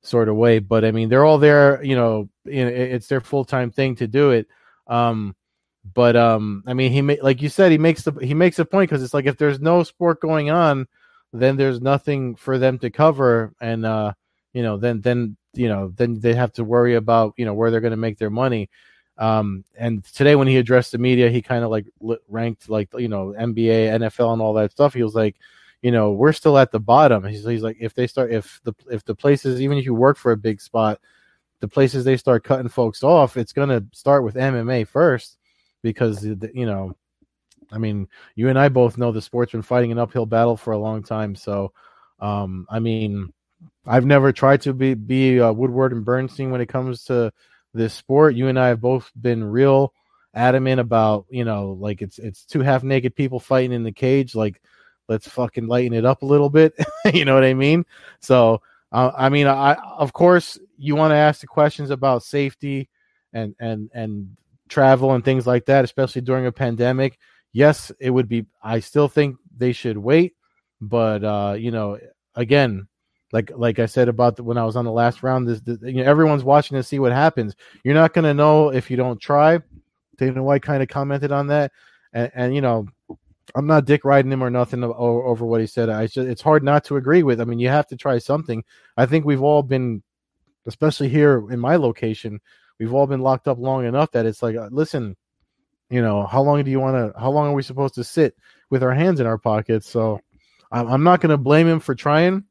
sort 0.01 0.29
of 0.29 0.35
way. 0.35 0.59
But 0.59 0.85
I 0.85 0.91
mean, 0.91 1.09
they're 1.09 1.25
all 1.25 1.39
there. 1.39 1.83
You 1.83 1.95
know, 1.95 2.29
it's 2.45 3.07
their 3.07 3.21
full 3.21 3.45
time 3.45 3.71
thing 3.71 3.95
to 3.95 4.07
do 4.07 4.31
it. 4.31 4.47
Um, 4.87 5.35
but 5.93 6.15
um, 6.15 6.63
I 6.67 6.73
mean, 6.73 6.91
he 6.91 7.01
ma- 7.01 7.15
like 7.21 7.41
you 7.41 7.49
said, 7.49 7.71
he 7.71 7.77
makes 7.77 8.03
the 8.03 8.13
he 8.21 8.33
makes 8.33 8.59
a 8.59 8.65
point 8.65 8.89
because 8.89 9.03
it's 9.03 9.13
like 9.13 9.25
if 9.25 9.37
there's 9.37 9.59
no 9.59 9.83
sport 9.83 10.21
going 10.21 10.49
on, 10.49 10.87
then 11.33 11.57
there's 11.57 11.81
nothing 11.81 12.35
for 12.35 12.57
them 12.57 12.79
to 12.79 12.89
cover, 12.89 13.53
and 13.59 13.85
uh, 13.85 14.13
you 14.53 14.63
know, 14.63 14.77
then 14.77 15.01
then 15.01 15.35
you 15.53 15.67
know, 15.67 15.91
then 15.95 16.19
they 16.19 16.33
have 16.33 16.53
to 16.53 16.63
worry 16.63 16.95
about 16.95 17.33
you 17.37 17.45
know 17.45 17.53
where 17.53 17.69
they're 17.71 17.81
going 17.81 17.91
to 17.91 17.97
make 17.97 18.17
their 18.17 18.29
money. 18.29 18.69
Um, 19.17 19.63
and 19.77 20.03
today 20.03 20.35
when 20.35 20.47
he 20.47 20.57
addressed 20.57 20.91
the 20.91 20.97
media, 20.97 21.29
he 21.29 21.41
kind 21.41 21.63
of 21.63 21.69
like 21.69 21.85
ranked 22.27 22.69
like 22.69 22.89
you 22.97 23.07
know 23.07 23.33
NBA, 23.37 23.99
NFL, 23.99 24.33
and 24.33 24.41
all 24.41 24.53
that 24.53 24.71
stuff. 24.71 24.93
He 24.93 25.03
was 25.03 25.15
like, 25.15 25.35
you 25.81 25.91
know, 25.91 26.11
we're 26.11 26.33
still 26.33 26.57
at 26.57 26.71
the 26.71 26.79
bottom. 26.79 27.23
He's, 27.25 27.45
he's 27.45 27.61
like, 27.61 27.77
if 27.79 27.93
they 27.93 28.07
start, 28.07 28.31
if 28.31 28.59
the 28.63 28.73
if 28.89 29.03
the 29.05 29.13
places, 29.13 29.61
even 29.61 29.77
if 29.77 29.85
you 29.85 29.93
work 29.93 30.17
for 30.17 30.31
a 30.31 30.37
big 30.37 30.61
spot, 30.61 30.99
the 31.59 31.67
places 31.67 32.03
they 32.03 32.17
start 32.17 32.43
cutting 32.43 32.69
folks 32.69 33.03
off, 33.03 33.37
it's 33.37 33.53
gonna 33.53 33.83
start 33.93 34.23
with 34.23 34.35
MMA 34.35 34.87
first 34.87 35.37
because 35.83 36.25
you 36.25 36.65
know, 36.65 36.95
I 37.71 37.77
mean, 37.77 38.07
you 38.35 38.49
and 38.49 38.57
I 38.57 38.69
both 38.69 38.97
know 38.97 39.11
the 39.11 39.21
sport's 39.21 39.51
been 39.51 39.61
fighting 39.61 39.91
an 39.91 39.99
uphill 39.99 40.25
battle 40.25 40.57
for 40.57 40.73
a 40.73 40.77
long 40.77 41.03
time. 41.03 41.35
So, 41.35 41.71
um, 42.19 42.65
I 42.69 42.79
mean, 42.79 43.31
I've 43.85 44.05
never 44.05 44.31
tried 44.31 44.61
to 44.61 44.73
be 44.73 44.93
be 44.93 45.39
uh, 45.39 45.51
Woodward 45.51 45.91
and 45.91 46.03
Bernstein 46.03 46.49
when 46.49 46.61
it 46.61 46.69
comes 46.69 47.03
to 47.05 47.31
this 47.73 47.93
sport. 47.93 48.35
You 48.35 48.47
and 48.47 48.59
I 48.59 48.67
have 48.67 48.81
both 48.81 49.11
been 49.19 49.43
real 49.43 49.93
adamant 50.33 50.79
about, 50.79 51.25
you 51.29 51.45
know, 51.45 51.77
like 51.79 52.01
it's 52.01 52.19
it's 52.19 52.45
two 52.45 52.61
half 52.61 52.83
naked 52.83 53.15
people 53.15 53.39
fighting 53.39 53.73
in 53.73 53.83
the 53.83 53.91
cage. 53.91 54.35
Like, 54.35 54.61
let's 55.07 55.27
fucking 55.27 55.67
lighten 55.67 55.93
it 55.93 56.05
up 56.05 56.21
a 56.21 56.27
little 56.27 56.49
bit. 56.49 56.73
you 57.13 57.25
know 57.25 57.35
what 57.35 57.43
I 57.43 57.53
mean? 57.53 57.85
So, 58.19 58.61
uh, 58.91 59.11
I 59.15 59.29
mean, 59.29 59.47
I 59.47 59.73
of 59.73 60.13
course 60.13 60.59
you 60.77 60.95
want 60.95 61.11
to 61.11 61.17
ask 61.17 61.41
the 61.41 61.47
questions 61.47 61.89
about 61.89 62.23
safety 62.23 62.89
and 63.33 63.55
and 63.59 63.89
and 63.93 64.37
travel 64.69 65.13
and 65.13 65.23
things 65.23 65.45
like 65.45 65.65
that, 65.65 65.83
especially 65.83 66.21
during 66.21 66.45
a 66.45 66.51
pandemic. 66.51 67.17
Yes, 67.51 67.91
it 67.99 68.09
would 68.09 68.27
be. 68.27 68.45
I 68.63 68.79
still 68.79 69.07
think 69.07 69.37
they 69.55 69.73
should 69.73 69.97
wait, 69.97 70.33
but 70.81 71.23
uh, 71.23 71.55
you 71.57 71.71
know, 71.71 71.99
again, 72.35 72.87
like 73.33 73.51
like 73.55 73.79
I 73.79 73.87
said 73.87 74.07
about 74.07 74.37
the, 74.37 74.43
when 74.43 74.57
I 74.57 74.63
was 74.63 74.75
on 74.75 74.85
the 74.85 74.91
last 74.91 75.23
round. 75.23 75.47
This, 75.47 75.59
this, 75.61 75.79
you 75.81 76.03
know 76.03 76.03
everyone's 76.03 76.43
watching 76.43 76.77
to 76.77 76.83
see 76.83 76.99
what 76.99 77.11
happens. 77.11 77.55
You're 77.83 77.95
not 77.95 78.13
going 78.13 78.23
to 78.23 78.33
know 78.33 78.69
if 78.69 78.89
you 78.89 78.95
don't 78.95 79.19
try. 79.19 79.59
Dana 80.17 80.43
White 80.43 80.61
kind 80.61 80.83
of 80.83 80.87
commented 80.87 81.31
on 81.31 81.47
that, 81.47 81.71
and, 82.13 82.31
and 82.35 82.55
you 82.55 82.61
know 82.61 82.87
I'm 83.55 83.67
not 83.67 83.85
dick 83.85 84.05
riding 84.05 84.31
him 84.31 84.43
or 84.43 84.49
nothing 84.49 84.83
over, 84.83 85.45
what 85.45 85.61
he 85.61 85.67
said. 85.67 85.89
I 85.89 86.07
just, 86.07 86.27
it's 86.27 86.41
hard 86.41 86.63
not 86.63 86.85
to 86.85 86.95
agree 86.95 87.23
with. 87.23 87.41
I 87.41 87.45
mean, 87.45 87.59
you 87.59 87.69
have 87.69 87.87
to 87.87 87.97
try 87.97 88.17
something. 88.17 88.63
I 88.95 89.05
think 89.05 89.25
we've 89.25 89.43
all 89.43 89.63
been, 89.63 90.01
especially 90.65 91.09
here 91.09 91.51
in 91.51 91.59
my 91.59 91.75
location, 91.75 92.39
we've 92.79 92.93
all 92.93 93.05
been 93.05 93.19
locked 93.19 93.47
up 93.47 93.59
long 93.59 93.85
enough 93.85 94.11
that 94.11 94.25
it's 94.25 94.41
like, 94.41 94.55
uh, 94.55 94.69
listen, 94.71 95.17
you 95.89 96.01
know, 96.01 96.25
how 96.25 96.41
long 96.41 96.63
do 96.63 96.71
you 96.71 96.79
want 96.79 96.95
to? 96.95 97.19
How 97.19 97.29
long 97.31 97.47
are 97.47 97.53
we 97.53 97.63
supposed 97.63 97.95
to 97.95 98.03
sit 98.03 98.35
with 98.69 98.81
our 98.81 98.93
hands 98.93 99.19
in 99.19 99.27
our 99.27 99.37
pockets? 99.37 99.89
So 99.89 100.21
I'm 100.71 101.03
not 101.03 101.21
going 101.21 101.29
to 101.29 101.37
blame 101.37 101.67
him 101.67 101.79
for 101.79 101.93
trying 101.93 102.45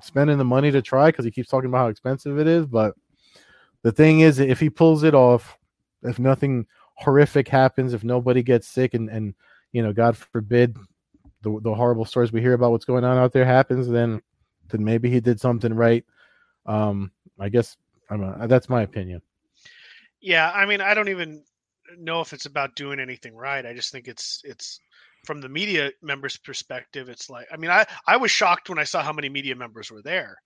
spending 0.00 0.38
the 0.38 0.44
money 0.44 0.70
to 0.70 0.82
try 0.82 1.08
because 1.08 1.24
he 1.24 1.30
keeps 1.30 1.48
talking 1.48 1.68
about 1.68 1.78
how 1.78 1.88
expensive 1.88 2.38
it 2.38 2.46
is. 2.46 2.66
But 2.66 2.94
the 3.82 3.92
thing 3.92 4.20
is, 4.20 4.38
if 4.38 4.60
he 4.60 4.70
pulls 4.70 5.02
it 5.02 5.14
off, 5.14 5.58
if 6.02 6.18
nothing 6.18 6.66
horrific 6.94 7.48
happens, 7.48 7.94
if 7.94 8.04
nobody 8.04 8.42
gets 8.42 8.68
sick, 8.68 8.94
and 8.94 9.08
and 9.08 9.34
you 9.72 9.82
know, 9.82 9.92
God 9.92 10.16
forbid, 10.16 10.76
the 11.42 11.60
the 11.62 11.74
horrible 11.74 12.04
stories 12.04 12.32
we 12.32 12.40
hear 12.40 12.54
about 12.54 12.70
what's 12.70 12.84
going 12.84 13.04
on 13.04 13.18
out 13.18 13.32
there 13.32 13.44
happens, 13.44 13.88
then 13.88 14.22
then 14.70 14.84
maybe 14.84 15.10
he 15.10 15.20
did 15.20 15.40
something 15.40 15.74
right. 15.74 16.04
Um, 16.66 17.10
I 17.38 17.48
guess 17.48 17.76
I'm 18.10 18.22
a, 18.22 18.46
that's 18.46 18.68
my 18.68 18.82
opinion. 18.82 19.20
Yeah, 20.20 20.50
I 20.52 20.66
mean, 20.66 20.80
I 20.80 20.94
don't 20.94 21.08
even 21.08 21.42
know 21.98 22.20
if 22.20 22.32
it's 22.32 22.46
about 22.46 22.76
doing 22.76 23.00
anything 23.00 23.34
right. 23.34 23.66
I 23.66 23.74
just 23.74 23.92
think 23.92 24.08
it's 24.08 24.40
it's 24.44 24.80
from 25.24 25.40
the 25.40 25.48
media 25.48 25.90
members' 26.02 26.36
perspective, 26.36 27.08
it's 27.08 27.30
like 27.30 27.46
I 27.52 27.56
mean, 27.56 27.70
I 27.70 27.86
I 28.06 28.16
was 28.16 28.30
shocked 28.30 28.68
when 28.68 28.78
I 28.78 28.84
saw 28.84 29.02
how 29.02 29.12
many 29.12 29.28
media 29.28 29.54
members 29.56 29.90
were 29.90 30.02
there. 30.02 30.36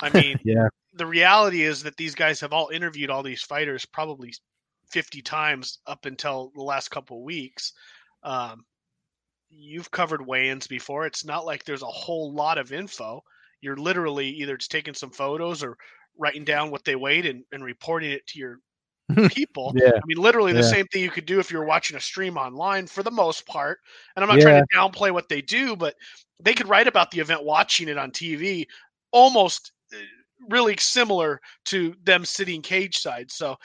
I 0.00 0.10
mean, 0.20 0.38
yeah. 0.44 0.68
the 0.94 1.06
reality 1.06 1.62
is 1.62 1.82
that 1.82 1.96
these 1.96 2.14
guys 2.14 2.40
have 2.40 2.52
all 2.52 2.68
interviewed 2.68 3.10
all 3.10 3.22
these 3.22 3.42
fighters 3.42 3.86
probably 3.86 4.32
50 4.90 5.22
times 5.22 5.78
up 5.86 6.04
until 6.06 6.52
the 6.54 6.62
last 6.62 6.90
couple 6.90 7.18
of 7.18 7.24
weeks. 7.24 7.72
Um, 8.22 8.64
you've 9.48 9.90
covered 9.90 10.26
weigh-ins 10.26 10.66
before. 10.66 11.06
It's 11.06 11.24
not 11.24 11.46
like 11.46 11.64
there's 11.64 11.82
a 11.82 11.86
whole 11.86 12.32
lot 12.32 12.58
of 12.58 12.72
info. 12.72 13.22
You're 13.60 13.76
literally 13.76 14.28
either 14.28 14.56
just 14.56 14.70
taking 14.70 14.94
some 14.94 15.10
photos 15.10 15.62
or 15.62 15.76
writing 16.18 16.44
down 16.44 16.70
what 16.70 16.84
they 16.84 16.96
weighed 16.96 17.26
and, 17.26 17.44
and 17.52 17.64
reporting 17.64 18.10
it 18.10 18.26
to 18.28 18.38
your 18.38 18.58
people. 19.28 19.74
Yeah. 19.74 20.00
I 20.02 20.06
mean, 20.06 20.18
literally 20.18 20.52
the 20.52 20.62
Yeah. 20.62 20.62
same 20.62 20.86
thing 20.86 21.02
you 21.02 21.10
could 21.10 21.26
do 21.26 21.38
if 21.40 21.50
you're 21.50 21.64
watching 21.64 21.96
a 21.96 22.00
stream 22.00 22.36
online 22.36 22.86
for 22.86 23.02
the 23.02 23.10
most 23.10 23.46
part. 23.46 23.78
And 24.16 24.22
I'm 24.22 24.28
not 24.28 24.40
Yeah. 24.40 24.40
trying 24.40 24.56
to 24.56 24.76
downplay 24.76 25.12
what 25.12 25.28
they 25.28 25.42
do, 25.42 25.76
but 25.76 25.94
they 26.40 26.54
could 26.54 26.68
write 26.68 26.88
about 26.88 27.10
the 27.10 27.20
event 27.20 27.44
watching 27.44 27.88
it 27.88 27.98
on 27.98 28.10
TV 28.10 28.66
almost 29.12 29.72
uh, 29.92 29.98
really 30.48 30.76
similar 30.78 31.40
to 31.66 31.94
them 32.02 32.24
sitting 32.24 32.62
cage 32.62 32.96
side. 32.96 33.30
So 33.30 33.56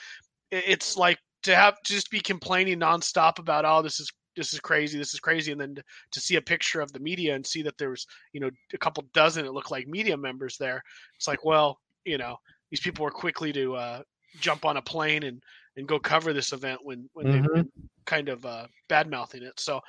it's 0.50 0.96
like 0.96 1.18
to 1.42 1.54
have 1.54 1.80
to 1.82 1.92
just 1.92 2.10
be 2.10 2.20
complaining 2.20 2.78
nonstop 2.80 3.38
about 3.38 3.64
oh 3.64 3.82
this 3.82 4.00
is 4.00 4.10
this 4.36 4.52
is 4.52 4.60
crazy 4.60 4.98
this 4.98 5.14
is 5.14 5.20
crazy 5.20 5.52
and 5.52 5.60
then 5.60 5.74
to, 5.74 5.82
to 6.12 6.20
see 6.20 6.36
a 6.36 6.42
picture 6.42 6.80
of 6.80 6.92
the 6.92 7.00
media 7.00 7.34
and 7.34 7.46
see 7.46 7.62
that 7.62 7.76
there 7.78 7.90
was 7.90 8.06
you 8.32 8.40
know 8.40 8.50
a 8.74 8.78
couple 8.78 9.04
dozen 9.12 9.44
it 9.44 9.52
looked 9.52 9.70
like 9.70 9.86
media 9.88 10.16
members 10.16 10.56
there 10.58 10.82
it's 11.16 11.28
like 11.28 11.44
well 11.44 11.78
you 12.04 12.18
know 12.18 12.36
these 12.70 12.80
people 12.80 13.04
were 13.04 13.10
quickly 13.10 13.52
to 13.52 13.74
uh, 13.74 14.02
jump 14.40 14.64
on 14.64 14.76
a 14.76 14.82
plane 14.82 15.22
and 15.22 15.42
and 15.76 15.86
go 15.86 15.98
cover 15.98 16.32
this 16.32 16.52
event 16.52 16.80
when 16.82 17.08
when 17.12 17.30
they've 17.30 17.42
Mhm. 17.42 17.54
been 17.54 17.70
kind 18.06 18.28
of 18.28 18.44
uh, 18.46 18.66
bad 18.88 19.10
mouthing 19.10 19.42
it 19.42 19.58
so 19.58 19.80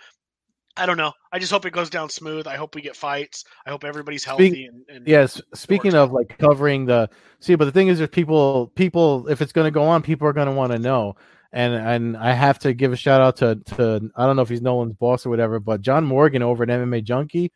I 0.79 0.85
don't 0.85 0.97
know. 0.97 1.11
I 1.31 1.39
just 1.39 1.51
hope 1.51 1.65
it 1.65 1.71
goes 1.73 1.89
down 1.89 2.07
smooth. 2.09 2.45
I 2.45 2.55
hope 2.55 2.75
we 2.75 2.81
get 2.83 2.95
fights. 2.95 3.43
I 3.65 3.71
hope 3.71 3.83
everybody's 3.83 4.23
healthy. 4.23 4.65
and, 4.65 4.83
and 4.87 5.07
Yes. 5.07 5.41
Speaking 5.55 5.95
of 5.95 6.11
like 6.11 6.37
covering 6.37 6.85
the 6.85 7.09
see, 7.39 7.55
but 7.55 7.65
the 7.65 7.71
thing 7.71 7.87
is, 7.87 7.99
if 7.99 8.11
people, 8.11 8.67
people. 8.75 9.27
If 9.27 9.41
it's 9.41 9.51
going 9.51 9.65
to 9.65 9.71
go 9.71 9.83
on, 9.83 10.03
people 10.03 10.27
are 10.27 10.33
going 10.33 10.47
to 10.47 10.53
want 10.53 10.73
to 10.73 10.77
know. 10.79 11.15
And 11.51 11.73
and 11.73 12.15
I 12.15 12.33
have 12.33 12.59
to 12.59 12.73
give 12.75 12.93
a 12.93 12.95
shout 12.95 13.21
out 13.21 13.37
to 13.37 13.55
to 13.75 14.11
I 14.15 14.27
don't 14.27 14.35
know 14.35 14.43
if 14.43 14.49
he's 14.49 14.61
Nolan's 14.61 14.93
boss 14.93 15.25
or 15.25 15.31
whatever, 15.31 15.59
but 15.59 15.81
John 15.81 16.05
Morgan 16.05 16.43
over 16.43 16.61
at 16.61 16.69
MMA 16.69 17.03
Junkie, 17.03 17.51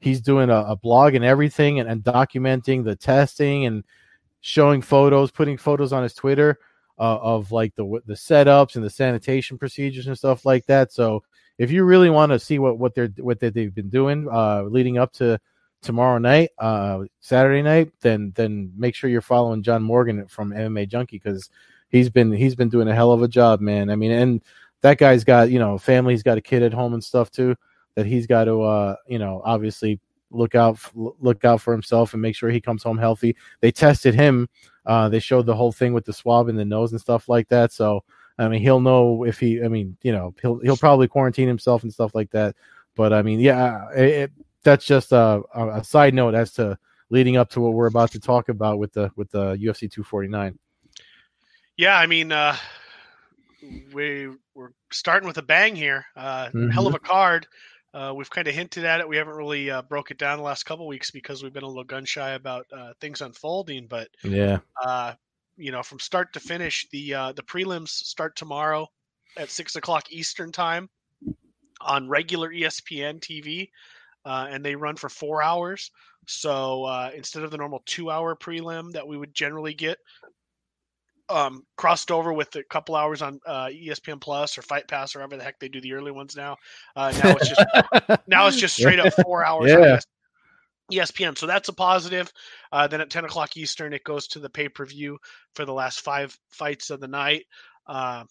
he's 0.00 0.20
doing 0.20 0.50
a, 0.50 0.56
a 0.56 0.74
blog 0.76 1.14
and 1.14 1.24
everything, 1.24 1.78
and, 1.78 1.88
and 1.88 2.02
documenting 2.02 2.82
the 2.82 2.96
testing 2.96 3.64
and 3.66 3.84
showing 4.40 4.82
photos, 4.82 5.30
putting 5.30 5.56
photos 5.56 5.92
on 5.92 6.02
his 6.02 6.14
Twitter 6.14 6.58
uh, 6.98 7.18
of 7.18 7.52
like 7.52 7.74
the 7.74 7.84
the 8.06 8.14
setups 8.14 8.76
and 8.76 8.84
the 8.84 8.90
sanitation 8.90 9.58
procedures 9.58 10.06
and 10.06 10.16
stuff 10.16 10.44
like 10.44 10.66
that. 10.66 10.92
So 10.92 11.22
if 11.58 11.70
you 11.70 11.84
really 11.84 12.10
want 12.10 12.32
to 12.32 12.38
see 12.38 12.58
what 12.58 12.78
what 12.78 12.94
they're 12.94 13.12
what 13.18 13.40
they, 13.40 13.50
they've 13.50 13.74
been 13.74 13.88
doing 13.90 14.28
uh, 14.30 14.62
leading 14.62 14.98
up 14.98 15.12
to 15.14 15.38
tomorrow 15.82 16.18
night, 16.18 16.50
uh, 16.58 17.04
Saturday 17.20 17.62
night, 17.62 17.92
then 18.00 18.32
then 18.34 18.72
make 18.76 18.94
sure 18.94 19.10
you're 19.10 19.20
following 19.20 19.62
John 19.62 19.82
Morgan 19.82 20.26
from 20.26 20.52
MMA 20.52 20.88
Junkie 20.88 21.18
because 21.18 21.50
he's 21.88 22.10
been 22.10 22.32
he's 22.32 22.54
been 22.54 22.68
doing 22.68 22.88
a 22.88 22.94
hell 22.94 23.12
of 23.12 23.22
a 23.22 23.28
job, 23.28 23.60
man. 23.60 23.90
I 23.90 23.96
mean, 23.96 24.12
and 24.12 24.42
that 24.82 24.98
guy's 24.98 25.24
got 25.24 25.50
you 25.50 25.58
know 25.58 25.78
family, 25.78 26.14
he's 26.14 26.22
got 26.22 26.38
a 26.38 26.42
kid 26.42 26.62
at 26.62 26.72
home 26.72 26.94
and 26.94 27.04
stuff 27.04 27.30
too 27.30 27.56
that 27.96 28.06
he's 28.06 28.26
got 28.26 28.44
to 28.44 28.62
uh, 28.62 28.96
you 29.06 29.18
know 29.18 29.42
obviously 29.44 29.98
look 30.30 30.54
out 30.54 30.78
look 30.94 31.44
out 31.44 31.60
for 31.60 31.72
himself 31.72 32.12
and 32.12 32.22
make 32.22 32.34
sure 32.34 32.50
he 32.50 32.60
comes 32.60 32.82
home 32.82 32.98
healthy. 32.98 33.36
They 33.60 33.70
tested 33.70 34.14
him. 34.14 34.48
Uh, 34.84 35.08
they 35.08 35.18
showed 35.18 35.46
the 35.46 35.56
whole 35.56 35.72
thing 35.72 35.92
with 35.92 36.04
the 36.04 36.12
swab 36.12 36.48
in 36.48 36.56
the 36.56 36.64
nose 36.64 36.92
and 36.92 37.00
stuff 37.00 37.28
like 37.28 37.48
that. 37.48 37.72
So 37.72 38.04
I 38.38 38.48
mean, 38.48 38.60
he'll 38.60 38.80
know 38.80 39.24
if 39.24 39.38
he. 39.38 39.62
I 39.62 39.68
mean, 39.68 39.96
you 40.02 40.12
know, 40.12 40.34
he'll 40.42 40.58
he'll 40.60 40.76
probably 40.76 41.08
quarantine 41.08 41.48
himself 41.48 41.82
and 41.82 41.92
stuff 41.92 42.14
like 42.14 42.30
that. 42.30 42.54
But 42.94 43.12
I 43.12 43.22
mean, 43.22 43.40
yeah, 43.40 43.88
it, 43.92 44.08
it, 44.08 44.32
that's 44.62 44.84
just 44.84 45.12
a, 45.12 45.42
a 45.54 45.82
side 45.84 46.14
note 46.14 46.34
as 46.34 46.52
to 46.54 46.78
leading 47.08 47.36
up 47.36 47.50
to 47.50 47.60
what 47.60 47.72
we're 47.72 47.86
about 47.86 48.10
to 48.12 48.20
talk 48.20 48.48
about 48.48 48.78
with 48.78 48.92
the 48.92 49.10
with 49.16 49.30
the 49.30 49.56
UFC 49.56 49.90
249. 49.90 50.58
Yeah, 51.76 51.96
I 51.96 52.06
mean, 52.06 52.32
uh, 52.32 52.56
we 53.92 54.28
we're 54.54 54.72
starting 54.92 55.26
with 55.26 55.38
a 55.38 55.42
bang 55.42 55.74
here. 55.74 56.04
Uh, 56.14 56.50
Hell 56.72 56.86
of 56.86 56.94
a 56.94 56.98
card. 56.98 57.46
Uh, 57.96 58.12
we've 58.12 58.28
kind 58.28 58.46
of 58.46 58.54
hinted 58.54 58.84
at 58.84 59.00
it. 59.00 59.08
We 59.08 59.16
haven't 59.16 59.36
really 59.36 59.70
uh, 59.70 59.80
broke 59.80 60.10
it 60.10 60.18
down 60.18 60.36
the 60.36 60.44
last 60.44 60.64
couple 60.64 60.86
weeks 60.86 61.10
because 61.10 61.42
we've 61.42 61.52
been 61.54 61.62
a 61.62 61.68
little 61.68 61.82
gun 61.82 62.04
shy 62.04 62.32
about 62.32 62.66
uh, 62.70 62.92
things 63.00 63.22
unfolding. 63.22 63.86
But 63.86 64.08
Yeah, 64.22 64.58
uh, 64.84 65.14
you 65.56 65.72
know, 65.72 65.82
from 65.82 65.98
start 65.98 66.34
to 66.34 66.40
finish, 66.40 66.86
the 66.92 67.14
uh, 67.14 67.32
the 67.32 67.42
prelims 67.42 67.88
start 67.88 68.36
tomorrow 68.36 68.86
at 69.38 69.50
six 69.50 69.76
o'clock 69.76 70.12
Eastern 70.12 70.52
time 70.52 70.90
on 71.80 72.06
regular 72.06 72.50
ESPN 72.50 73.18
TV, 73.18 73.70
uh, 74.26 74.46
and 74.50 74.62
they 74.62 74.74
run 74.74 74.96
for 74.96 75.08
four 75.08 75.42
hours. 75.42 75.90
So 76.26 76.84
uh, 76.84 77.12
instead 77.14 77.44
of 77.44 77.50
the 77.50 77.56
normal 77.56 77.82
two-hour 77.86 78.36
prelim 78.36 78.92
that 78.92 79.08
we 79.08 79.16
would 79.16 79.32
generally 79.32 79.72
get, 79.72 79.96
um, 81.28 81.64
crossed 81.76 82.10
over 82.10 82.32
with 82.32 82.54
a 82.56 82.62
couple 82.64 82.94
hours 82.96 83.22
on 83.22 83.40
uh, 83.46 83.66
ESPN 83.66 84.20
Plus 84.20 84.56
or 84.58 84.62
Fight 84.62 84.86
Pass 84.88 85.14
or 85.14 85.20
whatever 85.20 85.36
the 85.36 85.44
heck 85.44 85.58
they 85.58 85.68
do 85.68 85.80
the 85.80 85.92
early 85.94 86.12
ones 86.12 86.36
now. 86.36 86.56
Uh, 86.94 87.12
now 87.22 87.36
it's 87.40 87.48
just 87.48 87.66
now 88.28 88.46
it's 88.46 88.56
just 88.56 88.76
straight 88.76 88.98
up 89.00 89.12
four 89.24 89.44
hours. 89.44 89.72
on 89.72 89.82
Yeah. 89.82 89.94
ES- 89.96 90.06
ESPN. 91.10 91.36
So 91.36 91.46
that's 91.46 91.68
a 91.68 91.72
positive. 91.72 92.32
Uh, 92.70 92.86
then 92.86 93.00
at 93.00 93.10
10 93.10 93.24
o'clock 93.24 93.56
Eastern, 93.56 93.92
it 93.92 94.04
goes 94.04 94.28
to 94.28 94.38
the 94.38 94.48
pay 94.50 94.68
per 94.68 94.86
view 94.86 95.18
for 95.54 95.64
the 95.64 95.72
last 95.72 96.00
five 96.02 96.38
fights 96.50 96.90
of 96.90 97.00
the 97.00 97.08
night 97.08 97.44
uh, 97.88 98.22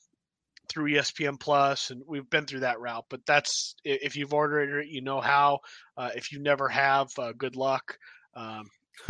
through 0.69 0.91
ESPN 0.91 1.37
Plus, 1.37 1.91
and 1.91 2.01
we've 2.07 2.29
been 2.29 2.45
through 2.45 2.61
that 2.61 2.79
route. 2.79 3.05
But 3.09 3.25
that's 3.25 3.75
if 3.83 4.15
you've 4.15 4.33
ordered 4.33 4.83
it, 4.83 4.87
you 4.87 5.01
know 5.01 5.19
how. 5.19 5.59
Uh, 5.97 6.11
if 6.15 6.31
you 6.31 6.39
never 6.39 6.69
have, 6.69 7.09
uh, 7.19 7.33
good 7.37 7.57
luck. 7.57 7.97
Um, 8.35 8.69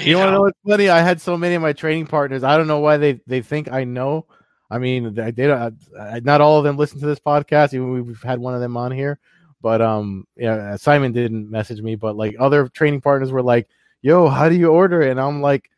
you 0.00 0.16
want 0.16 0.28
to 0.28 0.32
know 0.32 0.40
what's 0.42 0.58
funny? 0.66 0.88
I 0.88 1.00
had 1.00 1.20
so 1.20 1.36
many 1.36 1.54
of 1.54 1.62
my 1.62 1.72
training 1.72 2.06
partners. 2.06 2.44
I 2.44 2.56
don't 2.56 2.66
know 2.66 2.80
why 2.80 2.96
they 2.96 3.20
they 3.26 3.42
think 3.42 3.70
I 3.70 3.84
know. 3.84 4.26
I 4.70 4.78
mean, 4.78 5.14
they, 5.14 5.30
they 5.30 5.46
don't. 5.46 5.74
uh, 5.98 6.20
Not 6.24 6.40
all 6.40 6.58
of 6.58 6.64
them 6.64 6.76
listen 6.76 7.00
to 7.00 7.06
this 7.06 7.20
podcast. 7.20 7.72
Even 7.74 7.92
we've 7.92 8.22
had 8.22 8.38
one 8.38 8.54
of 8.54 8.60
them 8.60 8.76
on 8.76 8.90
here, 8.92 9.18
but 9.62 9.80
um, 9.80 10.26
yeah, 10.36 10.76
Simon 10.76 11.12
didn't 11.12 11.50
message 11.50 11.80
me, 11.80 11.94
but 11.94 12.16
like 12.16 12.34
other 12.38 12.68
training 12.68 13.00
partners 13.00 13.30
were 13.30 13.42
like, 13.42 13.68
"Yo, 14.02 14.28
how 14.28 14.48
do 14.48 14.54
you 14.56 14.68
order 14.68 15.02
it?" 15.02 15.10
And 15.10 15.20
I'm 15.20 15.40
like, 15.40 15.70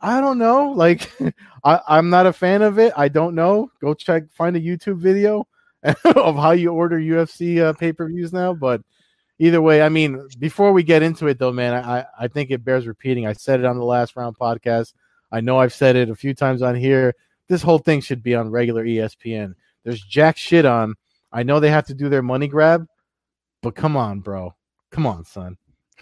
I 0.00 0.20
don't 0.20 0.38
know. 0.38 0.72
Like, 0.76 1.10
I, 1.64 1.80
I'm 1.88 2.10
not 2.10 2.26
a 2.26 2.32
fan 2.32 2.62
of 2.62 2.78
it. 2.78 2.92
I 2.96 3.08
don't 3.08 3.34
know. 3.34 3.70
Go 3.80 3.94
check, 3.94 4.24
find 4.32 4.56
a 4.56 4.60
YouTube 4.60 4.98
video 4.98 5.46
of 6.04 6.36
how 6.36 6.50
you 6.52 6.70
order 6.70 6.98
UFC 6.98 7.60
uh, 7.62 7.72
pay 7.72 7.92
per 7.92 8.08
views 8.08 8.32
now. 8.32 8.52
But 8.52 8.82
either 9.44 9.60
way, 9.60 9.82
I 9.82 9.88
mean, 9.90 10.26
before 10.38 10.72
we 10.72 10.82
get 10.82 11.02
into 11.02 11.26
it, 11.26 11.38
though, 11.38 11.52
man, 11.52 11.74
I, 11.74 12.06
I 12.18 12.28
think 12.28 12.50
it 12.50 12.64
bears 12.64 12.86
repeating. 12.86 13.26
I 13.26 13.34
said 13.34 13.60
it 13.60 13.66
on 13.66 13.76
the 13.76 13.84
last 13.84 14.16
round 14.16 14.38
podcast. 14.38 14.94
I 15.30 15.40
know 15.40 15.58
I've 15.58 15.74
said 15.74 15.96
it 15.96 16.08
a 16.08 16.14
few 16.14 16.34
times 16.34 16.62
on 16.62 16.74
here. 16.74 17.14
This 17.48 17.62
whole 17.62 17.78
thing 17.78 18.00
should 18.00 18.22
be 18.22 18.34
on 18.34 18.50
regular 18.50 18.84
ESPN. 18.84 19.54
There's 19.84 20.00
jack 20.00 20.38
shit 20.38 20.64
on. 20.64 20.94
I 21.30 21.42
know 21.42 21.60
they 21.60 21.70
have 21.70 21.86
to 21.88 21.94
do 21.94 22.08
their 22.08 22.22
money 22.22 22.48
grab, 22.48 22.86
but 23.62 23.74
come 23.74 23.96
on, 23.96 24.20
bro. 24.20 24.54
Come 24.90 25.06
on, 25.06 25.24
son. 25.24 25.58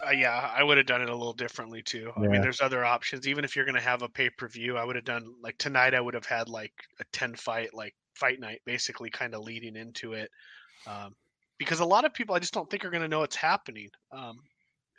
Uh, 0.07 0.11
yeah, 0.11 0.53
I 0.55 0.63
would 0.63 0.77
have 0.77 0.87
done 0.87 1.03
it 1.03 1.09
a 1.09 1.17
little 1.17 1.33
differently 1.33 1.83
too. 1.83 2.13
I 2.17 2.21
mean, 2.21 2.41
there's 2.41 2.61
other 2.61 2.85
options. 2.85 3.27
Even 3.27 3.45
if 3.45 3.57
you're 3.57 3.65
going 3.65 3.77
to 3.77 3.81
have 3.81 4.03
a 4.03 4.09
pay 4.09 4.31
per 4.31 4.49
view, 4.49 4.77
I 4.77 4.85
would 4.85 4.97
have 4.97 5.05
done 5.05 5.35
like 5.43 5.59
tonight. 5.59 5.95
I 5.95 6.01
would 6.01 6.15
have 6.15 6.27
had 6.27 6.49
like 6.49 6.73
a 7.01 7.05
ten 7.13 7.35
fight, 7.35 7.75
like 7.75 7.95
fight 8.15 8.41
night, 8.41 8.61
basically, 8.65 9.11
kind 9.11 9.35
of 9.35 9.43
leading 9.43 9.77
into 9.77 10.13
it. 10.13 10.31
Um, 10.87 11.15
because 11.65 11.81
a 11.81 11.85
lot 11.85 12.05
of 12.05 12.15
people, 12.15 12.35
I 12.35 12.39
just 12.39 12.55
don't 12.55 12.69
think 12.71 12.85
are 12.85 12.91
going 12.91 13.03
to 13.03 13.09
know 13.09 13.21
what's 13.21 13.37
happening. 13.37 13.89
Um, 14.13 14.39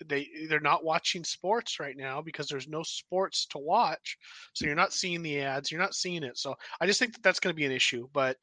they 0.08 0.28
they're 0.50 0.60
not 0.60 0.84
watching 0.84 1.24
sports 1.24 1.80
right 1.80 1.96
now 1.96 2.22
because 2.22 2.48
there's 2.48 2.68
no 2.68 2.84
sports 2.84 3.46
to 3.48 3.58
watch. 3.58 4.18
So 4.54 4.66
you're 4.66 4.76
not 4.76 4.94
seeing 4.94 5.22
the 5.22 5.42
ads, 5.42 5.72
you're 5.72 5.82
not 5.82 5.96
seeing 5.96 6.24
it. 6.24 6.38
So 6.38 6.56
I 6.82 6.88
just 6.88 7.00
think 7.00 7.14
that 7.14 7.24
that's 7.24 7.40
going 7.40 7.54
to 7.54 7.58
be 7.58 7.66
an 7.66 7.72
issue. 7.72 8.08
But 8.14 8.38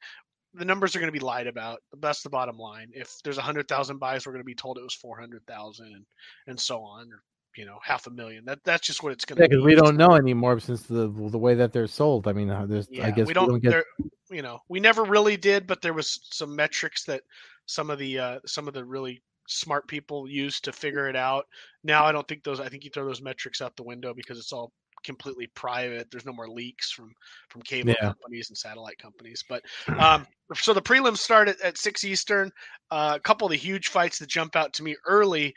the 0.53 0.65
numbers 0.65 0.95
are 0.95 0.99
going 0.99 1.11
to 1.11 1.17
be 1.17 1.23
lied 1.23 1.47
about. 1.47 1.79
That's 1.99 2.23
the 2.23 2.29
bottom 2.29 2.57
line. 2.57 2.89
If 2.93 3.11
there's 3.23 3.37
a 3.37 3.41
hundred 3.43 3.67
thousand 3.67 3.99
buys, 3.99 4.25
we're 4.25 4.33
going 4.33 4.43
to 4.43 4.45
be 4.45 4.55
told 4.55 4.77
it 4.77 4.83
was 4.83 4.95
four 4.95 5.19
hundred 5.19 5.45
thousand, 5.47 5.87
and 5.87 6.05
and 6.47 6.59
so 6.59 6.81
on, 6.81 7.11
or 7.11 7.21
you 7.55 7.65
know, 7.65 7.77
half 7.83 8.07
a 8.07 8.11
million. 8.11 8.45
That 8.45 8.59
that's 8.63 8.85
just 8.85 9.03
what 9.03 9.11
it's 9.11 9.25
going 9.25 9.37
to 9.37 9.43
Yeah, 9.43 9.47
be. 9.47 9.55
because 9.55 9.65
we 9.65 9.75
don't 9.75 9.97
know 9.97 10.13
anymore 10.15 10.59
since 10.59 10.83
the 10.83 11.07
the 11.07 11.37
way 11.37 11.55
that 11.55 11.73
they're 11.73 11.87
sold. 11.87 12.27
I 12.27 12.33
mean, 12.33 12.49
uh, 12.49 12.65
there's 12.65 12.87
Yeah, 12.91 13.07
I 13.07 13.11
guess 13.11 13.27
we 13.27 13.33
don't. 13.33 13.61
get. 13.61 13.83
you 14.29 14.41
know, 14.41 14.59
we 14.69 14.79
never 14.79 15.03
really 15.03 15.37
did, 15.37 15.67
but 15.67 15.81
there 15.81 15.93
was 15.93 16.19
some 16.31 16.55
metrics 16.55 17.03
that 17.05 17.21
some 17.65 17.89
of 17.89 17.99
the 17.99 18.19
uh, 18.19 18.39
some 18.45 18.67
of 18.67 18.73
the 18.73 18.83
really 18.83 19.21
smart 19.47 19.87
people 19.87 20.29
used 20.29 20.63
to 20.65 20.71
figure 20.71 21.07
it 21.07 21.15
out. 21.15 21.45
Now 21.83 22.05
I 22.05 22.11
don't 22.11 22.27
think 22.27 22.43
those. 22.43 22.59
I 22.59 22.69
think 22.69 22.83
you 22.83 22.91
throw 22.93 23.05
those 23.05 23.21
metrics 23.21 23.61
out 23.61 23.75
the 23.75 23.83
window 23.83 24.13
because 24.13 24.37
it's 24.37 24.53
all 24.53 24.71
completely 25.03 25.47
private. 25.55 26.09
There's 26.11 26.25
no 26.25 26.33
more 26.33 26.49
leaks 26.49 26.91
from 26.91 27.13
from 27.49 27.61
cable 27.63 27.93
Yeah. 28.01 28.07
companies 28.07 28.49
and 28.49 28.57
satellite 28.57 28.97
companies. 28.97 29.43
But 29.47 29.63
um, 29.99 30.25
so 30.53 30.73
the 30.73 30.81
prelims 30.81 31.17
start 31.17 31.47
at, 31.47 31.59
at 31.61 31.77
six 31.77 32.03
Eastern. 32.03 32.51
Uh, 32.89 33.13
a 33.15 33.19
couple 33.19 33.47
of 33.47 33.51
the 33.51 33.57
huge 33.57 33.89
fights 33.89 34.19
that 34.19 34.29
jump 34.29 34.55
out 34.55 34.73
to 34.73 34.83
me 34.83 34.95
early 35.05 35.53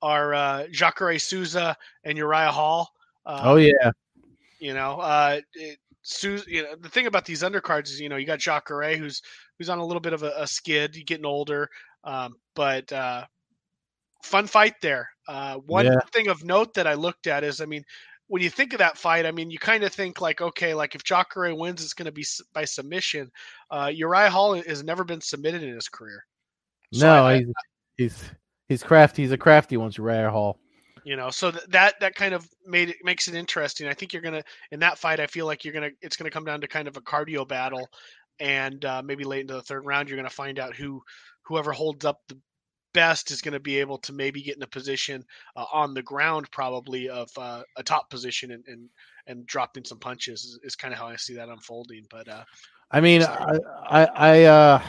are 0.00 0.34
uh, 0.34 0.66
Jacare 0.70 1.18
Souza 1.18 1.76
and 2.04 2.16
Uriah 2.16 2.52
Hall. 2.52 2.88
Uh, 3.26 3.42
oh 3.44 3.56
yeah, 3.56 3.90
you 4.58 4.74
know, 4.74 4.98
uh, 5.00 5.40
it, 5.54 5.78
Su- 6.10 6.42
you 6.46 6.62
know, 6.62 6.74
the 6.80 6.88
thing 6.88 7.06
about 7.06 7.26
these 7.26 7.42
undercards 7.42 7.90
is, 7.90 8.00
you 8.00 8.08
know, 8.08 8.16
you 8.16 8.24
got 8.24 8.38
Jacare 8.38 8.96
who's 8.96 9.20
who's 9.58 9.68
on 9.68 9.78
a 9.78 9.84
little 9.84 10.00
bit 10.00 10.14
of 10.14 10.22
a, 10.22 10.32
a 10.38 10.46
skid, 10.46 10.96
you 10.96 11.04
getting 11.04 11.26
older, 11.26 11.68
um, 12.02 12.34
but 12.54 12.90
uh, 12.90 13.26
fun 14.22 14.46
fight 14.46 14.72
there. 14.80 15.10
Uh, 15.26 15.56
one 15.56 15.84
Yeah. 15.84 15.98
thing 16.14 16.28
of 16.28 16.42
note 16.44 16.72
that 16.72 16.86
I 16.86 16.94
looked 16.94 17.26
at 17.26 17.44
is, 17.44 17.60
I 17.60 17.66
mean, 17.66 17.84
when 18.26 18.40
you 18.40 18.48
think 18.48 18.72
of 18.72 18.78
that 18.78 18.96
fight, 18.96 19.26
I 19.26 19.32
mean, 19.32 19.50
you 19.50 19.58
kind 19.58 19.84
of 19.84 19.92
think 19.92 20.22
like, 20.22 20.40
okay, 20.40 20.72
like 20.72 20.94
if 20.94 21.04
Jacare 21.04 21.54
wins, 21.54 21.84
it's 21.84 21.92
going 21.92 22.06
to 22.06 22.12
be 22.12 22.24
by 22.54 22.64
submission. 22.64 23.30
Uh, 23.70 23.90
Uriah 23.94 24.30
Hall 24.30 24.54
has 24.54 24.82
never 24.82 25.04
been 25.04 25.20
submitted 25.20 25.62
in 25.62 25.74
his 25.74 25.90
career. 25.90 26.24
So 26.94 27.04
no, 27.04 27.26
I, 27.26 27.36
he's, 27.36 27.52
he's 27.98 28.30
he's 28.68 28.82
crafty. 28.82 29.22
He's 29.22 29.32
a 29.32 29.36
crafty 29.36 29.76
one, 29.76 29.92
Uriah 29.94 30.30
Hall. 30.30 30.58
You 31.08 31.16
know, 31.16 31.30
so 31.30 31.50
th- 31.50 31.64
that 31.68 31.98
that 32.00 32.14
kind 32.14 32.34
of 32.34 32.46
made 32.66 32.90
it 32.90 32.96
makes 33.02 33.28
it 33.28 33.34
interesting. 33.34 33.88
I 33.88 33.94
think 33.94 34.12
you're 34.12 34.20
gonna 34.20 34.42
in 34.72 34.80
that 34.80 34.98
fight. 34.98 35.20
I 35.20 35.26
feel 35.26 35.46
like 35.46 35.64
you're 35.64 35.72
gonna 35.72 35.88
it's 36.02 36.18
gonna 36.18 36.30
come 36.30 36.44
down 36.44 36.60
to 36.60 36.68
kind 36.68 36.86
of 36.86 36.98
a 36.98 37.00
cardio 37.00 37.48
battle, 37.48 37.88
and 38.40 38.84
uh, 38.84 39.00
maybe 39.02 39.24
late 39.24 39.40
into 39.40 39.54
the 39.54 39.62
third 39.62 39.86
round, 39.86 40.10
you're 40.10 40.18
gonna 40.18 40.28
find 40.28 40.58
out 40.58 40.76
who 40.76 41.02
whoever 41.44 41.72
holds 41.72 42.04
up 42.04 42.20
the 42.28 42.38
best 42.92 43.30
is 43.30 43.40
going 43.40 43.54
to 43.54 43.60
be 43.60 43.78
able 43.78 43.96
to 43.96 44.12
maybe 44.12 44.42
get 44.42 44.56
in 44.56 44.62
a 44.62 44.66
position 44.66 45.24
uh, 45.56 45.64
on 45.72 45.94
the 45.94 46.02
ground, 46.02 46.50
probably 46.50 47.08
of 47.08 47.30
uh, 47.38 47.62
a 47.76 47.82
top 47.82 48.10
position 48.10 48.50
and, 48.50 48.64
and 48.66 48.90
and 49.26 49.46
dropping 49.46 49.84
some 49.84 49.98
punches 49.98 50.44
is, 50.44 50.58
is 50.62 50.76
kind 50.76 50.92
of 50.92 51.00
how 51.00 51.06
I 51.06 51.16
see 51.16 51.34
that 51.36 51.48
unfolding. 51.48 52.04
But 52.10 52.28
uh, 52.28 52.44
I 52.90 53.00
mean, 53.00 53.22
I 53.22 53.58
I 53.86 54.04
I, 54.04 54.44
uh, 54.44 54.82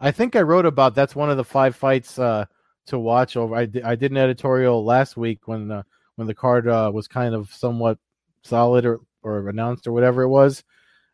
I 0.00 0.10
think 0.10 0.36
I 0.36 0.42
wrote 0.42 0.66
about 0.66 0.94
that's 0.94 1.16
one 1.16 1.30
of 1.30 1.38
the 1.38 1.44
five 1.44 1.74
fights 1.74 2.18
uh, 2.18 2.44
to 2.86 2.98
watch 2.98 3.36
over. 3.36 3.54
I 3.54 3.66
did, 3.66 3.82
I 3.84 3.94
did 3.94 4.10
an 4.10 4.18
editorial 4.18 4.84
last 4.84 5.16
week 5.16 5.46
when 5.46 5.70
uh, 5.70 5.82
when 6.16 6.26
the 6.26 6.34
card 6.34 6.68
uh, 6.68 6.90
was 6.92 7.08
kind 7.08 7.34
of 7.34 7.52
somewhat 7.52 7.98
solid 8.42 8.84
or 8.84 9.00
or 9.22 9.48
announced 9.48 9.86
or 9.86 9.92
whatever 9.92 10.22
it 10.22 10.28
was. 10.28 10.64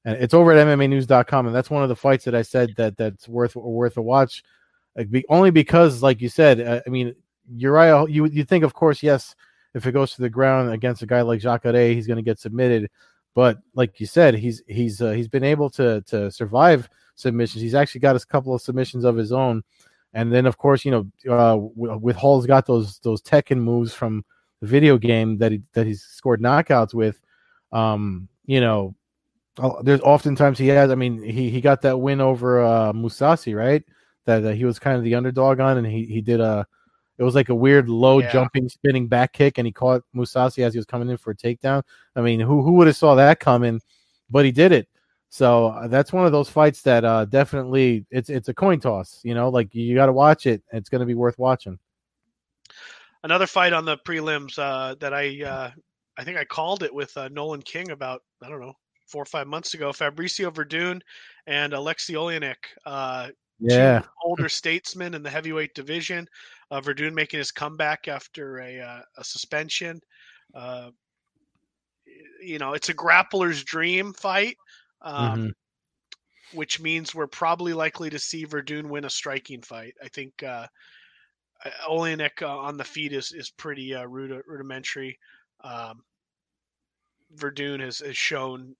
And 0.05 0.17
it's 0.17 0.35
over 0.35 0.53
at 0.53 0.67
MMAnews.com, 0.67 1.47
and 1.47 1.55
that's 1.55 1.71
one 1.71 1.83
of 1.83 1.89
the 1.89 1.97
fights 1.97 2.25
that 2.25 2.35
I 2.35 2.43
said 2.43 2.75
that 2.77 2.97
that's 2.97 3.29
worth 3.29 3.57
worth 3.57 3.97
a 3.97 4.03
watch 4.03 4.43
like 4.99 5.11
be, 5.11 5.25
only 5.29 5.51
because, 5.51 6.03
like 6.03 6.21
you 6.21 6.29
said, 6.29 6.61
uh, 6.61 6.81
I 6.85 6.91
mean, 6.91 7.15
Uriah, 7.55 8.05
you 8.09 8.27
you 8.27 8.45
think, 8.45 8.65
of 8.65 8.75
course, 8.75 9.03
yes, 9.03 9.35
if 9.75 9.87
it 9.87 9.93
goes 9.93 10.13
to 10.15 10.23
the 10.23 10.29
ground 10.29 10.73
against 10.73 11.03
a 11.03 11.07
guy 11.07 11.23
like 11.23 11.41
Jacare, 11.41 11.95
he's 11.95 12.07
going 12.07 12.17
to 12.17 12.23
get 12.23 12.41
submitted. 12.41 12.91
But 13.35 13.59
like 13.75 14.01
you 14.01 14.07
said, 14.07 14.35
he's 14.35 14.63
he's 14.67 15.01
uh, 15.01 15.13
he's 15.13 15.29
been 15.29 15.45
able 15.45 15.71
to 15.71 16.03
to 16.09 16.31
survive 16.33 16.91
submissions. 17.15 17.63
He's 17.63 17.77
actually 17.77 18.01
got 18.01 18.17
a 18.17 18.27
couple 18.27 18.55
of 18.55 18.61
submissions 18.61 19.05
of 19.05 19.17
his 19.17 19.31
own, 19.31 19.63
and 20.13 20.33
then 20.33 20.47
of 20.47 20.59
course, 20.59 20.85
you 20.85 20.91
know, 20.91 21.07
uh, 21.31 21.57
with 21.57 22.17
Hall's 22.17 22.47
got 22.47 22.67
those 22.67 22.99
those 23.01 23.23
Tekken 23.23 23.59
moves 23.59 23.95
from 23.95 24.25
the 24.61 24.67
video 24.67 24.99
game 24.99 25.39
that 25.39 25.53
he 25.53 25.63
that 25.75 25.87
he's 25.87 26.03
scored 26.03 26.41
knockouts 26.41 26.95
with. 26.95 27.21
Um, 27.73 28.29
you 28.47 28.61
know, 28.61 28.95
there's 29.83 30.01
oftentimes 30.01 30.59
he 30.59 30.69
has. 30.69 30.91
I 30.91 30.95
mean, 30.95 31.23
he 31.23 31.51
he 31.51 31.61
got 31.61 31.83
that 31.83 31.99
win 31.99 32.21
over 32.21 32.65
uh, 32.65 32.93
Mousasi, 32.93 33.55
right? 33.57 33.85
that 34.29 34.45
uh, 34.45 34.51
he 34.51 34.67
was 34.67 34.79
kind 34.79 34.97
of 34.97 35.03
the 35.03 35.15
underdog 35.15 35.59
on, 35.59 35.79
and 35.79 35.87
he 35.87 36.05
he 36.05 36.21
did 36.21 36.39
a 36.39 36.67
it 37.17 37.25
was 37.25 37.35
like 37.35 37.49
a 37.49 37.55
weird 37.55 37.89
low 37.89 38.21
yeah. 38.21 38.31
jumping 38.31 38.69
spinning 38.69 39.09
back 39.09 39.33
kick, 39.33 39.59
and 39.59 39.67
he 39.67 39.73
caught 39.73 40.03
Mousasi 40.15 40.63
as 40.63 40.75
he 40.75 40.79
was 40.79 40.87
coming 40.87 41.09
in 41.09 41.17
for 41.17 41.31
a 41.31 41.35
takedown. 41.35 41.83
I 42.15 42.21
mean, 42.21 42.39
who 42.39 42.63
who 42.63 42.73
would 42.75 42.87
have 42.87 42.97
saw 42.97 43.15
that 43.15 43.41
coming? 43.41 43.81
But 44.31 44.45
he 44.45 44.53
did 44.53 44.73
it. 44.73 44.87
So 45.31 45.69
uh, 45.69 45.89
that's 45.89 46.13
one 46.13 46.27
of 46.27 46.33
those 46.33 46.49
fights 46.49 46.83
that 46.83 47.05
uh, 47.05 47.27
definitely 47.27 48.07
it's 48.11 48.31
it's 48.31 48.49
a 48.49 48.55
coin 48.55 48.81
toss. 48.81 49.21
You 49.23 49.35
know, 49.35 49.49
like 49.51 49.75
you 49.75 49.95
got 49.95 50.07
to 50.07 50.13
watch 50.13 50.47
it. 50.47 50.63
It's 50.73 50.89
going 50.89 51.01
to 51.01 51.07
be 51.07 51.15
worth 51.15 51.39
watching. 51.39 51.79
Another 53.25 53.47
fight 53.47 53.73
on 53.73 53.85
the 53.85 53.99
prelims 53.99 54.59
uh, 54.59 54.95
that 55.01 55.13
I 55.13 55.43
uh, 55.43 55.71
I 56.17 56.25
think 56.25 56.39
I 56.39 56.45
called 56.45 56.83
it 56.83 56.95
with 56.95 57.17
uh, 57.17 57.29
Nolan 57.29 57.63
King 57.63 57.91
about 57.91 58.23
I 58.43 58.49
don't 58.49 58.61
know 58.61 58.75
four 59.07 59.23
or 59.23 59.27
five 59.27 59.47
months 59.47 59.75
ago. 59.75 59.91
Fabricio 59.91 60.53
Werdum 60.53 61.01
and 61.47 61.73
Alexei 61.73 62.15
Oleinik 62.15 62.57
yeah. 63.59 64.03
older 64.25 64.49
statesmen 64.49 65.15
in 65.15 65.23
the 65.23 65.31
heavyweight 65.31 65.75
division. 65.75 66.29
Uh, 66.71 66.81
Werdum 66.81 67.15
making 67.15 67.39
his 67.39 67.51
comeback 67.51 68.09
after 68.09 68.61
a, 68.61 68.81
uh, 68.81 69.01
a 69.17 69.25
suspension. 69.25 70.01
Uh, 70.55 70.91
you 72.43 72.59
know, 72.59 72.73
it's 72.73 72.89
a 72.89 72.95
grappler's 72.95 73.65
dream 73.65 74.13
fight, 74.13 74.57
um, 75.03 75.39
mm-hmm. 75.39 76.59
which 76.59 76.81
means 76.81 77.15
we're 77.15 77.27
probably 77.27 77.73
likely 77.73 78.11
to 78.11 78.19
see 78.19 78.47
Werdum 78.47 78.89
win 78.89 79.05
a 79.05 79.11
striking 79.11 79.63
fight. 79.63 79.95
I 80.03 80.09
think 80.09 80.43
uh, 80.43 80.67
Oleinik 81.89 82.43
uh, 82.43 82.59
on 82.59 82.77
the 82.77 82.85
feet 82.85 83.13
is 83.13 83.33
is 83.33 83.51
pretty 83.51 83.95
uh, 83.95 84.05
rudimentary. 84.05 85.19
Um, 85.63 86.03
Werdum 87.37 87.81
has, 87.81 87.99
has 87.99 88.17
shown 88.17 88.75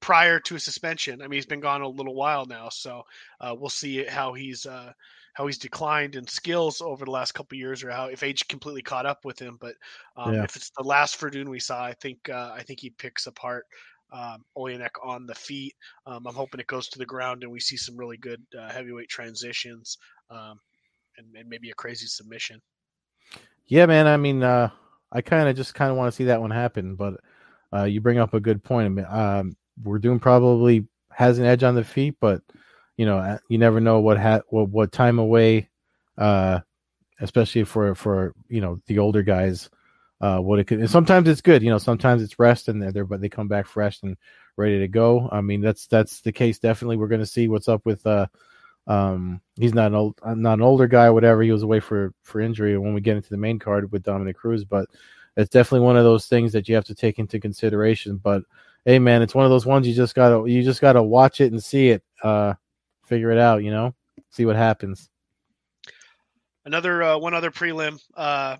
prior 0.00 0.40
to 0.40 0.56
a 0.56 0.60
suspension. 0.60 1.20
I 1.20 1.24
mean, 1.24 1.36
he's 1.36 1.46
been 1.46 1.60
gone 1.60 1.82
a 1.82 1.88
little 1.88 2.14
while 2.14 2.46
now, 2.46 2.68
so 2.70 3.02
uh, 3.40 3.54
we'll 3.58 3.68
see 3.68 4.04
how 4.04 4.32
he's 4.32 4.66
uh, 4.66 4.92
how 5.34 5.46
he's 5.46 5.58
declined 5.58 6.16
in 6.16 6.26
skills 6.26 6.80
over 6.80 7.04
the 7.04 7.10
last 7.10 7.32
couple 7.32 7.58
years, 7.58 7.84
or 7.84 7.90
how 7.90 8.06
if 8.06 8.22
age 8.22 8.48
completely 8.48 8.82
caught 8.82 9.06
up 9.06 9.24
with 9.24 9.38
him. 9.38 9.58
But 9.60 9.74
um, 10.16 10.34
yeah. 10.34 10.44
if 10.44 10.56
it's 10.56 10.70
the 10.76 10.84
last 10.84 11.20
Werdum 11.20 11.48
we 11.48 11.60
saw, 11.60 11.84
I 11.84 11.92
think 11.94 12.28
uh, 12.28 12.52
I 12.54 12.62
think 12.62 12.80
he 12.80 12.90
picks 12.90 13.26
apart 13.26 13.66
um, 14.12 14.44
Oleinik 14.56 14.90
on 15.02 15.26
the 15.26 15.34
feet. 15.34 15.74
Um, 16.06 16.26
I'm 16.26 16.34
hoping 16.34 16.60
it 16.60 16.66
goes 16.66 16.88
to 16.90 16.98
the 16.98 17.06
ground 17.06 17.42
and 17.42 17.52
we 17.52 17.60
see 17.60 17.76
some 17.76 17.96
really 17.96 18.16
good 18.16 18.42
uh, 18.58 18.70
heavyweight 18.70 19.08
transitions 19.08 19.98
um, 20.30 20.58
and, 21.18 21.26
and, 21.36 21.48
maybe 21.48 21.70
a 21.70 21.74
crazy 21.74 22.06
submission. 22.06 22.60
Yeah, 23.66 23.86
man. 23.86 24.06
I 24.06 24.16
mean, 24.16 24.42
uh, 24.42 24.70
I 25.12 25.20
kind 25.20 25.48
of 25.48 25.56
just 25.56 25.74
kind 25.74 25.90
of 25.90 25.96
want 25.96 26.12
to 26.12 26.16
see 26.16 26.24
that 26.24 26.40
one 26.40 26.50
happen, 26.50 26.94
but. 26.94 27.20
Uh, 27.72 27.84
you 27.84 28.00
bring 28.00 28.18
up 28.18 28.34
a 28.34 28.40
good 28.40 28.62
point. 28.62 28.98
Um, 29.08 29.56
doing 30.00 30.18
probably 30.18 30.86
has 31.10 31.38
an 31.38 31.44
edge 31.44 31.62
on 31.62 31.74
the 31.74 31.84
feet, 31.84 32.16
but 32.20 32.42
you 32.96 33.06
know 33.06 33.18
uh, 33.18 33.38
you 33.48 33.58
never 33.58 33.80
know 33.80 34.00
what 34.00 34.18
ha- 34.18 34.42
what, 34.48 34.68
what 34.68 34.92
time 34.92 35.18
away, 35.18 35.68
uh, 36.18 36.60
especially 37.20 37.64
for 37.64 37.94
for 37.94 38.34
you 38.48 38.60
know 38.60 38.80
the 38.86 38.98
older 38.98 39.22
guys. 39.22 39.70
Uh, 40.20 40.38
what 40.38 40.58
it 40.58 40.66
could. 40.66 40.80
And 40.80 40.90
sometimes 40.90 41.28
it's 41.28 41.40
good, 41.40 41.62
you 41.62 41.70
know. 41.70 41.78
Sometimes 41.78 42.22
it's 42.22 42.38
rest 42.38 42.68
and 42.68 42.82
they're 42.82 42.92
there, 42.92 43.06
but 43.06 43.22
they 43.22 43.30
come 43.30 43.48
back 43.48 43.66
fresh 43.66 44.02
and 44.02 44.18
ready 44.56 44.78
to 44.78 44.88
go. 44.88 45.28
I 45.32 45.40
mean, 45.40 45.62
that's 45.62 45.86
that's 45.86 46.20
the 46.20 46.32
case. 46.32 46.58
Definitely, 46.58 46.98
we're 46.98 47.08
going 47.08 47.22
to 47.22 47.26
see 47.26 47.48
what's 47.48 47.68
up 47.68 47.86
with. 47.86 48.06
Uh, 48.06 48.26
um, 48.86 49.40
he's 49.56 49.72
not 49.72 49.88
an 49.88 49.94
old, 49.94 50.20
not 50.24 50.54
an 50.58 50.62
older 50.62 50.86
guy, 50.86 51.08
whatever. 51.10 51.42
He 51.42 51.52
was 51.52 51.62
away 51.62 51.80
for 51.80 52.12
for 52.22 52.40
injury 52.40 52.76
when 52.76 52.92
we 52.92 53.00
get 53.00 53.16
into 53.16 53.30
the 53.30 53.36
main 53.36 53.58
card 53.58 53.90
with 53.92 54.02
Dominick 54.02 54.36
Cruz, 54.36 54.64
but 54.64 54.88
it's 55.36 55.50
definitely 55.50 55.86
one 55.86 55.96
of 55.96 56.04
those 56.04 56.26
things 56.26 56.52
that 56.52 56.68
you 56.68 56.74
have 56.74 56.84
to 56.86 56.94
take 56.94 57.18
into 57.18 57.40
consideration. 57.40 58.16
But 58.16 58.42
hey 58.84 58.98
man, 58.98 59.22
it's 59.22 59.34
one 59.34 59.44
of 59.44 59.50
those 59.50 59.66
ones 59.66 59.86
you 59.86 59.94
just 59.94 60.14
gotta 60.14 60.48
you 60.50 60.62
just 60.62 60.80
gotta 60.80 61.02
watch 61.02 61.40
it 61.40 61.52
and 61.52 61.62
see 61.62 61.90
it, 61.90 62.02
uh, 62.22 62.54
figure 63.06 63.30
it 63.30 63.38
out, 63.38 63.62
you 63.62 63.70
know, 63.70 63.94
see 64.30 64.44
what 64.44 64.56
happens. 64.56 65.08
Another 66.64 67.02
uh, 67.02 67.18
one 67.18 67.34
other 67.34 67.50
prelim, 67.50 68.00
uh, 68.16 68.56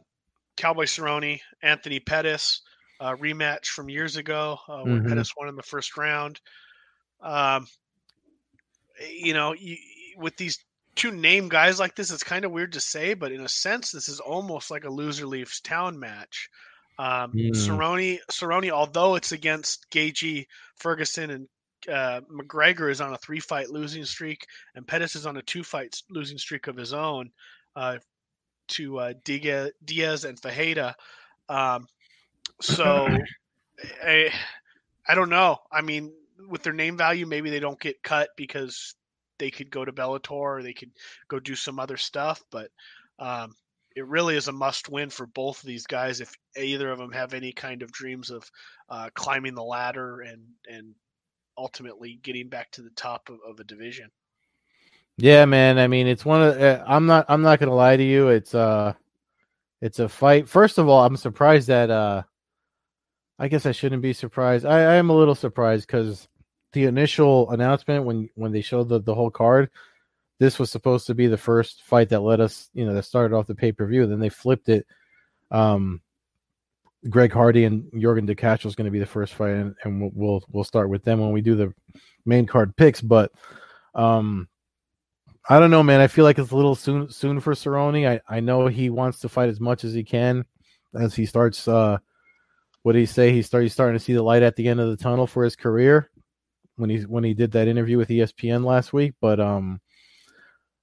Cowboy 0.61 0.85
Cerrone, 0.85 1.41
Anthony 1.63 2.01
Pettis, 2.01 2.61
uh, 3.01 3.17
rematch 3.17 3.67
from 3.67 3.89
years 3.89 4.17
ago 4.17 4.59
uh, 4.69 4.83
when 4.83 4.99
mm-hmm. 4.99 5.09
Pettis 5.09 5.33
won 5.35 5.49
in 5.49 5.57
the 5.57 5.63
first 5.63 5.97
round. 5.97 6.39
Um, 7.23 7.67
you 9.11 9.33
know, 9.33 9.55
you, 9.55 9.79
with 10.19 10.37
these 10.37 10.59
two 10.97 11.13
name 11.13 11.49
guys 11.49 11.81
like 11.81 11.97
this, 11.97 12.11
it's 12.11 12.23
kind 12.23 12.45
of 12.45 12.53
weird 12.53 12.75
to 12.75 12.81
say, 12.81 13.15
but 13.15 13.33
in 13.33 13.41
a 13.41 13.49
sense, 13.49 13.91
this 13.91 14.11
is 14.11 14.21
almost 14.21 14.71
like 14.71 14.85
a 14.85 14.91
loser 14.91 15.27
leaves 15.27 15.63
town 15.63 15.99
match. 15.99 16.51
Um, 16.99 17.33
mm. 17.33 17.53
Cerrone, 17.53 18.19
Cerrone, 18.31 18.71
although 18.71 19.15
it's 19.15 19.33
against 19.33 19.91
Gaethje, 19.91 20.47
Ferguson, 20.77 21.31
and 21.31 21.49
uh, 21.89 22.21
McGregor 22.31 22.91
is 22.91 23.01
on 23.01 23.15
a 23.15 23.19
three 23.19 23.41
fight 23.41 23.71
losing 23.71 24.05
streak, 24.05 24.47
and 24.75 24.87
Pettis 24.87 25.17
is 25.17 25.25
on 25.25 25.39
a 25.39 25.43
two 25.43 25.65
fight 25.65 26.03
losing 26.11 26.37
streak 26.37 26.67
of 26.67 26.77
his 26.77 26.93
own 26.93 27.31
uh, 27.75 27.97
to 28.71 28.99
uh, 28.99 29.13
Diaz 29.25 30.25
and 30.25 30.41
Fajeda. 30.41 30.95
Um, 31.49 31.87
so 32.61 33.09
I, 34.05 34.33
I 35.07 35.15
don't 35.15 35.31
know. 35.31 35.59
I 35.73 35.83
mean, 35.83 36.13
with 36.49 36.63
their 36.63 36.73
name 36.73 36.97
value, 36.97 37.27
maybe 37.27 37.51
they 37.51 37.61
don't 37.61 37.81
get 37.81 38.03
cut 38.03 38.31
because 38.37 38.95
they 39.39 39.51
could 39.51 39.71
go 39.71 39.85
to 39.85 39.93
Bellator 39.93 40.31
or 40.31 40.63
they 40.63 40.75
could 40.75 40.91
go 41.29 41.41
do 41.41 41.55
some 41.55 41.79
other 41.79 41.97
stuff. 41.97 42.43
But 42.51 42.71
um, 43.19 43.55
it 43.97 44.07
really 44.07 44.37
is 44.37 44.49
a 44.49 44.53
must 44.53 44.89
win 44.89 45.11
for 45.11 45.27
both 45.27 45.61
of 45.61 45.67
these 45.67 45.87
guys 45.87 46.21
if 46.21 46.33
either 46.57 46.91
of 46.91 46.99
them 46.99 47.13
have 47.13 47.35
any 47.35 47.53
kind 47.53 47.83
of 47.83 47.93
dreams 47.93 48.31
of 48.31 48.49
uh, 48.89 49.11
climbing 49.15 49.55
the 49.55 49.63
ladder 49.63 50.21
and 50.21 50.43
and 50.69 50.95
ultimately 51.59 52.19
getting 52.23 52.49
back 52.49 52.71
to 52.71 52.83
the 52.83 52.91
top 52.91 53.29
of, 53.29 53.39
of 53.47 53.61
a 53.61 53.65
division. 53.65 54.11
Yeah, 55.21 55.45
man. 55.45 55.79
I 55.79 55.87
mean, 55.87 56.07
it's 56.07 56.25
one 56.25 56.43
of. 56.43 56.61
Uh, 56.61 56.83
I'm 56.87 57.05
not. 57.05 57.27
I'm 57.29 57.43
not 57.43 57.61
gonna 57.61 57.75
lie 57.75 57.97
to 57.97 58.03
you. 58.03 58.29
It's 58.29 58.55
uh, 58.55 58.95
it's 59.83 59.99
a 59.99 60.09
fight. 60.09 60.49
First 60.49 60.79
of 60.79 60.89
all, 60.89 61.05
I'm 61.05 61.17
surprised 61.17 61.69
that 61.69 61.91
uh, 61.91 62.23
I 63.39 63.49
guess 63.49 63.67
I 63.67 63.73
shouldn't 63.73 64.01
be 64.01 64.15
surprised. 64.15 64.65
I, 64.65 64.79
I 64.79 64.95
am 64.95 65.11
a 65.11 65.17
little 65.17 65.35
surprised 65.35 65.87
because 65.87 66.27
the 66.73 66.85
initial 66.85 67.51
announcement 67.51 68.05
when 68.05 68.31
when 68.35 68.51
they 68.51 68.63
showed 68.63 68.89
the 68.89 68.99
the 69.01 69.15
whole 69.15 69.31
card, 69.31 69.71
this 70.39 70.59
was 70.59 70.71
supposed 70.71 71.07
to 71.09 71.15
be 71.15 71.27
the 71.27 71.37
first 71.37 71.83
fight 71.83 72.09
that 72.09 72.21
let 72.21 72.41
us, 72.41 72.71
you 72.73 72.87
know, 72.87 72.95
that 72.95 73.05
started 73.05 73.37
off 73.37 73.47
the 73.47 73.55
pay 73.55 73.73
per 73.73 73.87
view. 73.87 74.07
Then 74.07 74.21
they 74.21 74.31
flipped 74.31 74.71
it. 74.71 74.87
Um, 75.51 76.01
Greg 77.11 77.33
Hardy 77.33 77.65
and 77.65 77.85
Yorgan 77.93 78.27
De 78.27 78.69
is 78.69 78.75
going 78.75 78.87
to 78.87 78.91
be 78.91 78.99
the 78.99 79.07
first 79.07 79.35
fight, 79.35 79.51
and, 79.51 79.75
and 79.85 80.13
we'll, 80.15 80.43
we'll 80.51 80.65
start 80.65 80.91
with 80.91 81.03
them 81.03 81.21
when 81.21 81.33
we 81.33 81.41
do 81.41 81.57
the 81.57 81.73
main 82.27 82.47
card 82.47 82.77
picks. 82.77 83.01
But 83.01 83.33
um, 83.95 84.49
I 85.49 85.59
don't 85.59 85.71
know, 85.71 85.83
man. 85.83 86.01
I 86.01 86.07
feel 86.07 86.25
like 86.25 86.39
it's 86.39 86.51
a 86.51 86.57
little 86.57 86.75
soon 86.75 87.11
soon 87.11 87.41
for 87.41 87.55
Cerrone. 87.55 88.07
I 88.07 88.21
I 88.29 88.41
know 88.41 88.67
he 88.67 88.91
wants 88.91 89.21
to 89.21 89.29
fight 89.29 89.49
as 89.49 89.61
much 89.61 89.85
as 89.85 89.93
he 89.93 90.05
can 90.05 90.45
as 90.95 91.15
he 91.15 91.25
starts 91.25 91.67
uh 91.69 91.99
what 92.83 92.93
did 92.93 93.01
he 93.01 93.07
say? 93.07 93.33
He 93.33 93.43
started 93.43 93.71
starting 93.71 93.99
to 93.99 94.05
see 94.05 94.15
the 94.15 94.23
light 94.23 94.43
at 94.43 94.57
the 94.57 94.67
end 94.69 94.81
of 94.81 94.89
the 94.89 94.97
tunnel 94.97 95.27
for 95.27 95.45
his 95.45 95.57
career 95.57 96.11
when 96.77 96.91
he 96.91 97.01
when 97.01 97.25
he 97.25 97.35
did 97.35 97.53
that 97.53 97.69
interview 97.69 97.99
with 97.99 98.09
ESPN 98.09 98.65
last 98.65 98.93
week. 98.93 99.15
But 99.21 99.39
um, 99.39 99.81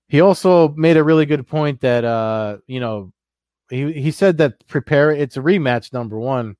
he 0.07 0.21
also 0.21 0.69
made 0.69 0.97
a 0.97 1.03
really 1.03 1.25
good 1.25 1.47
point 1.47 1.81
that 1.81 2.05
uh, 2.05 2.57
you 2.67 2.79
know, 2.79 3.11
he 3.69 3.91
he 3.93 4.11
said 4.11 4.37
that 4.37 4.65
prepare 4.67 5.11
it's 5.11 5.37
a 5.37 5.41
rematch 5.41 5.91
number 5.91 6.19
one, 6.19 6.55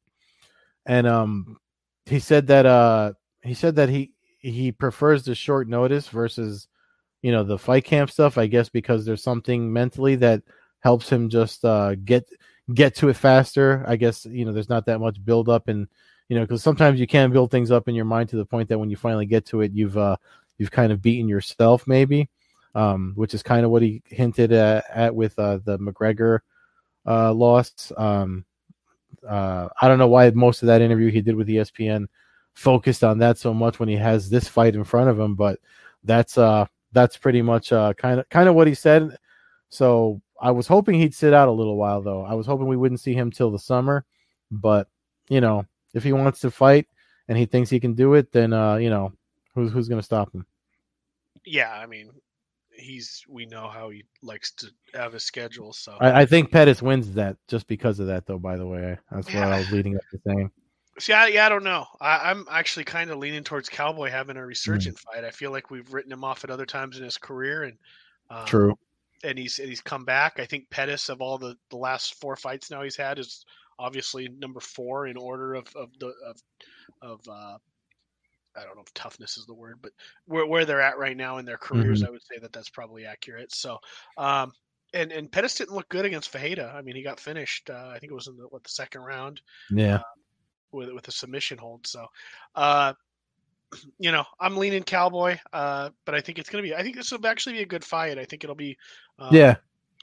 and 0.86 1.06
um, 1.08 1.58
he 2.06 2.20
said 2.20 2.48
that 2.48 2.66
uh, 2.66 3.14
he 3.43 3.54
said 3.54 3.76
that 3.76 3.89
he 3.89 4.12
he 4.39 4.72
prefers 4.72 5.24
the 5.24 5.36
short 5.36 5.68
notice 5.68 6.08
versus 6.10 6.68
you 7.28 7.32
know 7.34 7.43
the 7.43 7.57
fight 7.57 7.84
camp 7.84 8.09
stuff. 8.09 8.38
I 8.38 8.47
guess 8.47 8.69
because 8.69 9.05
there's 9.05 9.23
something 9.23 9.71
mentally 9.71 10.15
that 10.15 10.41
helps 10.80 11.11
him 11.11 11.30
just 11.30 11.65
uh, 11.65 11.95
get 11.95 12.30
get 12.73 12.95
to 12.95 13.09
it 13.09 13.15
faster. 13.15 13.84
I 13.88 13.97
guess 13.97 14.25
you 14.25 14.45
know 14.45 14.53
there's 14.53 14.69
not 14.69 14.86
that 14.86 14.99
much 14.99 15.23
build 15.23 15.49
up 15.49 15.67
and 15.67 15.88
you 16.30 16.38
know 16.38 16.43
because 16.43 16.63
sometimes 16.63 16.99
you 16.99 17.07
can 17.07 17.32
build 17.32 17.51
things 17.51 17.71
up 17.71 17.88
in 17.89 17.95
your 17.95 18.05
mind 18.05 18.30
to 18.30 18.38
the 18.38 18.45
point 18.45 18.69
that 18.69 18.80
when 18.80 18.89
you 18.89 18.95
finally 18.95 19.25
get 19.25 19.45
to 19.47 19.61
it, 19.61 19.73
you've 19.73 19.97
uh, 19.97 20.15
you've 20.57 20.71
kind 20.71 20.93
of 20.93 21.01
beaten 21.01 21.28
yourself 21.28 21.86
maybe 21.88 22.30
um, 22.78 23.13
which 23.15 23.34
is 23.34 23.41
kind 23.41 23.65
of 23.65 23.71
what 23.71 23.82
he 23.82 24.03
hinted 24.05 24.51
at, 24.51 24.86
at 24.93 25.15
with 25.15 25.38
uh, 25.39 25.57
the 25.65 25.80
McGregor 25.80 26.39
uh, 27.07 27.34
loss. 27.34 27.91
Um, 27.97 28.45
uh, 29.28 29.69
I 29.82 29.88
don't 29.88 29.97
know 29.97 30.07
why 30.07 30.30
most 30.30 30.61
of 30.61 30.67
that 30.67 30.82
interview 30.82 31.09
he 31.09 31.21
did 31.21 31.36
with 31.36 31.47
ESPN 31.47 32.05
focused 32.53 33.03
on 33.03 33.17
that 33.17 33.39
so 33.39 33.51
much 33.51 33.80
when 33.80 33.89
he 33.89 33.95
has 33.95 34.30
this 34.30 34.47
fight 34.47 34.75
in 34.75 34.84
front 34.84 35.09
of 35.09 35.19
him, 35.19 35.34
but 35.34 35.59
that's 36.03 36.38
uh 36.38 36.65
that's 36.91 37.17
pretty 37.17 37.41
much 37.41 37.71
uh 37.71 37.93
kind 37.93 38.19
of 38.19 38.29
kind 38.29 38.49
of 38.49 38.55
what 38.55 38.67
he 38.67 38.73
said. 38.73 39.17
So 39.69 40.21
I 40.39 40.51
was 40.51 40.67
hoping 40.67 40.99
he'd 40.99 41.13
sit 41.13 41.33
out 41.33 41.47
a 41.47 41.51
little 41.51 41.77
while 41.77 42.01
though. 42.01 42.23
I 42.23 42.33
was 42.33 42.45
hoping 42.45 42.67
we 42.67 42.77
wouldn't 42.77 43.01
see 43.01 43.13
him 43.13 43.31
till 43.31 43.51
the 43.51 43.59
summer, 43.59 44.05
but 44.51 44.88
you 45.29 45.41
know, 45.41 45.65
if 45.93 46.03
he 46.03 46.13
wants 46.13 46.39
to 46.41 46.51
fight 46.51 46.88
and 47.27 47.38
he 47.38 47.45
thinks 47.45 47.69
he 47.69 47.79
can 47.79 47.93
do 47.93 48.13
it, 48.13 48.31
then 48.31 48.53
uh, 48.53 48.75
you 48.75 48.89
know, 48.89 49.13
who's 49.53 49.71
who's 49.71 49.89
going 49.89 49.99
to 49.99 50.05
stop 50.05 50.33
him? 50.33 50.45
Yeah, 51.45 51.71
I 51.71 51.85
mean, 51.85 52.11
he's 52.71 53.23
we 53.27 53.45
know 53.45 53.67
how 53.67 53.89
he 53.89 54.05
likes 54.21 54.51
to 54.53 54.67
have 54.93 55.13
a 55.13 55.19
schedule. 55.19 55.73
So 55.73 55.97
I, 55.99 56.21
I 56.21 56.25
think 56.25 56.51
Pettis 56.51 56.81
wins 56.81 57.13
that 57.13 57.38
just 57.47 57.67
because 57.67 57.99
of 57.99 58.07
that, 58.07 58.25
though. 58.25 58.39
By 58.39 58.57
the 58.57 58.67
way, 58.67 58.97
that's 59.11 59.33
yeah. 59.33 59.45
what 59.45 59.53
I 59.53 59.59
was 59.59 59.71
leading 59.71 59.95
up 59.95 60.01
to 60.11 60.19
saying. 60.25 60.51
See, 61.00 61.14
I, 61.14 61.28
yeah, 61.28 61.45
I 61.45 61.50
don't 61.50 61.64
know. 61.64 61.86
I, 62.02 62.32
am 62.32 62.45
actually 62.50 62.86
kind 62.86 63.12
of 63.12 63.20
leaning 63.20 63.43
towards 63.43 63.70
Cowboy 63.70 64.10
having 64.10 64.38
a 64.38 64.45
resurgent 64.45 64.98
mm. 64.98 65.02
fight. 65.02 65.24
I 65.24 65.32
feel 65.32 65.52
like 65.52 65.70
we've 65.70 65.91
written 65.93 66.12
him 66.12 66.24
off 66.24 66.43
at 66.43 66.50
other 66.50 66.66
times 66.66 66.98
in 66.98 67.04
his 67.04 67.18
career, 67.18 67.64
and 67.64 67.78
um, 68.30 68.45
true. 68.45 68.76
And 69.24 69.38
he's 69.38 69.60
and 69.60 69.70
he's 69.70 69.82
come 69.82 70.06
back. 70.06 70.39
I 70.39 70.45
think 70.45 70.70
Pettis 70.70 71.10
of 71.10 71.22
all 71.22 71.38
the 71.38 71.56
the 71.70 71.78
last 71.78 72.20
four 72.20 72.36
fights 72.36 72.72
now 72.72 72.84
he's 72.84 72.95
had 72.95 73.20
is 73.20 73.45
obviously 73.80 74.28
number 74.28 74.60
four 74.60 75.08
in 75.08 75.18
order 75.18 75.54
of 75.54 75.68
of 75.76 75.89
the 76.00 76.14
of 76.26 76.41
of 77.02 77.22
uh, 77.28 77.58
I 78.58 78.64
don't 78.64 78.76
know 78.76 78.84
if 78.86 78.93
toughness 78.93 79.38
is 79.38 79.45
the 79.45 79.54
word, 79.54 79.78
but 79.82 79.91
where, 80.26 80.45
where 80.45 80.66
they're 80.66 80.82
at 80.82 80.98
right 80.98 81.16
now 81.16 81.38
in 81.38 81.45
their 81.45 81.58
careers, 81.58 82.00
mm-hmm. 82.00 82.08
I 82.08 82.12
would 82.12 82.24
say 82.24 82.39
that 82.41 82.52
that's 82.52 82.70
probably 82.70 83.06
accurate. 83.06 83.54
So, 83.54 83.78
um, 84.18 84.52
and 84.93 85.12
and 85.12 85.32
Pettis 85.32 85.56
didn't 85.56 85.76
look 85.76 85.89
good 85.89 86.06
against 86.06 86.32
Fajita. 86.32 86.74
I 86.74 86.82
mean, 86.82 86.95
he 86.95 87.04
got 87.04 87.20
finished. 87.20 87.70
Uh, 87.70 87.91
I 87.93 88.00
think 88.00 88.12
it 88.12 88.16
was 88.16 88.28
in 88.28 88.38
the 88.38 88.48
what 88.50 88.64
the 88.64 88.70
second 88.70 89.02
round. 89.02 89.41
Yeah. 89.70 89.95
Uh, 89.95 90.02
with 90.72 90.91
with 90.91 91.07
a 91.07 91.11
submission 91.11 91.57
hold. 91.57 91.86
So, 91.88 92.05
uh, 92.55 92.93
you 93.99 94.11
know, 94.11 94.24
I'm 94.39 94.57
leaning 94.57 94.84
Cowboy, 94.84 95.38
uh, 95.53 95.89
but 96.05 96.15
I 96.15 96.22
think 96.22 96.39
it's 96.39 96.49
gonna 96.49 96.63
be. 96.63 96.76
I 96.76 96.84
think 96.84 96.95
this 96.95 97.11
will 97.11 97.26
actually 97.26 97.53
be 97.53 97.61
a 97.63 97.68
good 97.68 97.84
fight. 97.84 98.18
I 98.18 98.26
think 98.26 98.43
it'll 98.43 98.55
be. 98.55 98.78
Um, 99.20 99.34
yeah. 99.34 99.55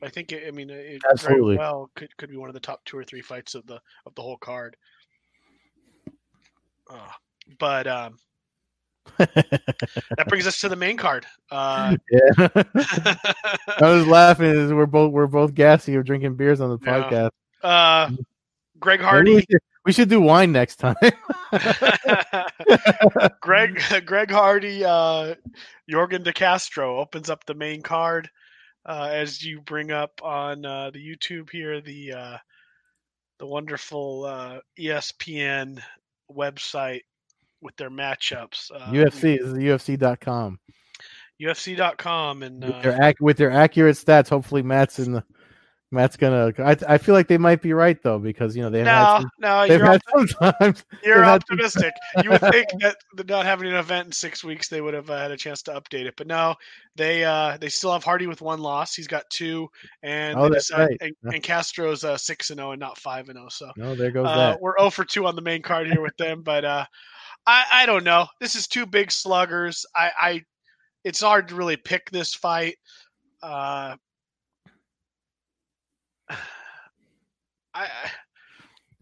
I 0.02 0.08
think 0.08 0.32
it, 0.32 0.44
I 0.46 0.50
mean 0.50 0.70
it 0.70 1.00
absolutely 1.08 1.56
well 1.56 1.88
could 1.94 2.14
could 2.16 2.28
be 2.28 2.36
one 2.36 2.50
of 2.50 2.54
the 2.54 2.60
top 2.60 2.84
two 2.84 2.98
or 2.98 3.04
three 3.04 3.22
fights 3.22 3.54
of 3.54 3.64
the 3.66 3.80
of 4.06 4.14
the 4.14 4.22
whole 4.22 4.36
card. 4.36 4.76
Uh, 6.90 7.08
but 7.58 7.86
um, 7.86 8.18
that 9.18 10.26
brings 10.28 10.46
us 10.46 10.60
to 10.60 10.68
the 10.68 10.76
main 10.76 10.96
card. 10.96 11.26
Uh, 11.50 11.96
yeah, 12.10 12.20
I 13.80 13.90
was 13.90 14.06
laughing. 14.06 14.74
We're 14.74 14.86
both 14.86 15.12
we're 15.12 15.26
both 15.26 15.54
gassy. 15.54 15.96
We're 15.96 16.02
drinking 16.02 16.34
beers 16.34 16.60
on 16.60 16.70
the 16.70 16.78
podcast. 16.78 17.30
Yeah. 17.62 17.68
Uh, 17.68 18.10
Greg 18.80 19.00
Hardy. 19.00 19.36
We 19.36 19.44
should, 19.50 19.60
we 19.84 19.92
should, 19.92 20.08
do 20.08 20.20
wine 20.20 20.52
next 20.52 20.76
time. 20.76 20.96
Greg 23.40 23.80
Greg 24.06 24.30
Hardy, 24.30 24.84
uh, 24.84 25.34
Yorgan 25.90 26.24
De 26.24 26.32
Castro 26.32 26.98
opens 26.98 27.30
up 27.30 27.44
the 27.44 27.54
main 27.54 27.82
card. 27.82 28.30
Uh, 28.86 29.08
as 29.12 29.42
you 29.42 29.60
bring 29.62 29.90
up 29.90 30.20
on 30.22 30.64
uh, 30.64 30.90
the 30.90 30.98
YouTube 30.98 31.50
here, 31.50 31.80
the 31.80 32.12
uh, 32.12 32.36
the 33.38 33.46
wonderful 33.46 34.24
uh, 34.24 34.58
ESPN 34.78 35.80
website 36.30 37.02
with 37.62 37.76
their 37.76 37.90
matchups. 37.90 38.70
Uh, 38.74 38.90
UFC 38.90 39.40
is 39.40 39.54
UFC.com. 39.54 40.58
UFC.com 41.40 42.42
and 42.42 42.62
with 42.62 42.82
their, 42.82 43.02
uh, 43.02 43.08
ac- 43.08 43.16
with 43.20 43.36
their 43.36 43.50
accurate 43.50 43.96
stats. 43.96 44.28
Hopefully, 44.28 44.62
Matt's 44.62 44.98
in 44.98 45.12
the 45.12 45.24
Matt's 45.94 46.16
gonna. 46.16 46.52
I, 46.58 46.76
I 46.88 46.98
feel 46.98 47.14
like 47.14 47.28
they 47.28 47.38
might 47.38 47.62
be 47.62 47.72
right 47.72 48.00
though 48.02 48.18
because 48.18 48.56
you 48.56 48.62
know 48.62 48.70
they've 48.70 48.84
no, 48.84 48.90
had 48.90 49.20
some, 49.20 49.30
no, 49.38 49.66
they've 49.66 49.80
had 49.80 50.82
you're 51.04 51.24
optimistic. 51.24 51.94
you 52.22 52.30
would 52.30 52.40
think 52.40 52.68
that 52.80 52.96
not 53.28 53.46
having 53.46 53.68
an 53.68 53.76
event 53.76 54.06
in 54.06 54.12
six 54.12 54.44
weeks 54.44 54.68
they 54.68 54.80
would 54.80 54.94
have 54.94 55.08
uh, 55.08 55.18
had 55.18 55.30
a 55.30 55.36
chance 55.36 55.62
to 55.62 55.72
update 55.72 56.06
it, 56.06 56.14
but 56.16 56.26
no, 56.26 56.54
they 56.96 57.24
uh 57.24 57.56
they 57.58 57.68
still 57.68 57.92
have 57.92 58.04
Hardy 58.04 58.26
with 58.26 58.42
one 58.42 58.60
loss. 58.60 58.94
He's 58.94 59.06
got 59.06 59.24
two, 59.30 59.68
and 60.02 60.38
oh, 60.38 60.48
that's 60.48 60.70
right. 60.72 60.96
and, 61.00 61.14
and, 61.24 61.42
Castro's 61.42 62.04
uh, 62.04 62.16
six 62.16 62.50
and 62.50 62.58
zero 62.58 62.70
oh 62.70 62.72
and 62.72 62.80
not 62.80 62.98
five 62.98 63.28
and 63.28 63.36
zero. 63.36 63.46
Oh, 63.46 63.50
so 63.50 63.70
no, 63.76 63.94
there 63.94 64.10
goes 64.10 64.26
uh, 64.26 64.36
that. 64.36 64.60
We're 64.60 64.78
zero 64.78 64.90
for 64.90 65.04
two 65.04 65.26
on 65.26 65.36
the 65.36 65.42
main 65.42 65.62
card 65.62 65.86
here 65.86 66.02
with 66.02 66.16
them, 66.16 66.42
but 66.42 66.64
uh, 66.64 66.84
I 67.46 67.64
I 67.72 67.86
don't 67.86 68.04
know. 68.04 68.26
This 68.40 68.56
is 68.56 68.66
two 68.66 68.86
big 68.86 69.10
sluggers. 69.10 69.86
I 69.94 70.10
I 70.18 70.44
it's 71.04 71.20
hard 71.20 71.48
to 71.48 71.54
really 71.54 71.76
pick 71.76 72.10
this 72.10 72.34
fight. 72.34 72.76
Uh, 73.42 73.96
I, 77.74 77.88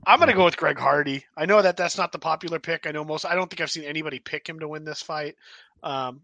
I'm 0.07 0.19
going 0.19 0.31
to 0.31 0.37
go 0.37 0.45
with 0.45 0.57
Greg 0.57 0.79
Hardy. 0.79 1.25
I 1.37 1.47
know 1.47 1.63
that 1.63 1.77
that's 1.77 1.99
not 1.99 2.13
the 2.13 2.19
popular 2.19 2.59
pick. 2.59 2.87
I 2.87 2.91
know 2.91 3.05
most. 3.05 3.25
I 3.25 3.35
don't 3.35 3.49
think 3.49 3.61
I've 3.61 3.71
seen 3.71 3.85
anybody 3.85 4.19
pick 4.19 4.49
him 4.49 4.59
to 4.61 4.69
win 4.69 4.85
this 4.85 5.03
fight. 5.03 5.37
Um, 5.83 6.23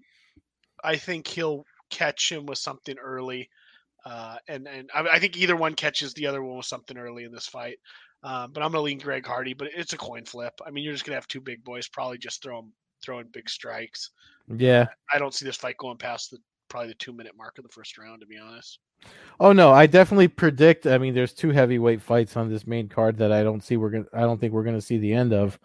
I 0.82 0.96
think 0.96 1.26
he'll 1.26 1.64
catch 1.90 2.30
him 2.30 2.46
with 2.46 2.58
something 2.58 2.96
early, 2.98 3.50
uh, 4.04 4.36
and 4.48 4.66
and 4.66 4.90
I, 4.94 5.00
I, 5.00 5.18
think 5.18 5.36
either 5.36 5.56
one 5.56 5.74
catches 5.74 6.14
the 6.14 6.26
other 6.26 6.42
one 6.42 6.56
with 6.56 6.66
something 6.66 6.96
early 6.96 7.24
in 7.24 7.32
this 7.32 7.46
fight. 7.46 7.78
Uh, 8.22 8.48
but 8.48 8.62
I'm 8.62 8.72
going 8.72 8.80
to 8.80 8.86
lean 8.86 8.98
Greg 8.98 9.26
Hardy. 9.26 9.54
But 9.54 9.68
it's 9.76 9.92
a 9.92 9.98
coin 9.98 10.24
flip. 10.24 10.54
I 10.66 10.70
mean, 10.70 10.84
you're 10.84 10.92
just 10.92 11.04
going 11.04 11.12
to 11.12 11.18
have 11.18 11.28
two 11.28 11.40
big 11.40 11.62
boys 11.62 11.88
probably 11.88 12.18
just 12.18 12.42
throw 12.42 12.60
them, 12.60 12.72
throwing 13.02 13.26
big 13.32 13.48
strikes. 13.48 14.10
Yeah, 14.48 14.86
I 15.12 15.18
don't 15.18 15.34
see 15.34 15.44
this 15.44 15.56
fight 15.56 15.76
going 15.76 15.98
past 15.98 16.30
the 16.30 16.38
probably 16.68 16.88
the 16.88 16.94
two 16.94 17.12
minute 17.12 17.36
mark 17.36 17.58
of 17.58 17.64
the 17.64 17.70
first 17.70 17.98
round. 17.98 18.20
To 18.20 18.26
be 18.26 18.38
honest. 18.38 18.78
Oh 19.40 19.52
no, 19.52 19.72
I 19.72 19.86
definitely 19.86 20.28
predict. 20.28 20.86
I 20.86 20.98
mean, 20.98 21.14
there's 21.14 21.32
two 21.32 21.50
heavyweight 21.50 22.02
fights 22.02 22.36
on 22.36 22.48
this 22.48 22.66
main 22.66 22.88
card 22.88 23.18
that 23.18 23.32
I 23.32 23.42
don't 23.42 23.62
see. 23.62 23.76
We're 23.76 23.90
gonna. 23.90 24.06
I 24.12 24.20
don't 24.20 24.40
think 24.40 24.52
we're 24.52 24.64
gonna 24.64 24.80
see 24.80 24.98
the 24.98 25.12
end 25.12 25.32
of. 25.32 25.58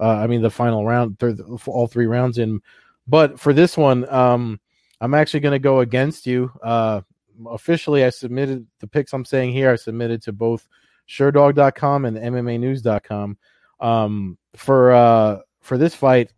Uh, 0.00 0.14
I 0.14 0.26
mean, 0.26 0.42
the 0.42 0.50
final 0.50 0.86
round, 0.86 1.18
third, 1.18 1.40
all 1.66 1.86
three 1.86 2.06
rounds 2.06 2.38
in. 2.38 2.60
But 3.06 3.40
for 3.40 3.52
this 3.52 3.76
one, 3.76 4.08
um, 4.08 4.60
I'm 5.00 5.14
actually 5.14 5.40
gonna 5.40 5.58
go 5.58 5.80
against 5.80 6.26
you. 6.26 6.50
Uh, 6.62 7.02
officially, 7.46 8.04
I 8.04 8.10
submitted 8.10 8.66
the 8.80 8.86
picks. 8.86 9.12
I'm 9.12 9.24
saying 9.24 9.52
here, 9.52 9.70
I 9.70 9.76
submitted 9.76 10.22
to 10.22 10.32
both 10.32 10.66
SherDog.com 11.08 12.04
and 12.04 12.16
MMANews.com. 12.16 13.38
Um, 13.80 14.38
for 14.56 14.92
uh, 14.92 15.38
for 15.60 15.78
this 15.78 15.94
fight, 15.94 16.32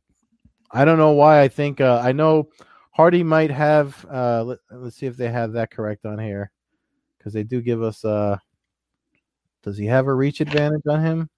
I 0.71 0.85
don't 0.85 0.99
know 0.99 1.13
why. 1.13 1.41
I 1.41 1.49
think 1.49 1.81
uh, 1.81 2.01
I 2.03 2.13
know 2.13 2.49
Hardy 2.91 3.23
might 3.23 3.51
have. 3.51 4.05
Uh, 4.11 4.45
let, 4.45 4.59
us 4.85 4.97
see 4.97 5.07
if 5.07 5.17
they 5.17 5.31
have 5.31 5.53
that 5.53 5.71
correct 5.71 6.05
on 6.05 6.19
here, 6.19 6.51
because 7.19 7.33
they 7.33 7.43
do 7.43 7.61
give 7.61 7.83
us. 7.83 8.05
Uh, 8.05 8.39
does 9.63 9.77
he 9.77 9.87
have 9.87 10.07
a 10.07 10.15
reach 10.15 10.41
advantage 10.41 10.83
on 10.89 11.03
him? 11.03 11.31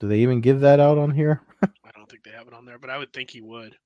Do 0.00 0.08
they 0.08 0.18
even 0.18 0.40
give 0.40 0.60
that 0.60 0.80
out 0.80 0.98
on 0.98 1.12
here? 1.12 1.42
I 1.62 1.90
don't 1.94 2.10
think 2.10 2.24
they 2.24 2.32
have 2.32 2.48
it 2.48 2.54
on 2.54 2.64
there, 2.64 2.78
but 2.78 2.90
I 2.90 2.98
would 2.98 3.12
think 3.12 3.30
he 3.30 3.40
would. 3.40 3.76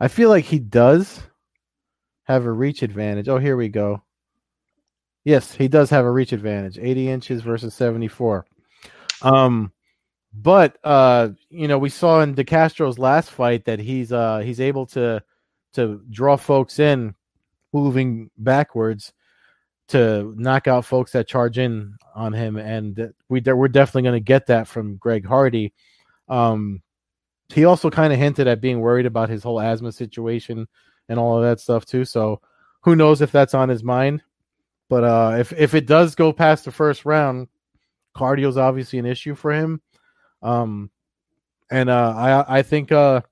I 0.00 0.08
feel 0.08 0.28
like 0.28 0.44
he 0.44 0.58
does 0.58 1.22
have 2.24 2.46
a 2.46 2.52
reach 2.52 2.82
advantage. 2.82 3.28
Oh, 3.28 3.38
here 3.38 3.56
we 3.56 3.68
go. 3.68 4.02
Yes, 5.24 5.52
he 5.54 5.68
does 5.68 5.90
have 5.90 6.04
a 6.04 6.10
reach 6.10 6.32
advantage. 6.32 6.78
80 6.78 7.08
inches 7.08 7.42
versus 7.42 7.74
74. 7.74 8.46
Um, 9.22 9.72
but 10.32 10.78
uh, 10.84 11.30
you 11.48 11.68
know, 11.68 11.78
we 11.78 11.88
saw 11.90 12.20
in 12.20 12.34
DeCastro's 12.34 12.98
last 12.98 13.30
fight 13.30 13.64
that 13.64 13.78
he's 13.80 14.12
uh 14.12 14.38
he's 14.38 14.60
able 14.60 14.86
to 14.86 15.22
to 15.74 16.02
draw 16.10 16.36
folks 16.36 16.78
in 16.78 17.14
moving 17.72 18.30
backwards 18.38 19.12
to 19.88 20.32
knock 20.36 20.68
out 20.68 20.84
folks 20.84 21.12
that 21.12 21.26
charge 21.26 21.58
in 21.58 21.96
on 22.14 22.32
him 22.32 22.56
and 22.56 23.12
we 23.28 23.40
we're 23.40 23.68
definitely 23.68 24.02
going 24.02 24.14
to 24.14 24.20
get 24.20 24.46
that 24.46 24.68
from 24.68 24.96
Greg 24.96 25.26
Hardy. 25.26 25.72
Um, 26.28 26.80
he 27.48 27.64
also 27.64 27.90
kind 27.90 28.12
of 28.12 28.18
hinted 28.18 28.46
at 28.46 28.60
being 28.60 28.80
worried 28.80 29.06
about 29.06 29.28
his 29.28 29.42
whole 29.42 29.60
asthma 29.60 29.90
situation 29.90 30.68
and 31.08 31.18
all 31.18 31.36
of 31.36 31.42
that 31.42 31.58
stuff 31.58 31.84
too. 31.84 32.04
So 32.04 32.40
who 32.82 32.94
knows 32.94 33.20
if 33.20 33.32
that's 33.32 33.54
on 33.54 33.68
his 33.68 33.82
mind. 33.82 34.22
But 34.88 35.04
uh, 35.04 35.36
if 35.38 35.52
if 35.52 35.74
it 35.74 35.86
does 35.86 36.14
go 36.14 36.32
past 36.32 36.64
the 36.64 36.72
first 36.72 37.04
round, 37.04 37.48
cardio 38.16 38.48
is 38.48 38.56
obviously 38.56 38.98
an 38.98 39.06
issue 39.06 39.34
for 39.34 39.52
him. 39.52 39.80
Um, 40.42 40.90
and 41.70 41.88
uh, 41.88 42.14
I 42.16 42.58
I 42.58 42.62
think 42.62 42.90
uh, 42.90 43.22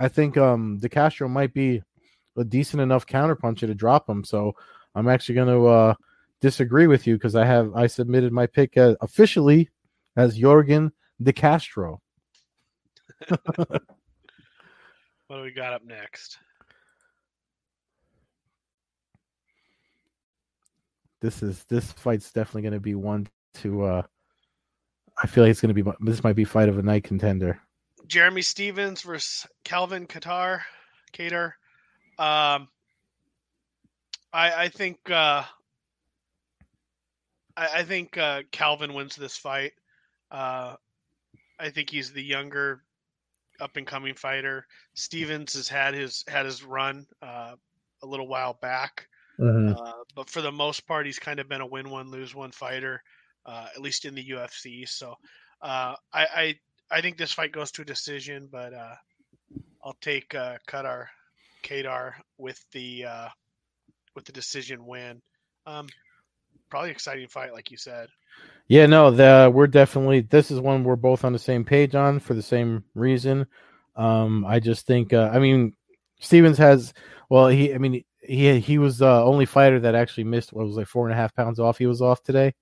I 0.00 0.08
think 0.08 0.36
um 0.36 0.80
DeCastro 0.80 1.30
might 1.30 1.54
be 1.54 1.82
a 2.36 2.44
decent 2.44 2.80
enough 2.80 3.06
counterpuncher 3.06 3.60
to 3.60 3.74
drop 3.74 4.08
him. 4.08 4.24
So 4.24 4.54
I'm 4.94 5.08
actually 5.08 5.36
going 5.36 5.48
to 5.48 5.66
uh, 5.66 5.94
disagree 6.40 6.86
with 6.86 7.06
you 7.06 7.14
because 7.14 7.36
I 7.36 7.44
have 7.44 7.74
I 7.74 7.86
submitted 7.86 8.32
my 8.32 8.46
pick 8.46 8.76
as, 8.76 8.96
officially 9.00 9.68
as 10.16 10.38
Yorgan 10.38 10.90
DeCastro. 11.22 11.98
what 13.28 13.82
do 15.28 15.42
we 15.42 15.52
got 15.52 15.74
up 15.74 15.84
next? 15.84 16.38
This 21.20 21.42
is 21.42 21.64
this 21.64 21.92
fight's 21.92 22.32
definitely 22.32 22.62
going 22.62 22.72
to 22.72 22.80
be 22.80 22.94
one 22.94 23.28
to. 23.54 23.84
uh 23.84 24.02
I 25.22 25.26
feel 25.26 25.44
like 25.44 25.50
it's 25.50 25.60
going 25.60 25.74
to 25.74 25.82
be 25.82 25.90
this 26.00 26.24
might 26.24 26.36
be 26.36 26.44
fight 26.44 26.70
of 26.70 26.78
a 26.78 26.82
night 26.82 27.04
contender. 27.04 27.60
Jeremy 28.10 28.42
Stephens 28.42 29.02
versus 29.02 29.46
Calvin 29.62 30.08
Qatar, 30.08 30.62
Kattar. 31.12 31.52
Um, 32.18 32.68
I 34.32 34.64
I 34.64 34.68
think 34.68 34.98
uh, 35.08 35.44
I, 37.56 37.68
I 37.76 37.82
think 37.84 38.18
uh, 38.18 38.42
Calvin 38.50 38.94
wins 38.94 39.14
this 39.14 39.36
fight. 39.36 39.72
Uh, 40.28 40.74
I 41.60 41.70
think 41.70 41.88
he's 41.88 42.12
the 42.12 42.22
younger, 42.22 42.82
up 43.60 43.76
and 43.76 43.86
coming 43.86 44.14
fighter. 44.14 44.66
Stephens 44.94 45.52
has 45.52 45.68
had 45.68 45.94
his 45.94 46.24
had 46.26 46.46
his 46.46 46.64
run 46.64 47.06
uh, 47.22 47.54
a 48.02 48.06
little 48.06 48.26
while 48.26 48.54
back, 48.54 49.06
mm-hmm. 49.38 49.80
uh, 49.80 50.02
but 50.16 50.28
for 50.28 50.42
the 50.42 50.50
most 50.50 50.84
part, 50.84 51.06
he's 51.06 51.20
kind 51.20 51.38
of 51.38 51.48
been 51.48 51.60
a 51.60 51.66
win 51.66 51.88
one 51.88 52.10
lose 52.10 52.34
one 52.34 52.50
fighter, 52.50 53.04
uh, 53.46 53.68
at 53.72 53.80
least 53.80 54.04
in 54.04 54.16
the 54.16 54.30
UFC. 54.30 54.88
So 54.88 55.14
uh, 55.62 55.94
I, 56.12 56.26
I 56.34 56.54
I 56.90 57.00
think 57.00 57.16
this 57.16 57.32
fight 57.32 57.52
goes 57.52 57.70
to 57.72 57.82
a 57.82 57.84
decision, 57.84 58.48
but 58.50 58.74
uh, 58.74 58.94
I'll 59.84 59.96
take 60.00 60.34
uh, 60.34 60.56
Qatar 60.68 61.06
Kattar 61.62 62.12
with 62.38 62.62
the 62.72 63.04
uh, 63.04 63.28
with 64.14 64.24
the 64.24 64.32
decision 64.32 64.84
win. 64.86 65.20
Um, 65.66 65.88
probably 66.70 66.90
exciting 66.90 67.28
fight, 67.28 67.52
like 67.52 67.70
you 67.70 67.76
said. 67.76 68.08
Yeah, 68.68 68.86
no, 68.86 69.10
the 69.10 69.50
we're 69.52 69.66
definitely 69.66 70.20
this 70.20 70.50
is 70.50 70.60
one 70.60 70.84
we're 70.84 70.96
both 70.96 71.24
on 71.24 71.32
the 71.32 71.38
same 71.38 71.64
page 71.64 71.94
on 71.94 72.20
for 72.20 72.34
the 72.34 72.42
same 72.42 72.84
reason. 72.94 73.46
Um, 73.96 74.44
I 74.46 74.60
just 74.60 74.86
think, 74.86 75.12
uh, 75.12 75.30
I 75.32 75.40
mean, 75.40 75.74
Stephens 76.20 76.58
has, 76.58 76.94
well, 77.28 77.48
he, 77.48 77.74
I 77.74 77.78
mean, 77.78 78.04
he 78.22 78.60
he 78.60 78.78
was 78.78 78.98
the 78.98 79.08
only 79.08 79.44
fighter 79.44 79.80
that 79.80 79.94
actually 79.94 80.24
missed 80.24 80.52
what 80.52 80.66
was 80.66 80.76
like 80.76 80.86
four 80.86 81.06
and 81.08 81.12
a 81.12 81.20
half 81.20 81.34
pounds 81.34 81.58
off. 81.58 81.78
He 81.78 81.86
was 81.86 82.00
off 82.00 82.22
today 82.22 82.54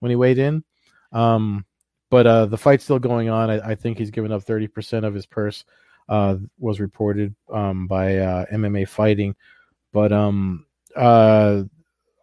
when 0.00 0.10
he 0.10 0.16
weighed 0.16 0.38
in. 0.38 0.64
Um, 1.12 1.64
but 2.10 2.26
uh, 2.26 2.46
the 2.46 2.58
fight's 2.58 2.84
still 2.84 2.98
going 2.98 3.28
on. 3.28 3.50
I, 3.50 3.70
I 3.70 3.74
think 3.74 3.98
he's 3.98 4.10
given 4.10 4.32
up 4.32 4.42
thirty 4.42 4.68
percent 4.68 5.04
of 5.04 5.14
his 5.14 5.26
purse 5.26 5.64
uh, 6.08 6.36
was 6.58 6.80
reported 6.80 7.34
um, 7.52 7.86
by 7.86 8.18
uh, 8.18 8.46
MMA 8.52 8.88
Fighting. 8.88 9.34
But 9.92 10.12
um, 10.12 10.66
uh, 10.96 11.62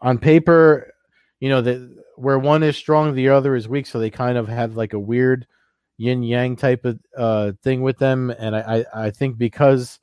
on 0.01 0.17
paper, 0.17 0.93
you 1.39 1.49
know 1.49 1.61
that 1.61 2.03
where 2.15 2.39
one 2.39 2.63
is 2.63 2.77
strong, 2.77 3.15
the 3.15 3.29
other 3.29 3.55
is 3.55 3.67
weak. 3.67 3.87
So 3.87 3.99
they 3.99 4.09
kind 4.09 4.37
of 4.37 4.47
have 4.47 4.75
like 4.75 4.93
a 4.93 4.99
weird 4.99 5.47
yin 5.97 6.23
yang 6.23 6.55
type 6.55 6.85
of 6.85 6.99
uh, 7.17 7.51
thing 7.63 7.81
with 7.81 7.97
them. 7.97 8.29
And 8.31 8.55
I, 8.55 8.85
I, 8.93 9.05
I 9.05 9.11
think 9.11 9.37
because 9.37 9.99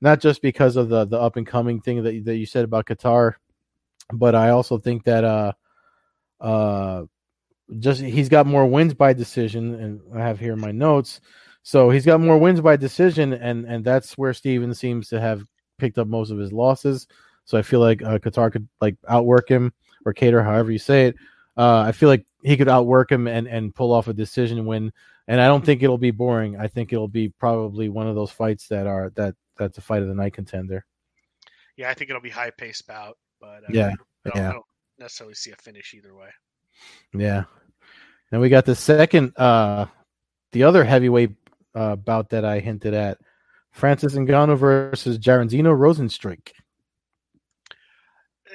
not 0.00 0.20
just 0.20 0.42
because 0.42 0.76
of 0.76 0.88
the 0.88 1.04
the 1.04 1.18
up 1.18 1.36
and 1.36 1.46
coming 1.46 1.80
thing 1.80 2.02
that 2.02 2.24
that 2.24 2.36
you 2.36 2.46
said 2.46 2.64
about 2.64 2.86
Qatar, 2.86 3.34
but 4.12 4.34
I 4.34 4.50
also 4.50 4.78
think 4.78 5.04
that 5.04 5.24
uh 5.24 5.52
uh 6.40 7.04
just 7.78 8.00
he's 8.00 8.28
got 8.28 8.46
more 8.46 8.66
wins 8.66 8.94
by 8.94 9.12
decision, 9.12 9.74
and 9.74 10.00
I 10.14 10.20
have 10.20 10.38
here 10.38 10.56
my 10.56 10.72
notes. 10.72 11.20
So 11.62 11.90
he's 11.90 12.04
got 12.04 12.20
more 12.20 12.38
wins 12.38 12.60
by 12.60 12.76
decision, 12.76 13.32
and 13.32 13.64
and 13.66 13.84
that's 13.84 14.18
where 14.18 14.34
Steven 14.34 14.74
seems 14.74 15.08
to 15.08 15.20
have 15.20 15.44
picked 15.78 15.98
up 15.98 16.08
most 16.08 16.30
of 16.30 16.38
his 16.38 16.52
losses. 16.52 17.06
So 17.44 17.58
I 17.58 17.62
feel 17.62 17.80
like 17.80 18.02
uh, 18.02 18.18
Qatar 18.18 18.52
could 18.52 18.68
like 18.80 18.96
outwork 19.08 19.48
him 19.48 19.72
or 20.04 20.14
Kattar, 20.14 20.44
however 20.44 20.70
you 20.70 20.78
say 20.78 21.06
it. 21.06 21.16
Uh, 21.56 21.84
I 21.86 21.92
feel 21.92 22.08
like 22.08 22.24
he 22.42 22.56
could 22.56 22.68
outwork 22.68 23.10
him 23.10 23.26
and 23.26 23.46
and 23.46 23.74
pull 23.74 23.92
off 23.92 24.08
a 24.08 24.12
decision 24.12 24.66
win. 24.66 24.92
And 25.28 25.40
I 25.40 25.46
don't 25.46 25.64
think 25.64 25.82
it'll 25.82 25.98
be 25.98 26.10
boring. 26.10 26.56
I 26.58 26.66
think 26.66 26.92
it'll 26.92 27.08
be 27.08 27.28
probably 27.28 27.88
one 27.88 28.08
of 28.08 28.16
those 28.16 28.30
fights 28.30 28.66
that 28.68 28.86
are 28.86 29.10
that 29.14 29.34
that's 29.56 29.78
a 29.78 29.80
fight 29.80 30.02
of 30.02 30.08
the 30.08 30.14
night 30.14 30.34
contender. 30.34 30.84
Yeah, 31.76 31.90
I 31.90 31.94
think 31.94 32.10
it'll 32.10 32.22
be 32.22 32.30
high 32.30 32.50
paced 32.50 32.86
bout, 32.86 33.16
but 33.40 33.64
uh, 33.64 33.70
yeah, 33.70 33.92
I 34.26 34.30
don't, 34.30 34.36
yeah. 34.36 34.48
I 34.48 34.52
don't 34.52 34.64
necessarily 34.98 35.34
see 35.34 35.52
a 35.52 35.56
finish 35.56 35.94
either 35.94 36.14
way. 36.14 36.28
Yeah. 37.14 37.44
Then 38.32 38.40
we 38.40 38.48
got 38.48 38.64
the 38.64 38.74
second, 38.74 39.34
uh, 39.36 39.86
the 40.52 40.62
other 40.64 40.84
heavyweight 40.84 41.32
uh, 41.74 41.96
bout 41.96 42.30
that 42.30 42.46
I 42.46 42.60
hinted 42.60 42.94
at 42.94 43.18
Francis 43.72 44.14
Ngannou 44.14 44.56
versus 44.56 45.18
Jairzinho 45.18 45.76
Rozenstruik. 45.76 46.52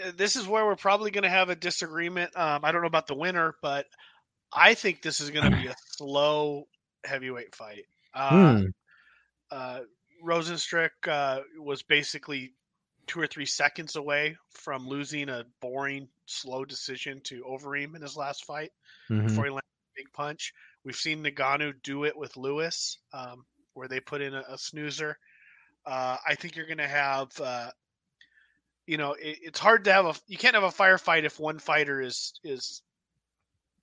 Uh, 0.04 0.12
this 0.18 0.36
is 0.36 0.48
where 0.48 0.66
we're 0.66 0.76
probably 0.76 1.12
going 1.12 1.26
to 1.26 1.30
have 1.30 1.50
a 1.50 1.56
disagreement. 1.56 2.36
Um, 2.36 2.66
I 2.66 2.72
don't 2.72 2.82
know 2.82 2.88
about 2.88 3.06
the 3.06 3.14
winner, 3.14 3.54
but 3.62 3.86
I 4.52 4.74
think 4.74 5.04
this 5.04 5.20
is 5.20 5.30
going 5.30 5.52
to 5.52 5.56
be 5.56 5.68
a 5.68 5.76
slow 5.92 6.68
heavyweight 7.06 7.54
fight. 7.54 7.86
Uh, 8.16 8.58
hmm. 8.58 8.66
uh, 9.52 9.80
Rozenstruik 10.26 10.90
uh, 11.08 11.42
was 11.60 11.84
basically 11.84 12.54
two 13.06 13.20
or 13.20 13.28
three 13.28 13.46
seconds 13.46 13.96
away 13.96 14.38
from 14.50 14.88
losing 14.88 15.30
a 15.30 15.46
boring, 15.62 16.08
slow 16.26 16.66
decision 16.66 17.22
to 17.26 17.44
Overeem 17.44 17.96
in 17.96 18.02
his 18.02 18.18
last 18.18 18.44
fight 18.44 18.72
mm-hmm. 19.08 19.28
before 19.28 19.46
he 19.46 19.52
landed 19.52 19.67
big 19.98 20.14
punch. 20.14 20.54
We've 20.86 20.96
seen 20.96 21.24
Ngannou 21.24 21.74
do 21.84 22.06
it 22.06 22.18
with 22.18 22.38
Lewis, 22.38 22.98
um, 23.12 23.46
where 23.74 23.88
they 23.90 24.00
put 24.00 24.22
in 24.22 24.34
a, 24.34 24.44
a 24.48 24.58
snoozer. 24.58 25.18
Uh, 25.86 26.18
I 26.26 26.36
think 26.36 26.56
you're 26.56 26.66
going 26.68 26.78
to 26.78 26.88
have, 26.88 27.30
uh, 27.42 27.72
you 28.86 28.98
know, 28.98 29.14
it, 29.14 29.40
it's 29.42 29.60
hard 29.60 29.84
to 29.86 29.94
have 29.94 30.06
a. 30.06 30.14
You 30.28 30.38
can't 30.38 30.56
have 30.56 30.64
a 30.64 30.68
firefight 30.68 31.24
if 31.24 31.40
one 31.40 31.60
fighter 31.60 32.02
is 32.02 32.40
is 32.44 32.82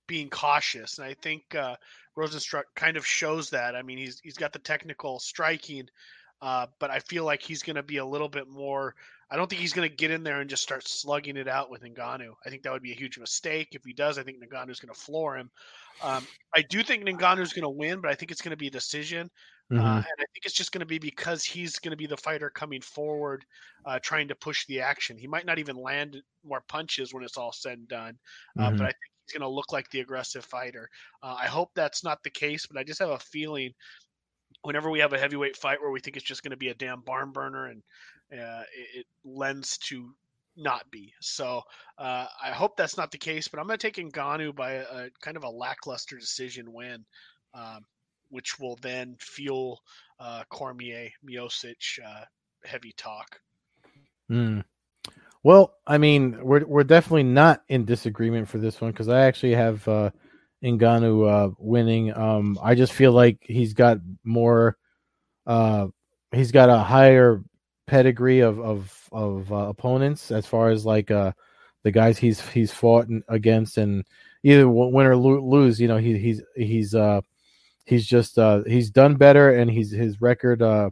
being 0.07 0.29
cautious, 0.29 0.97
and 0.97 1.07
I 1.07 1.15
think 1.15 1.55
uh, 1.55 1.75
Rozenstruik 2.17 2.63
kind 2.75 2.97
of 2.97 3.05
shows 3.05 3.49
that. 3.51 3.75
I 3.75 3.81
mean, 3.81 3.97
he's 3.97 4.19
he's 4.19 4.37
got 4.37 4.53
the 4.53 4.59
technical 4.59 5.19
striking, 5.19 5.87
uh, 6.41 6.67
but 6.79 6.91
I 6.91 6.99
feel 6.99 7.25
like 7.25 7.41
he's 7.41 7.63
going 7.63 7.75
to 7.75 7.83
be 7.83 7.97
a 7.97 8.05
little 8.05 8.29
bit 8.29 8.47
more. 8.47 8.95
I 9.31 9.37
don't 9.37 9.49
think 9.49 9.61
he's 9.61 9.73
going 9.73 9.89
to 9.89 9.95
get 9.95 10.11
in 10.11 10.23
there 10.23 10.41
and 10.41 10.49
just 10.49 10.61
start 10.61 10.87
slugging 10.87 11.35
it 11.35 11.47
out 11.47 11.71
with 11.71 11.81
Ngannou. 11.81 12.33
I 12.45 12.49
think 12.49 12.63
that 12.63 12.71
would 12.71 12.83
be 12.83 12.91
a 12.91 12.95
huge 12.95 13.17
mistake. 13.17 13.69
If 13.71 13.83
he 13.83 13.93
does, 13.93 14.17
I 14.17 14.23
think 14.23 14.37
Ngannou's 14.37 14.79
going 14.79 14.93
to 14.93 14.99
floor 14.99 15.37
him. 15.37 15.49
Um, 16.03 16.27
I 16.55 16.61
do 16.61 16.83
think 16.83 17.03
Ngannou's 17.03 17.53
going 17.53 17.63
to 17.63 17.69
win, 17.69 18.01
but 18.01 18.11
I 18.11 18.15
think 18.15 18.31
it's 18.31 18.41
going 18.41 18.51
to 18.51 18.57
be 18.57 18.67
a 18.67 18.71
decision. 18.71 19.29
Uh, 19.71 19.75
mm-hmm. 19.75 19.83
Uh, 19.83 19.95
and 19.95 20.19
I 20.19 20.25
think 20.31 20.45
it's 20.45 20.53
just 20.53 20.71
going 20.71 20.81
to 20.81 20.85
be 20.85 20.99
because 20.99 21.43
he's 21.43 21.79
going 21.79 21.91
to 21.91 21.97
be 21.97 22.05
the 22.05 22.17
fighter 22.17 22.51
coming 22.51 22.81
forward, 22.81 23.43
uh, 23.85 23.97
trying 23.99 24.27
to 24.27 24.35
push 24.35 24.65
the 24.67 24.81
action. 24.81 25.17
He 25.17 25.27
might 25.27 25.45
not 25.47 25.57
even 25.57 25.75
land 25.75 26.21
more 26.47 26.61
punches 26.67 27.13
when 27.13 27.23
it's 27.23 27.37
all 27.37 27.51
said 27.51 27.79
and 27.79 27.87
done, 27.87 28.17
uh, 28.59 28.67
mm-hmm. 28.67 28.77
but 28.77 28.83
I 28.83 28.89
think 28.89 29.11
he's 29.25 29.33
going 29.33 29.49
to 29.49 29.55
look 29.55 29.73
like 29.73 29.89
the 29.89 30.01
aggressive 30.01 30.45
fighter. 30.45 30.87
Uh, 31.23 31.35
I 31.39 31.47
hope 31.47 31.71
that's 31.73 32.03
not 32.03 32.21
the 32.23 32.29
case, 32.29 32.67
but 32.67 32.79
I 32.79 32.83
just 32.83 32.99
have 32.99 33.09
a 33.09 33.17
feeling 33.17 33.73
whenever 34.65 34.89
we 34.89 34.99
have 34.99 35.13
a 35.13 35.19
heavyweight 35.19 35.55
fight 35.55 35.81
where 35.81 35.91
we 35.91 35.99
think 35.99 36.17
it's 36.17 36.25
just 36.25 36.43
going 36.43 36.51
to 36.51 36.57
be 36.57 36.69
a 36.69 36.73
damn 36.73 37.01
barn 37.01 37.31
burner 37.31 37.67
and 37.67 37.83
uh, 38.33 38.63
it, 38.75 38.99
it, 38.99 39.05
lends 39.23 39.77
to 39.77 40.13
not 40.57 40.89
be. 40.89 41.13
So 41.21 41.61
uh, 41.97 42.25
I 42.43 42.51
hope 42.51 42.75
that's 42.75 42.97
not 42.97 43.11
the 43.11 43.17
case, 43.17 43.47
but 43.47 43.59
I'm 43.59 43.67
going 43.67 43.77
to 43.77 43.91
take 43.91 43.97
Ngannou 43.97 44.55
by 44.55 44.73
a, 44.73 44.83
a, 44.83 45.09
kind 45.21 45.37
of 45.37 45.43
a 45.43 45.49
lackluster 45.49 46.17
decision 46.17 46.73
win, 46.73 47.05
um, 47.53 47.85
which 48.29 48.59
will 48.59 48.77
then 48.81 49.15
fuel 49.19 49.81
uh, 50.19 50.43
Cormier, 50.49 51.09
Miocic 51.27 51.99
uh, 52.05 52.23
heavy 52.63 52.93
talk. 52.97 53.39
Mm. 54.31 54.63
Well, 55.43 55.75
I 55.85 55.99
mean, 55.99 56.39
we're 56.41 56.65
we're 56.65 56.83
definitely 56.83 57.23
not 57.23 57.61
in 57.69 57.85
disagreement 57.85 58.47
for 58.47 58.57
this 58.57 58.81
one 58.81 58.91
because 58.91 59.09
I 59.09 59.21
actually 59.21 59.53
have 59.53 59.87
uh, 59.87 60.09
Ngannou 60.65 61.29
uh, 61.29 61.55
winning. 61.59 62.15
Um, 62.15 62.57
I 62.61 62.75
just 62.75 62.93
feel 62.93 63.11
like 63.11 63.37
he's 63.41 63.73
got 63.73 63.99
more. 64.23 64.77
Uh, 65.45 65.87
he's 66.31 66.51
got 66.51 66.69
a 66.69 66.77
higher 66.79 67.43
pedigree 67.87 68.39
of 68.39 68.59
of 68.59 69.09
of 69.11 69.51
uh, 69.51 69.55
opponents 69.55 70.31
as 70.31 70.45
far 70.45 70.69
as 70.69 70.85
like 70.85 71.11
uh 71.11 71.31
the 71.83 71.91
guys 71.91 72.17
he's 72.17 72.41
he's 72.49 72.71
fought 72.71 73.07
against 73.29 73.77
and 73.77 74.03
either 74.43 74.67
win 74.67 75.05
or 75.05 75.15
lose 75.15 75.79
you 75.79 75.87
know 75.87 75.97
he 75.97 76.17
he's 76.17 76.41
he's 76.55 76.95
uh 76.95 77.21
he's 77.85 78.05
just 78.05 78.39
uh 78.39 78.63
he's 78.65 78.89
done 78.89 79.15
better 79.15 79.51
and 79.51 79.69
he's 79.69 79.91
his 79.91 80.19
record 80.19 80.61
uh 80.61 80.89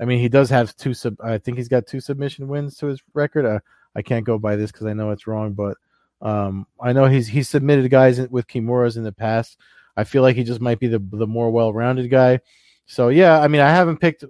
I 0.00 0.04
mean 0.04 0.20
he 0.20 0.28
does 0.28 0.50
have 0.50 0.76
two 0.76 0.94
sub 0.94 1.16
I 1.20 1.38
think 1.38 1.56
he's 1.56 1.68
got 1.68 1.86
two 1.86 2.00
submission 2.00 2.46
wins 2.46 2.76
to 2.76 2.86
his 2.86 3.02
record 3.12 3.44
uh, 3.44 3.58
I 3.96 4.02
can't 4.02 4.24
go 4.24 4.38
by 4.38 4.54
this 4.54 4.70
cuz 4.70 4.86
I 4.86 4.92
know 4.92 5.10
it's 5.10 5.26
wrong 5.26 5.52
but 5.52 5.76
um 6.20 6.66
I 6.80 6.92
know 6.92 7.06
he's 7.06 7.28
he's 7.28 7.48
submitted 7.48 7.90
guys 7.90 8.20
with 8.28 8.46
Kimuras 8.46 8.96
in 8.96 9.04
the 9.04 9.12
past 9.12 9.58
I 9.96 10.04
feel 10.04 10.22
like 10.22 10.36
he 10.36 10.44
just 10.44 10.60
might 10.60 10.78
be 10.78 10.88
the 10.88 11.02
the 11.12 11.26
more 11.26 11.50
well-rounded 11.50 12.10
guy 12.10 12.40
so 12.86 13.08
yeah 13.08 13.40
I 13.40 13.48
mean 13.48 13.60
I 13.60 13.70
haven't 13.70 13.98
picked 13.98 14.24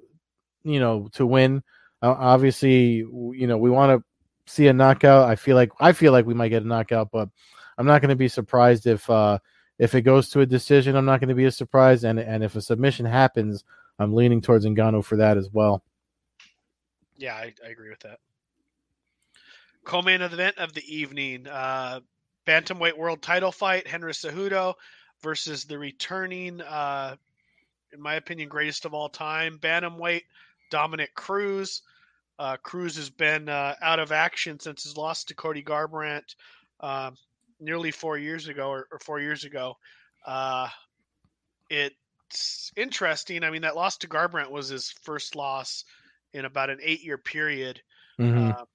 you 0.64 0.80
know 0.80 1.08
to 1.12 1.26
win 1.26 1.62
obviously, 2.02 2.96
you 2.96 3.46
know, 3.46 3.58
we 3.58 3.70
want 3.70 3.98
to 3.98 4.52
see 4.52 4.68
a 4.68 4.72
knockout. 4.72 5.28
I 5.28 5.36
feel 5.36 5.56
like 5.56 5.70
I 5.80 5.92
feel 5.92 6.12
like 6.12 6.26
we 6.26 6.34
might 6.34 6.48
get 6.48 6.62
a 6.62 6.66
knockout, 6.66 7.10
but 7.10 7.28
I'm 7.78 7.86
not 7.86 8.00
going 8.00 8.10
to 8.10 8.16
be 8.16 8.28
surprised 8.28 8.86
if 8.86 9.08
uh, 9.10 9.38
if 9.78 9.94
it 9.94 10.02
goes 10.02 10.28
to 10.30 10.40
a 10.40 10.46
decision, 10.46 10.96
I'm 10.96 11.04
not 11.04 11.20
going 11.20 11.28
to 11.28 11.34
be 11.34 11.44
a 11.44 11.50
surprise. 11.50 12.04
And 12.04 12.18
and 12.18 12.42
if 12.42 12.56
a 12.56 12.62
submission 12.62 13.06
happens, 13.06 13.64
I'm 13.98 14.14
leaning 14.14 14.40
towards 14.40 14.64
Ngannou 14.64 15.04
for 15.04 15.16
that 15.16 15.36
as 15.36 15.50
well. 15.52 15.82
Yeah, 17.16 17.34
I, 17.34 17.52
I 17.64 17.68
agree 17.68 17.90
with 17.90 18.00
that. 18.00 18.18
Co-main 19.84 20.22
event 20.22 20.58
of 20.58 20.72
the 20.72 20.96
evening: 20.96 21.46
uh, 21.46 22.00
bantamweight 22.46 22.96
world 22.96 23.22
title 23.22 23.52
fight: 23.52 23.86
Henry 23.86 24.12
Cejudo 24.12 24.74
versus 25.22 25.64
the 25.64 25.78
returning, 25.78 26.60
uh, 26.60 27.16
in 27.92 28.00
my 28.00 28.14
opinion, 28.14 28.48
greatest 28.48 28.84
of 28.84 28.94
all 28.94 29.08
time, 29.08 29.58
bantamweight 29.58 30.22
Dominick 30.70 31.14
Cruz. 31.14 31.82
Uh, 32.38 32.56
Cruz 32.56 32.96
has 32.96 33.10
been 33.10 33.48
uh, 33.48 33.74
out 33.82 33.98
of 33.98 34.12
action 34.12 34.58
since 34.58 34.84
his 34.84 34.96
loss 34.96 35.24
to 35.24 35.34
Cody 35.34 35.62
Garbrandt 35.62 36.34
um, 36.80 37.16
nearly 37.58 37.90
four 37.90 38.16
years 38.16 38.48
ago, 38.48 38.70
or, 38.70 38.86
or 38.90 38.98
four 38.98 39.20
years 39.20 39.44
ago. 39.44 39.76
Uh, 40.24 40.68
it's 41.68 42.72
interesting. 42.76 43.44
I 43.44 43.50
mean, 43.50 43.62
that 43.62 43.76
loss 43.76 43.98
to 43.98 44.08
Garbrandt 44.08 44.50
was 44.50 44.68
his 44.68 44.90
first 45.02 45.36
loss 45.36 45.84
in 46.32 46.44
about 46.44 46.70
an 46.70 46.78
eight-year 46.82 47.18
period. 47.18 47.82
Mhm. 48.18 48.66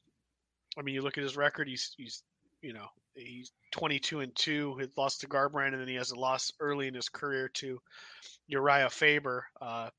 I 0.78 0.82
mean, 0.82 0.96
you 0.96 1.02
look 1.02 1.18
at 1.18 1.24
his 1.24 1.38
record; 1.38 1.68
he's 1.68 1.94
he's 1.98 2.24
you 2.62 2.74
know 2.74 2.88
he's 3.16 3.52
22 3.72 4.22
and 4.22 4.36
two. 4.36 4.76
He 4.80 4.88
lost 4.98 5.22
to 5.22 5.28
Garbrandt, 5.28 5.74
and 5.74 5.82
then 5.82 5.88
he 5.88 5.96
has 5.96 6.12
a 6.12 6.20
loss 6.20 6.52
early 6.60 6.88
in 6.88 6.94
his 6.94 7.10
career 7.10 7.50
to 7.56 7.80
Uriah 8.48 8.90
Faber. 8.90 9.46
Uh, 9.62 9.90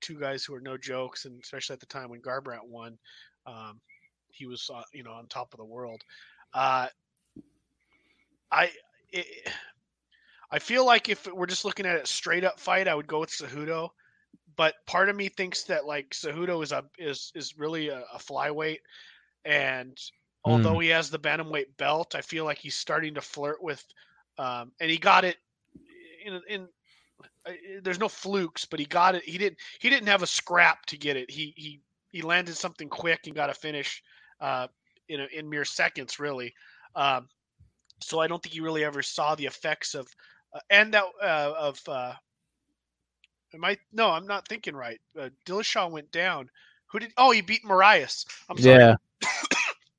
two 0.00 0.18
guys 0.18 0.44
who 0.44 0.54
are 0.54 0.60
no 0.60 0.76
jokes, 0.76 1.24
and 1.24 1.40
especially 1.42 1.74
at 1.74 1.80
the 1.80 1.86
time 1.86 2.10
when 2.10 2.20
Garbrandt 2.20 2.66
won, 2.66 2.98
um, 3.46 3.80
he 4.30 4.46
was 4.46 4.70
uh, 4.72 4.82
you 4.92 5.02
know 5.02 5.12
on 5.12 5.26
top 5.26 5.52
of 5.52 5.58
the 5.58 5.64
world. 5.64 6.02
Uh, 6.52 6.88
I 8.50 8.70
it, 9.10 9.26
I 10.50 10.58
feel 10.58 10.84
like 10.84 11.08
if 11.08 11.26
we're 11.26 11.46
just 11.46 11.64
looking 11.64 11.86
at 11.86 12.02
a 12.02 12.06
straight 12.06 12.44
up 12.44 12.60
fight, 12.60 12.88
I 12.88 12.94
would 12.94 13.06
go 13.06 13.20
with 13.20 13.30
Cejudo. 13.30 13.90
But 14.56 14.74
part 14.86 15.08
of 15.08 15.16
me 15.16 15.28
thinks 15.28 15.64
that 15.64 15.84
like 15.84 16.10
Cejudo 16.10 16.62
is 16.62 16.72
a 16.72 16.84
is 16.98 17.32
is 17.34 17.58
really 17.58 17.88
a, 17.88 18.04
a 18.12 18.18
flyweight, 18.18 18.78
and 19.44 19.98
although 20.44 20.78
he 20.78 20.88
has 20.88 21.10
the 21.10 21.18
bantamweight 21.18 21.76
belt, 21.78 22.14
I 22.14 22.20
feel 22.22 22.44
like 22.44 22.58
he's 22.58 22.76
starting 22.76 23.14
to 23.14 23.20
flirt 23.22 23.62
with, 23.62 23.84
um, 24.38 24.72
and 24.80 24.90
he 24.90 24.98
got 24.98 25.24
it 25.24 25.36
in 26.24 26.40
in. 26.48 26.68
uh, 27.46 27.52
There's 27.82 28.00
no 28.00 28.08
flukes, 28.08 28.64
but 28.64 28.80
he 28.80 28.86
got 28.86 29.14
it. 29.14 29.24
He 29.24 29.38
didn't. 29.38 29.58
He 29.80 29.90
didn't 29.90 30.08
have 30.08 30.22
a 30.22 30.26
scrap 30.26 30.86
to 30.86 30.96
get 30.98 31.16
it. 31.16 31.30
He 31.30 31.52
he 31.56 31.80
he 32.10 32.22
landed 32.22 32.56
something 32.56 32.88
quick 32.88 33.26
and 33.26 33.34
got 33.34 33.50
a 33.50 33.54
finish, 33.54 34.02
uh, 34.40 34.68
in 35.08 35.20
a, 35.20 35.26
in 35.26 35.48
mere 35.48 35.64
seconds, 35.64 36.18
really. 36.18 36.54
Um, 36.94 37.28
so 38.00 38.20
I 38.20 38.26
don't 38.26 38.42
think 38.42 38.54
he 38.54 38.60
really 38.60 38.84
ever 38.84 39.02
saw 39.02 39.34
the 39.34 39.46
effects 39.46 39.94
of 39.94 40.08
uh, 40.54 40.60
and 40.70 40.92
that 40.94 41.04
uh, 41.22 41.52
of 41.58 41.80
uh, 41.88 42.14
am 43.54 43.64
I 43.64 43.78
no 43.92 44.10
I'm 44.10 44.26
not 44.26 44.48
thinking 44.48 44.74
right. 44.76 45.00
Uh, 45.18 45.30
Dillashaw 45.46 45.90
went 45.90 46.10
down. 46.12 46.50
Who 46.88 46.98
did? 47.00 47.12
Oh, 47.16 47.30
he 47.32 47.40
beat 47.40 47.64
Moraes. 47.64 48.24
I'm 48.48 48.58
sorry. 48.58 48.82
Yeah. 48.82 48.94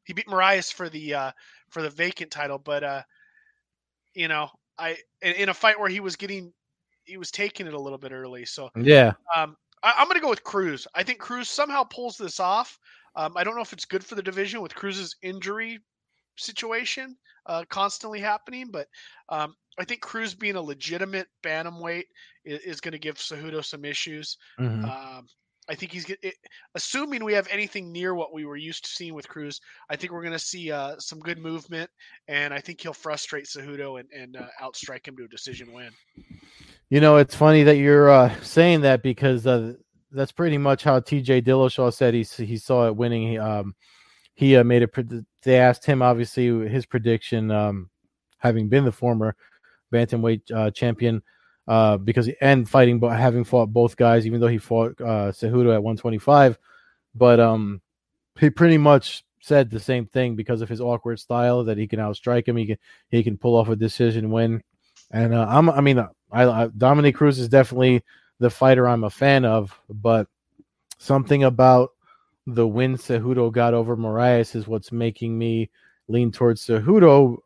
he 0.05 0.13
beat 0.13 0.27
Moraes 0.27 0.71
for 0.71 0.89
the 0.89 1.13
uh, 1.13 1.31
for 1.69 1.81
the 1.81 1.89
vacant 1.89 2.31
title, 2.31 2.57
but 2.57 2.83
uh, 2.83 3.01
you 4.13 4.27
know 4.27 4.49
I 4.77 4.97
in, 5.21 5.33
in 5.33 5.49
a 5.49 5.53
fight 5.53 5.79
where 5.79 5.89
he 5.89 5.99
was 5.99 6.15
getting 6.15 6.53
he 7.03 7.17
was 7.17 7.31
taking 7.31 7.67
it 7.67 7.73
a 7.73 7.79
little 7.79 7.99
bit 7.99 8.11
early. 8.11 8.45
So 8.45 8.69
Yeah. 8.75 9.13
um, 9.35 9.55
I, 9.83 9.93
I'm 9.97 10.07
going 10.07 10.15
to 10.15 10.21
go 10.21 10.29
with 10.29 10.43
Cruz. 10.43 10.87
I 10.95 11.03
think 11.03 11.19
Cruz 11.19 11.49
somehow 11.49 11.83
pulls 11.83 12.17
this 12.17 12.39
off. 12.39 12.79
Um, 13.15 13.37
I 13.37 13.43
don't 13.43 13.55
know 13.55 13.61
if 13.61 13.73
it's 13.73 13.85
good 13.85 14.03
for 14.03 14.15
the 14.15 14.23
division 14.23 14.61
with 14.61 14.75
Cruz's 14.75 15.15
injury 15.21 15.79
situation 16.35 17.15
uh, 17.45 17.63
constantly 17.69 18.19
happening, 18.19 18.69
but 18.71 18.87
um, 19.29 19.55
I 19.79 19.85
think 19.85 20.01
Cruz 20.01 20.33
being 20.33 20.55
a 20.55 20.61
legitimate 20.61 21.27
bantamweight 21.43 22.05
is, 22.43 22.59
is 22.61 22.81
going 22.81 22.91
to 22.93 22.99
give 22.99 23.15
Cejudo 23.15 23.63
some 23.63 23.85
issues. 23.85 24.37
Mhm. 24.59 24.83
Um, 24.83 25.27
I 25.67 25.75
think 25.75 25.91
he's 25.91 26.05
get- 26.05 26.19
it, 26.21 26.35
assuming 26.75 27.23
we 27.23 27.33
have 27.33 27.47
anything 27.49 27.91
near 27.91 28.13
what 28.13 28.33
we 28.33 28.45
were 28.45 28.55
used 28.55 28.85
to 28.85 28.91
seeing 28.91 29.13
with 29.13 29.27
Cruz. 29.27 29.59
I 29.89 29.95
think 29.95 30.13
we're 30.13 30.21
going 30.21 30.33
to 30.33 30.39
see 30.39 30.71
uh, 30.71 30.95
some 30.99 31.19
good 31.19 31.39
movement, 31.39 31.89
and 32.27 32.53
I 32.53 32.59
think 32.59 32.81
he'll 32.81 32.93
frustrate 32.93 33.45
Cejudo 33.45 33.99
and, 33.99 34.09
and 34.11 34.37
uh, 34.37 34.47
outstrike 34.61 35.07
him 35.07 35.17
to 35.17 35.23
a 35.23 35.27
decision 35.27 35.71
win. 35.73 35.89
You 36.89 36.99
know, 36.99 37.17
it's 37.17 37.35
funny 37.35 37.63
that 37.63 37.77
you're 37.77 38.09
uh, 38.09 38.33
saying 38.41 38.81
that 38.81 39.01
because 39.01 39.47
uh, 39.47 39.73
that's 40.11 40.31
pretty 40.31 40.57
much 40.57 40.83
how 40.83 40.99
T.J. 40.99 41.41
Dillashaw 41.41 41.93
said 41.93 42.13
he 42.13 42.23
he 42.23 42.57
saw 42.57 42.87
it 42.87 42.95
winning. 42.95 43.27
He, 43.29 43.37
um, 43.39 43.75
he 44.35 44.55
uh, 44.55 44.63
made 44.63 44.83
a. 44.83 44.89
They 45.43 45.57
asked 45.57 45.85
him 45.85 46.01
obviously 46.01 46.67
his 46.69 46.85
prediction, 46.85 47.49
um, 47.49 47.89
having 48.37 48.69
been 48.69 48.85
the 48.85 48.91
former 48.91 49.35
bantamweight 49.91 50.51
uh, 50.53 50.71
champion, 50.71 51.23
uh, 51.67 51.97
because 51.97 52.29
and 52.41 52.69
fighting, 52.69 52.99
but 52.99 53.17
having 53.17 53.43
fought 53.43 53.67
both 53.67 53.95
guys, 53.97 54.25
even 54.25 54.39
though 54.39 54.47
he 54.47 54.57
fought 54.57 54.99
uh, 55.01 55.31
Cejudo 55.31 55.73
at 55.73 55.83
125, 55.83 56.57
but 57.15 57.39
um, 57.39 57.81
he 58.39 58.49
pretty 58.49 58.77
much 58.77 59.23
said 59.41 59.69
the 59.69 59.79
same 59.79 60.05
thing 60.07 60.35
because 60.35 60.61
of 60.61 60.69
his 60.69 60.81
awkward 60.81 61.19
style 61.19 61.63
that 61.63 61.77
he 61.77 61.87
can 61.87 61.99
outstrike 61.99 62.47
him. 62.47 62.57
He 62.57 62.67
can 62.67 62.77
he 63.09 63.23
can 63.23 63.37
pull 63.37 63.55
off 63.55 63.69
a 63.69 63.75
decision 63.75 64.31
win, 64.31 64.61
and 65.11 65.33
uh, 65.33 65.45
I'm 65.49 65.69
I 65.69 65.81
mean 65.81 65.99
I, 66.31 66.43
I 66.43 66.67
Dominick 66.67 67.15
Cruz 67.15 67.39
is 67.39 67.49
definitely 67.49 68.03
the 68.39 68.49
fighter 68.49 68.87
I'm 68.87 69.03
a 69.03 69.09
fan 69.09 69.45
of, 69.45 69.77
but 69.89 70.27
something 70.97 71.43
about 71.43 71.91
the 72.47 72.67
win 72.67 72.95
Cejudo 72.95 73.51
got 73.51 73.73
over 73.73 73.97
Moraes 73.97 74.55
is 74.55 74.67
what's 74.67 74.91
making 74.91 75.37
me 75.37 75.69
lean 76.07 76.31
towards 76.31 76.65
Cejudo 76.65 77.37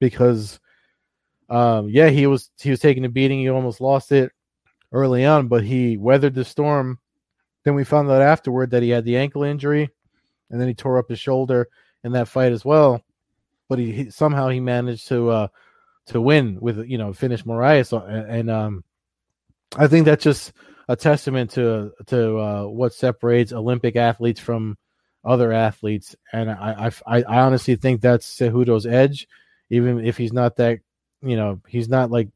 because 0.00 0.58
um 1.50 1.88
yeah 1.88 2.08
he 2.08 2.26
was 2.26 2.50
he 2.60 2.70
was 2.70 2.80
taking 2.80 3.04
a 3.04 3.08
beating. 3.08 3.40
He 3.40 3.48
almost 3.48 3.80
lost 3.80 4.12
it 4.12 4.32
early 4.92 5.24
on 5.24 5.48
but 5.48 5.64
he 5.64 5.96
weathered 5.96 6.34
the 6.34 6.44
storm. 6.44 6.98
Then 7.64 7.74
we 7.74 7.84
found 7.84 8.10
out 8.10 8.22
afterward 8.22 8.70
that 8.70 8.82
he 8.82 8.90
had 8.90 9.04
the 9.04 9.16
ankle 9.16 9.42
injury 9.42 9.90
and 10.50 10.60
then 10.60 10.68
he 10.68 10.74
tore 10.74 10.98
up 10.98 11.08
his 11.08 11.20
shoulder 11.20 11.68
in 12.02 12.12
that 12.12 12.28
fight 12.28 12.52
as 12.52 12.64
well. 12.64 13.02
But 13.68 13.78
he, 13.78 13.92
he 13.92 14.10
somehow 14.10 14.48
he 14.48 14.60
managed 14.60 15.08
to 15.08 15.30
uh 15.30 15.48
to 16.06 16.20
win 16.20 16.58
with 16.60 16.86
you 16.86 16.98
know 16.98 17.12
finish 17.12 17.44
Moraes 17.44 17.92
and, 18.28 18.50
um 18.50 18.84
I 19.76 19.86
think 19.86 20.04
that's 20.04 20.24
just 20.24 20.52
a 20.88 20.96
testament 20.96 21.52
to 21.52 21.92
to 22.06 22.38
uh, 22.38 22.64
what 22.64 22.92
separates 22.92 23.52
Olympic 23.52 23.94
athletes 23.96 24.40
from 24.40 24.76
other 25.24 25.52
athletes, 25.52 26.16
and 26.32 26.50
I 26.50 26.90
I, 27.06 27.22
I 27.22 27.40
honestly 27.40 27.76
think 27.76 28.00
that's 28.00 28.26
Cejudo's 28.26 28.86
edge, 28.86 29.28
even 29.68 30.04
if 30.04 30.16
he's 30.16 30.32
not 30.32 30.56
that, 30.56 30.80
you 31.22 31.36
know, 31.36 31.60
he's 31.66 31.88
not 31.88 32.10
like, 32.10 32.28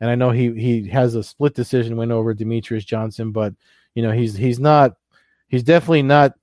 and 0.00 0.10
I 0.10 0.14
know 0.14 0.30
he 0.30 0.52
he 0.52 0.88
has 0.88 1.14
a 1.14 1.22
split 1.22 1.54
decision 1.54 1.96
win 1.96 2.12
over 2.12 2.34
Demetrious 2.34 2.84
Johnson, 2.84 3.32
but 3.32 3.54
you 3.94 4.02
know 4.02 4.10
he's 4.10 4.36
he's 4.36 4.58
not, 4.58 4.96
he's 5.48 5.62
definitely 5.62 6.02
not 6.02 6.34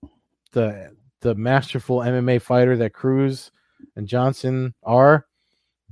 the 0.52 0.96
the 1.22 1.36
masterful 1.36 2.00
MMA 2.00 2.42
fighter 2.42 2.78
that 2.78 2.94
Cruz 2.94 3.52
and 3.96 4.08
Johnson 4.08 4.74
are, 4.84 5.28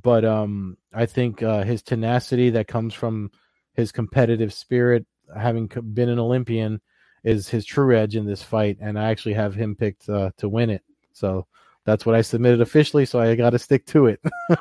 but 0.02 0.26
um 0.26 0.78
I 0.94 1.06
think 1.06 1.44
uh, 1.44 1.64
his 1.64 1.82
tenacity 1.84 2.50
that 2.52 2.68
comes 2.68 2.94
from 2.94 3.32
his 3.74 3.92
competitive 3.92 4.54
spirit, 4.54 5.06
having 5.38 5.68
been 5.68 6.10
an 6.10 6.20
Olympian, 6.20 6.82
is 7.24 7.48
his 7.48 7.66
true 7.66 7.96
edge 7.96 8.16
in 8.16 8.26
this 8.26 8.42
fight, 8.42 8.78
and 8.82 8.98
I 8.98 9.10
actually 9.10 9.34
have 9.34 9.54
him 9.54 9.76
picked 9.76 10.10
uh, 10.10 10.32
to 10.38 10.50
win 10.50 10.70
it. 10.70 10.84
So 11.14 11.46
that's 11.86 12.06
what 12.06 12.16
I 12.16 12.22
submitted 12.22 12.62
officially. 12.62 13.06
So 13.06 13.20
I 13.20 13.36
got 13.36 13.52
to 13.52 13.60
stick 13.60 13.86
to 13.88 14.08
it. 14.08 14.22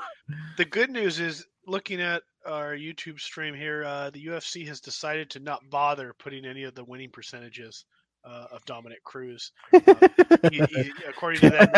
The 0.57 0.65
good 0.65 0.91
news 0.91 1.21
is 1.21 1.47
looking 1.67 2.01
at 2.01 2.23
our 2.47 2.75
YouTube 2.75 3.21
stream 3.21 3.55
here, 3.55 3.85
uh, 3.85 4.11
the 4.11 4.25
UFC 4.27 4.67
has 4.67 4.81
decided 4.81 5.31
to 5.31 5.41
not 5.41 5.69
bother 5.71 6.15
putting 6.19 6.45
any 6.45 6.65
of 6.65 6.75
the 6.75 6.85
winning 6.85 7.11
percentages 7.11 7.85
uh, 8.25 8.47
of 8.51 8.65
Dominick 8.65 9.03
Cruz. 9.05 9.53
He, 9.73 10.61
he, 10.71 10.93
according 11.09 11.41
to 11.41 11.51
them, 11.51 11.69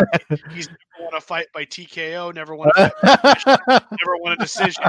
he's 0.51 0.67
never 0.67 1.03
won 1.05 1.13
a 1.15 1.21
fight 1.21 1.47
by 1.53 1.65
TKO, 1.65 2.33
never 2.33 2.55
won 2.55 2.69
a 2.75 2.89
fight, 2.89 3.65
never 3.67 4.17
won 4.19 4.33
a 4.33 4.37
decision. 4.37 4.83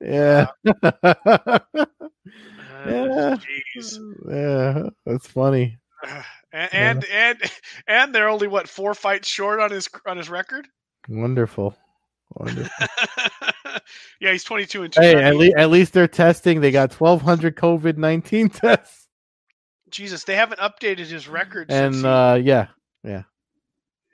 yeah. 0.00 0.46
Uh, 0.82 1.58
Yeah. 2.86 3.36
Jeez. 3.76 3.98
yeah, 4.28 4.88
that's 5.06 5.26
funny. 5.26 5.78
And, 6.52 6.74
and 6.74 7.04
and 7.04 7.38
and 7.86 8.12
they're 8.12 8.28
only 8.28 8.48
what 8.48 8.68
four 8.68 8.92
fights 8.92 9.28
short 9.28 9.60
on 9.60 9.70
his 9.70 9.88
on 10.04 10.16
his 10.16 10.28
record. 10.28 10.66
Wonderful. 11.08 11.76
Yeah, 14.20 14.32
he's 14.32 14.44
twenty 14.44 14.66
two 14.66 14.82
and 14.82 14.92
two. 14.92 15.00
hey, 15.00 15.14
at 15.14 15.36
least 15.36 15.56
at 15.56 15.70
least 15.70 15.92
they're 15.94 16.06
testing. 16.06 16.60
They 16.60 16.70
got 16.70 16.92
1,200 16.92 17.56
COVID 17.56 17.96
19 17.96 18.48
tests, 18.50 19.00
Jesus, 19.90 20.24
they 20.24 20.36
haven't 20.36 20.60
updated 20.60 21.06
his 21.06 21.28
record 21.28 21.70
since, 21.70 21.96
and 21.96 22.04
he, 22.04 22.06
uh, 22.06 22.34
yeah, 22.34 22.66
yeah. 23.04 23.22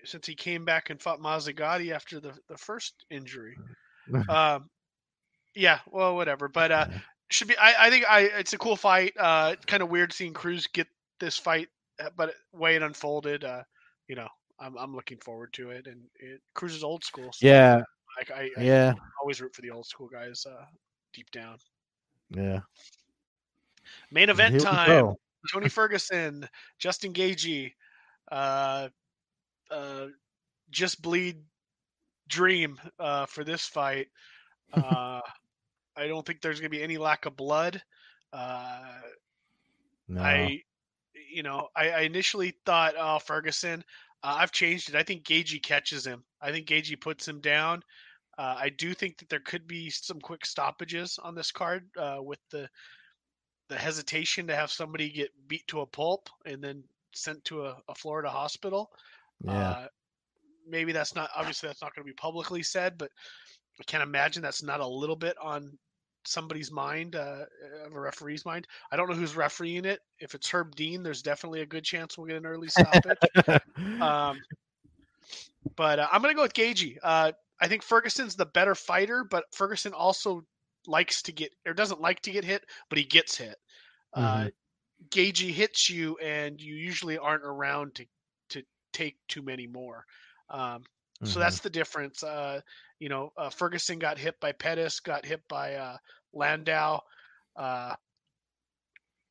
since 0.05 0.27
he 0.27 0.35
came 0.35 0.65
back 0.65 0.91
and 0.91 1.01
fought 1.01 1.21
Mizugaki 1.21 1.93
after 1.93 2.19
the, 2.19 2.33
the 2.49 2.57
first 2.57 2.95
injury. 3.11 3.57
um, 4.29 4.69
yeah, 5.55 5.81
well, 5.91 6.17
whatever. 6.17 6.49
But 6.49 6.73
uh, 6.73 6.87
should 7.31 7.49
be. 7.49 7.57
I, 7.57 7.87
I 7.87 7.91
think 7.91 8.05
I 8.09 8.21
it's 8.21 8.53
a 8.53 8.59
cool 8.59 8.77
fight. 8.77 9.13
Uh, 9.19 9.51
it's 9.55 9.67
kind 9.67 9.83
of 9.83 9.91
weird 9.91 10.13
seeing 10.13 10.33
Cruz 10.33 10.67
get 10.67 10.87
this 11.21 11.39
fight, 11.39 11.69
uh, 12.03 12.11
but 12.17 12.35
way 12.53 12.77
it 12.77 12.83
unfolded. 12.83 13.45
Uh, 13.45 13.63
you 14.09 14.17
know, 14.17 14.29
I'm 14.59 14.77
I'm 14.77 14.95
looking 14.95 15.19
forward 15.19 15.53
to 15.55 15.71
it. 15.71 15.87
And 15.87 16.03
it, 16.17 16.41
Cruz 16.55 16.75
is 16.75 16.85
old 16.85 17.05
school. 17.05 17.31
So 17.33 17.47
yeah, 17.47 17.83
like 18.17 18.31
I, 18.31 18.51
I 18.57 18.63
yeah. 18.63 18.95
always 19.21 19.41
root 19.41 19.55
for 19.55 19.63
the 19.63 19.71
old 19.71 19.87
school 19.87 20.09
guys. 20.09 20.47
Uh, 20.49 20.65
deep 21.13 21.31
down. 21.31 21.59
Yeah. 22.31 22.61
Main 24.11 24.31
event 24.31 24.61
time. 24.61 25.15
Tony 25.53 25.69
Ferguson, 25.69 26.49
Justin 26.79 27.13
Gaethje, 27.13 27.73
uh, 28.33 28.89
uh, 29.71 30.07
just 30.71 31.01
bleed 31.03 31.37
dream 32.29 32.79
uh, 32.99 33.27
for 33.27 33.45
this 33.45 33.67
fight. 33.67 34.09
Uh, 34.73 35.21
I 35.97 36.09
don't 36.09 36.27
think 36.27 36.43
there's 36.43 36.59
going 36.59 36.71
to 36.71 36.77
be 36.77 36.83
any 36.83 36.99
lack 36.99 37.25
of 37.25 37.37
blood. 37.37 37.81
Uh, 38.33 38.99
No. 40.09 40.21
I, 40.21 40.61
you 41.33 41.45
know, 41.45 41.69
I, 41.75 41.91
I 41.91 42.01
initially 42.01 42.57
thought, 42.67 42.95
oh, 42.99 43.21
Ferguson. 43.21 43.85
Uh, 44.25 44.35
I've 44.39 44.51
changed 44.51 44.89
it. 44.89 44.97
I 44.97 45.05
think 45.05 45.25
Gaethje 45.25 45.63
catches 45.63 46.05
him. 46.05 46.25
I 46.43 46.51
think 46.51 46.67
Gaethje 46.67 47.01
puts 47.01 47.27
him 47.27 47.41
down. 47.41 47.85
Uh, 48.39 48.57
I 48.59 48.69
do 48.69 48.93
think 48.93 49.19
that 49.19 49.29
there 49.29 49.41
could 49.41 49.67
be 49.67 49.89
some 49.91 50.21
quick 50.21 50.45
stoppages 50.45 51.19
on 51.23 51.35
this 51.35 51.51
card 51.51 51.89
uh, 51.99 52.19
with 52.21 52.41
the 52.51 52.69
the 53.69 53.77
hesitation 53.77 54.47
to 54.47 54.55
have 54.55 54.71
somebody 54.71 55.11
get 55.11 55.31
beat 55.49 55.67
to 55.67 55.81
a 55.81 55.87
pulp 55.87 56.29
and 56.45 56.63
then 56.63 56.85
sent 57.13 57.45
to 57.45 57.67
a, 57.67 57.77
a 57.89 57.95
Florida 57.95 58.29
hospital. 58.29 58.91
yeah. 59.45 59.71
Uh, 59.71 59.87
maybe 60.69 60.93
that's 60.93 61.15
not 61.15 61.31
obviously 61.35 61.69
that's 61.69 61.83
not 61.83 61.95
going 61.95 62.05
to 62.05 62.11
be 62.11 62.15
publicly 62.15 62.63
said, 62.63 62.97
but 62.99 63.11
I 63.81 63.85
can't 63.85 64.03
imagine 64.03 64.43
that's 64.43 64.63
not 64.63 64.81
a 64.81 64.87
little 64.87 65.17
bit 65.17 65.37
on 65.43 65.77
somebody's 66.25 66.73
mind, 66.73 67.17
uh, 67.17 67.45
of 67.85 67.95
a 67.95 68.01
referee's 68.01 68.45
mind. 68.45 68.67
I 68.91 68.97
don't 68.97 69.09
know 69.09 69.15
who's 69.15 69.37
refereeing 69.37 69.85
it. 69.85 70.01
If 70.19 70.35
it's 70.35 70.49
Herb 70.49 70.75
Dean, 70.75 71.03
there's 71.03 71.23
definitely 71.23 71.63
a 71.63 71.67
good 71.67 71.85
chance 71.85 72.17
we'll 72.17 72.27
get 72.27 72.37
an 72.37 72.47
early 72.47 72.69
stoppage. 72.69 73.19
um, 74.01 74.41
but 75.77 75.99
uh, 75.99 76.09
I'm 76.11 76.23
going 76.23 76.33
to 76.33 76.37
go 76.37 76.43
with 76.43 76.55
Gaethje. 76.55 76.99
Uh, 77.03 77.33
I 77.61 77.69
think 77.69 77.83
Ferguson's 77.83 78.37
the 78.37 78.47
better 78.47 78.75
fighter, 78.75 79.25
but 79.25 79.45
Ferguson 79.53 79.93
also 79.95 80.47
likes 80.87 81.23
to 81.23 81.33
get 81.33 81.53
or 81.67 81.75
doesn't 81.75 82.01
like 82.01 82.21
to 82.23 82.31
get 82.33 82.45
hit, 82.45 82.65
but 82.89 82.99
he 82.99 83.05
gets 83.05 83.37
hit. 83.37 83.57
Uh, 84.15 84.49
Mhm. 84.49 84.53
Gaethje 85.11 85.51
hits 85.53 85.91
you, 85.91 86.17
and 86.19 86.61
you 86.61 86.75
usually 86.77 87.19
aren't 87.19 87.45
around 87.45 87.95
to 87.97 88.07
to 88.51 88.63
take 88.93 89.19
too 89.29 89.43
many 89.43 89.67
more. 89.67 90.05
Um, 90.51 90.85
so 91.25 91.39
Mhm. 91.39 91.41
that's 91.41 91.61
the 91.61 91.71
difference. 91.71 92.23
Uh, 92.23 92.61
you 92.99 93.09
know, 93.09 93.33
uh, 93.37 93.51
Ferguson 93.51 93.99
got 93.99 94.19
hit 94.19 94.39
by 94.41 94.53
Pettis, 94.53 95.01
got 95.01 95.27
hit 95.27 95.47
by 95.49 95.75
uh, 95.75 95.99
Lando. 96.33 97.01
Uh, 97.57 97.95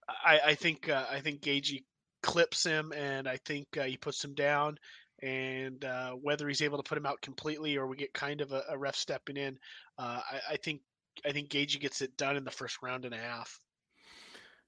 I, 0.08 0.40
I 0.48 0.56
think 0.56 0.90
uh, 0.90 1.06
I 1.10 1.20
think 1.22 1.42
Gaethje 1.42 1.84
clips 2.22 2.64
him, 2.64 2.92
and 2.94 3.28
I 3.28 3.38
think 3.38 3.78
uh, 3.78 3.84
he 3.84 3.98
puts 3.98 4.24
him 4.24 4.34
down. 4.34 4.78
And 5.22 5.84
uh, 5.86 6.12
whether 6.12 6.48
he's 6.48 6.62
able 6.62 6.78
to 6.78 6.88
put 6.88 6.98
him 6.98 7.06
out 7.06 7.22
completely, 7.22 7.78
or 7.78 7.88
we 7.88 7.96
get 7.96 8.14
kind 8.14 8.42
of 8.42 8.52
a, 8.52 8.64
a 8.70 8.78
ref 8.78 8.96
stepping 8.96 9.38
in, 9.38 9.58
uh, 9.98 10.20
I, 10.30 10.54
I 10.54 10.58
think 10.58 10.82
I 11.26 11.32
think 11.32 11.50
Gaethje 11.50 11.80
gets 11.80 12.02
it 12.02 12.18
done 12.18 12.36
in 12.36 12.44
the 12.44 12.52
first 12.52 12.82
round 12.82 13.06
and 13.06 13.14
a 13.14 13.18
half. 13.18 13.60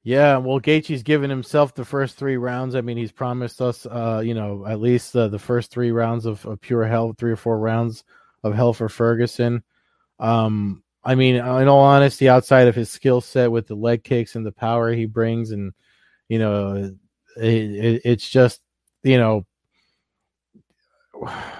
Yeah, 0.03 0.37
well, 0.37 0.61
Gaethje's 0.61 1.03
given 1.03 1.29
himself 1.29 1.75
the 1.75 1.83
first 1.83 2.15
three 2.15 2.37
rounds. 2.37 2.75
I 2.75 2.81
mean, 2.81 2.95
he's 2.95 3.11
promised 3.11 3.61
us, 3.61 3.85
uh, 3.85 4.21
you 4.23 4.33
know, 4.33 4.65
at 4.65 4.79
least 4.79 5.13
uh, 5.13 5.27
the 5.27 5.39
first 5.39 5.69
three 5.69 5.91
rounds 5.91 6.25
of, 6.25 6.45
of 6.45 6.61
pure 6.61 6.85
hell, 6.85 7.13
three 7.17 7.31
or 7.31 7.35
four 7.35 7.59
rounds 7.59 8.05
of 8.41 8.53
hell 8.53 8.71
for 8.71 8.87
Ferguson. 8.87 9.63
Um, 10.17 10.81
I 11.03 11.15
mean, 11.15 11.35
in 11.35 11.67
all 11.67 11.81
honesty, 11.81 12.29
outside 12.29 12.69
of 12.69 12.75
his 12.75 12.89
skill 12.89 13.19
set 13.19 13.51
with 13.51 13.67
the 13.67 13.75
leg 13.75 14.03
kicks 14.03 14.35
and 14.35 14.45
the 14.45 14.51
power 14.53 14.93
he 14.93 15.05
brings, 15.05 15.51
and 15.51 15.73
you 16.29 16.39
know, 16.39 16.95
it, 17.35 17.43
it, 17.43 18.01
it's 18.05 18.29
just, 18.29 18.61
you 19.03 19.17
know, 19.17 19.45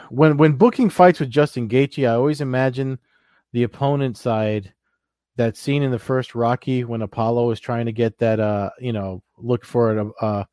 when 0.09 0.37
when 0.37 0.53
booking 0.53 0.89
fights 0.89 1.19
with 1.19 1.29
Justin 1.29 1.67
Gaethje, 1.67 2.07
I 2.07 2.13
always 2.13 2.41
imagine 2.41 2.99
the 3.53 3.63
opponent 3.63 4.17
side 4.17 4.73
that 5.37 5.55
scene 5.55 5.83
in 5.83 5.91
the 5.91 5.99
first 5.99 6.35
Rocky 6.35 6.83
when 6.83 7.01
Apollo 7.01 7.51
is 7.51 7.59
trying 7.59 7.85
to 7.85 7.91
get 7.91 8.17
that 8.19 8.39
uh 8.39 8.69
you 8.79 8.91
know 8.91 9.23
look 9.37 9.63
for 9.63 9.97
it 9.97 10.07
uh 10.21 10.43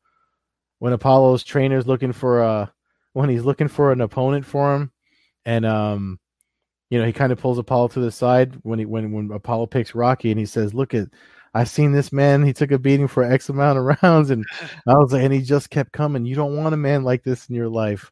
when 0.79 0.93
Apollo's 0.93 1.43
trainer's 1.43 1.87
looking 1.87 2.13
for 2.13 2.43
uh 2.43 2.67
when 3.13 3.29
he's 3.29 3.43
looking 3.43 3.67
for 3.67 3.91
an 3.91 4.01
opponent 4.01 4.45
for 4.45 4.75
him 4.75 4.91
and 5.45 5.65
um 5.65 6.19
you 6.89 6.99
know 6.99 7.05
he 7.05 7.13
kind 7.13 7.31
of 7.31 7.39
pulls 7.39 7.57
Apollo 7.57 7.89
to 7.89 7.99
the 7.99 8.11
side 8.11 8.57
when 8.61 8.79
he 8.79 8.85
when 8.85 9.11
when 9.11 9.31
Apollo 9.31 9.67
picks 9.67 9.95
Rocky 9.95 10.31
and 10.31 10.39
he 10.39 10.45
says 10.45 10.73
look 10.73 10.93
at 10.93 11.07
I 11.55 11.63
seen 11.63 11.91
this 11.91 12.11
man 12.11 12.43
he 12.43 12.53
took 12.53 12.71
a 12.71 12.77
beating 12.77 13.07
for 13.07 13.23
X 13.23 13.49
amount 13.49 13.79
of 13.79 13.97
rounds 14.03 14.29
and 14.29 14.45
I 14.87 14.93
was 14.97 15.13
like 15.13 15.23
and 15.23 15.33
he 15.33 15.41
just 15.41 15.71
kept 15.71 15.91
coming 15.91 16.25
you 16.25 16.35
don't 16.35 16.57
want 16.57 16.75
a 16.75 16.77
man 16.77 17.03
like 17.03 17.23
this 17.23 17.49
in 17.49 17.55
your 17.55 17.69
life 17.69 18.11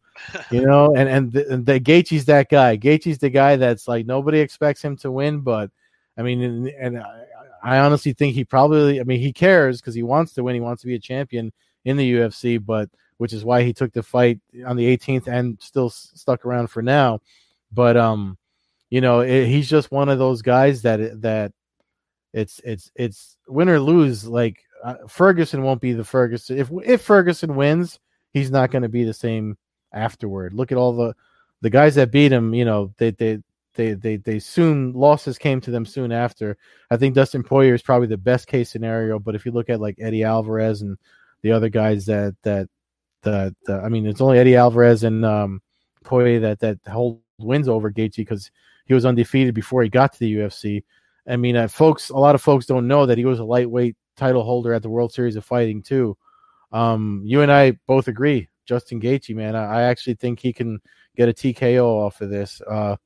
you 0.50 0.62
know 0.66 0.96
and 0.96 1.08
and 1.08 1.32
the, 1.32 1.54
and 1.54 1.66
the 1.66 1.80
Gaethje's 1.80 2.26
that 2.26 2.50
guy 2.50 2.78
Gaethje's 2.78 3.20
the 3.20 3.30
guy 3.30 3.56
that's 3.58 3.88
like 3.88 4.06
nobody 4.06 4.40
expects 4.40 4.82
him 4.82 4.98
to 4.98 5.12
win 5.12 5.42
but 5.42 5.70
I 6.18 6.22
mean, 6.22 6.42
and, 6.42 6.68
and 6.68 7.00
I, 7.00 7.24
I 7.64 7.80
honestly 7.80 8.14
think 8.14 8.36
he 8.36 8.44
probably, 8.44 9.00
I 9.00 9.04
mean, 9.04 9.20
he 9.20 9.34
cares 9.34 9.82
because 9.82 9.96
he 9.96 10.04
wants 10.04 10.34
to 10.34 10.44
win. 10.44 10.56
He 10.56 10.62
wants 10.62 10.82
to 10.82 10.88
be 10.88 10.96
a 10.96 11.00
champion 11.00 11.52
in 11.86 11.98
the 11.98 12.14
UFC, 12.14 12.64
but 12.64 12.90
which 13.18 13.34
is 13.34 13.46
why 13.46 13.64
he 13.64 13.74
took 13.74 13.94
the 13.94 14.04
fight 14.04 14.40
on 14.66 14.76
the 14.76 14.98
18th 14.98 15.28
and 15.28 15.58
still 15.62 15.88
s- 15.88 16.12
stuck 16.14 16.46
around 16.46 16.68
for 16.68 16.82
now. 16.82 17.22
But, 17.72 17.98
um, 17.98 18.38
you 18.90 19.02
know, 19.02 19.22
it, 19.22 19.48
he's 19.48 19.70
just 19.70 19.92
one 19.92 20.10
of 20.10 20.20
those 20.20 20.42
guys 20.42 20.84
that, 20.84 21.22
that 21.22 21.54
it's, 22.34 22.60
it's, 22.64 22.92
it's 22.96 23.38
win 23.48 23.70
or 23.70 23.80
lose. 23.80 24.26
Like 24.26 24.64
uh, 24.84 24.96
Ferguson 25.08 25.64
won't 25.64 25.82
be 25.82 25.94
the 25.94 26.04
Ferguson. 26.04 26.58
If, 26.58 26.70
if 26.84 27.02
Ferguson 27.02 27.56
wins, 27.56 28.00
he's 28.34 28.52
not 28.52 28.72
going 28.72 28.84
to 28.84 28.90
be 28.90 29.04
the 29.04 29.14
same 29.14 29.58
afterward. 29.94 30.54
Look 30.54 30.72
at 30.72 30.78
all 30.78 30.94
the, 30.94 31.16
the 31.62 31.70
guys 31.70 31.96
that 31.96 32.12
beat 32.12 32.32
him, 32.32 32.54
you 32.54 32.66
know, 32.66 32.94
they, 32.98 33.12
they, 33.12 33.40
they 33.76 33.94
they 33.94 34.18
they 34.18 34.40
soon 34.40 34.94
losses 34.94 35.38
came 35.38 35.60
to 35.62 35.72
them 35.72 35.86
soon 35.86 36.12
after. 36.12 36.58
I 36.92 36.98
think 36.98 37.16
Dustin 37.16 37.44
Poirier 37.44 37.74
is 37.74 37.82
probably 37.82 38.08
the 38.08 38.18
best 38.18 38.48
case 38.48 38.70
scenario, 38.70 39.20
but 39.20 39.36
if 39.36 39.46
you 39.46 39.52
look 39.52 39.70
at 39.70 39.82
like 39.82 39.98
Eddie 40.00 40.24
Alvarez 40.24 40.82
and 40.82 40.98
the 41.42 41.52
other 41.52 41.70
guys 41.70 42.06
that 42.06 42.36
that 42.44 42.70
that 43.24 43.56
I 43.70 43.90
mean, 43.90 44.06
it's 44.06 44.22
only 44.22 44.38
Eddie 44.38 44.56
Alvarez 44.56 45.04
and 45.04 45.26
um, 45.26 45.62
Poirier 46.04 46.40
that 46.42 46.60
that 46.60 46.80
hold 46.88 47.22
wins 47.40 47.68
over 47.68 47.92
Gaethje 47.92 48.18
because 48.18 48.52
he 48.86 48.94
was 48.94 49.06
undefeated 49.06 49.54
before 49.54 49.84
he 49.84 49.90
got 49.90 50.14
to 50.14 50.20
the 50.20 50.36
UFC. 50.36 50.84
I 51.28 51.38
mean, 51.38 51.56
uh, 51.56 51.68
folks, 51.68 52.10
a 52.10 52.18
lot 52.18 52.36
of 52.36 52.42
folks 52.42 52.66
don't 52.66 52.88
know 52.88 53.06
that 53.06 53.18
he 53.18 53.26
was 53.26 53.40
a 53.40 53.46
lightweight 53.46 53.96
title 54.18 54.44
holder 54.44 54.74
at 54.74 54.82
the 54.82 54.90
World 54.90 55.14
Series 55.14 55.36
of 55.36 55.46
Fighting 55.46 55.82
too. 55.82 56.18
Um, 56.72 57.22
you 57.26 57.42
and 57.42 57.52
I 57.52 57.78
both 57.88 58.08
agree, 58.08 58.50
Justin 58.66 59.00
Gaethje, 59.00 59.36
man. 59.36 59.56
I, 59.56 59.64
I 59.64 59.82
actually 59.84 60.16
think 60.16 60.40
he 60.40 60.52
can 60.52 60.82
get 61.16 61.30
a 61.30 61.34
TKO 61.34 61.86
off 61.86 62.22
of 62.22 62.30
this. 62.30 62.62
Uh, 62.62 62.98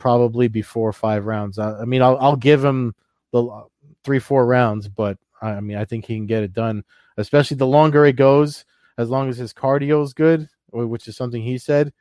probably 0.00 0.48
before 0.48 0.92
five 0.92 1.26
rounds. 1.26 1.58
I, 1.58 1.82
I 1.82 1.84
mean, 1.84 2.02
I'll 2.02 2.16
I'll 2.18 2.34
give 2.34 2.64
him 2.64 2.94
the 3.30 3.64
three 4.02 4.18
four 4.18 4.46
rounds, 4.46 4.88
but 4.88 5.18
I, 5.40 5.50
I 5.50 5.60
mean, 5.60 5.76
I 5.76 5.84
think 5.84 6.06
he 6.06 6.16
can 6.16 6.26
get 6.26 6.42
it 6.42 6.52
done. 6.52 6.82
Especially 7.16 7.58
the 7.58 7.66
longer 7.66 8.06
it 8.06 8.16
goes, 8.16 8.64
as 8.98 9.10
long 9.10 9.28
as 9.28 9.36
his 9.36 9.52
cardio 9.52 10.02
is 10.02 10.14
good, 10.14 10.48
which 10.72 11.06
is 11.06 11.16
something 11.16 11.42
he 11.42 11.58
said. 11.58 11.92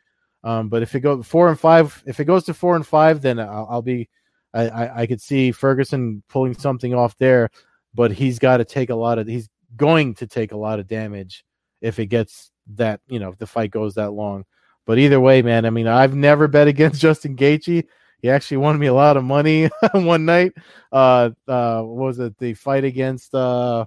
Um, 0.44 0.70
but 0.70 0.82
if 0.82 0.96
it 0.96 1.02
goes 1.02 1.28
four 1.28 1.50
and 1.50 1.60
five, 1.60 2.02
if 2.08 2.20
it 2.22 2.26
goes 2.26 2.46
to 2.46 2.54
four 2.54 2.78
and 2.78 2.88
five, 2.88 3.22
then 3.22 3.40
I'll, 3.40 3.68
I'll 3.70 3.82
be. 3.82 4.10
I, 4.54 4.68
I 4.70 5.02
I 5.02 5.08
could 5.08 5.22
see 5.22 5.52
Ferguson 5.52 6.24
pulling 6.30 6.54
something 6.54 6.94
off 6.94 7.18
there, 7.18 7.50
but 7.94 8.12
he's 8.12 8.40
got 8.40 8.58
to 8.58 8.66
take 8.66 8.90
a 8.90 8.96
lot 8.96 9.20
of. 9.20 9.28
He's 9.28 9.50
going 9.76 10.16
to 10.16 10.28
take 10.28 10.52
a 10.52 10.58
lot 10.58 10.80
of 10.80 10.88
damage 10.88 11.46
if 11.82 12.00
it 12.00 12.08
gets 12.08 12.52
that 12.76 13.02
you 13.08 13.20
know 13.20 13.30
if 13.30 13.38
the 13.38 13.48
fight 13.48 13.72
goes 13.72 13.96
that 13.96 14.12
long. 14.12 14.46
But 14.86 14.98
either 14.98 15.20
way, 15.20 15.42
man, 15.42 15.66
I 15.66 15.70
mean, 15.70 15.88
I've 15.88 16.16
never 16.16 16.48
bet 16.48 16.68
against 16.68 17.02
Justin 17.02 17.36
Gaethje. 17.36 17.86
He 18.22 18.30
actually 18.30 18.58
won 18.58 18.78
me 18.78 18.88
a 18.88 18.94
lot 18.94 19.18
of 19.18 19.24
money 19.24 19.70
one 19.94 20.26
night. 20.26 20.52
Uh, 20.92 21.30
uh, 21.48 21.82
what 21.84 22.06
was 22.08 22.20
it? 22.20 22.38
The 22.38 22.54
fight 22.54 22.84
against 22.84 23.34
uh, 23.34 23.86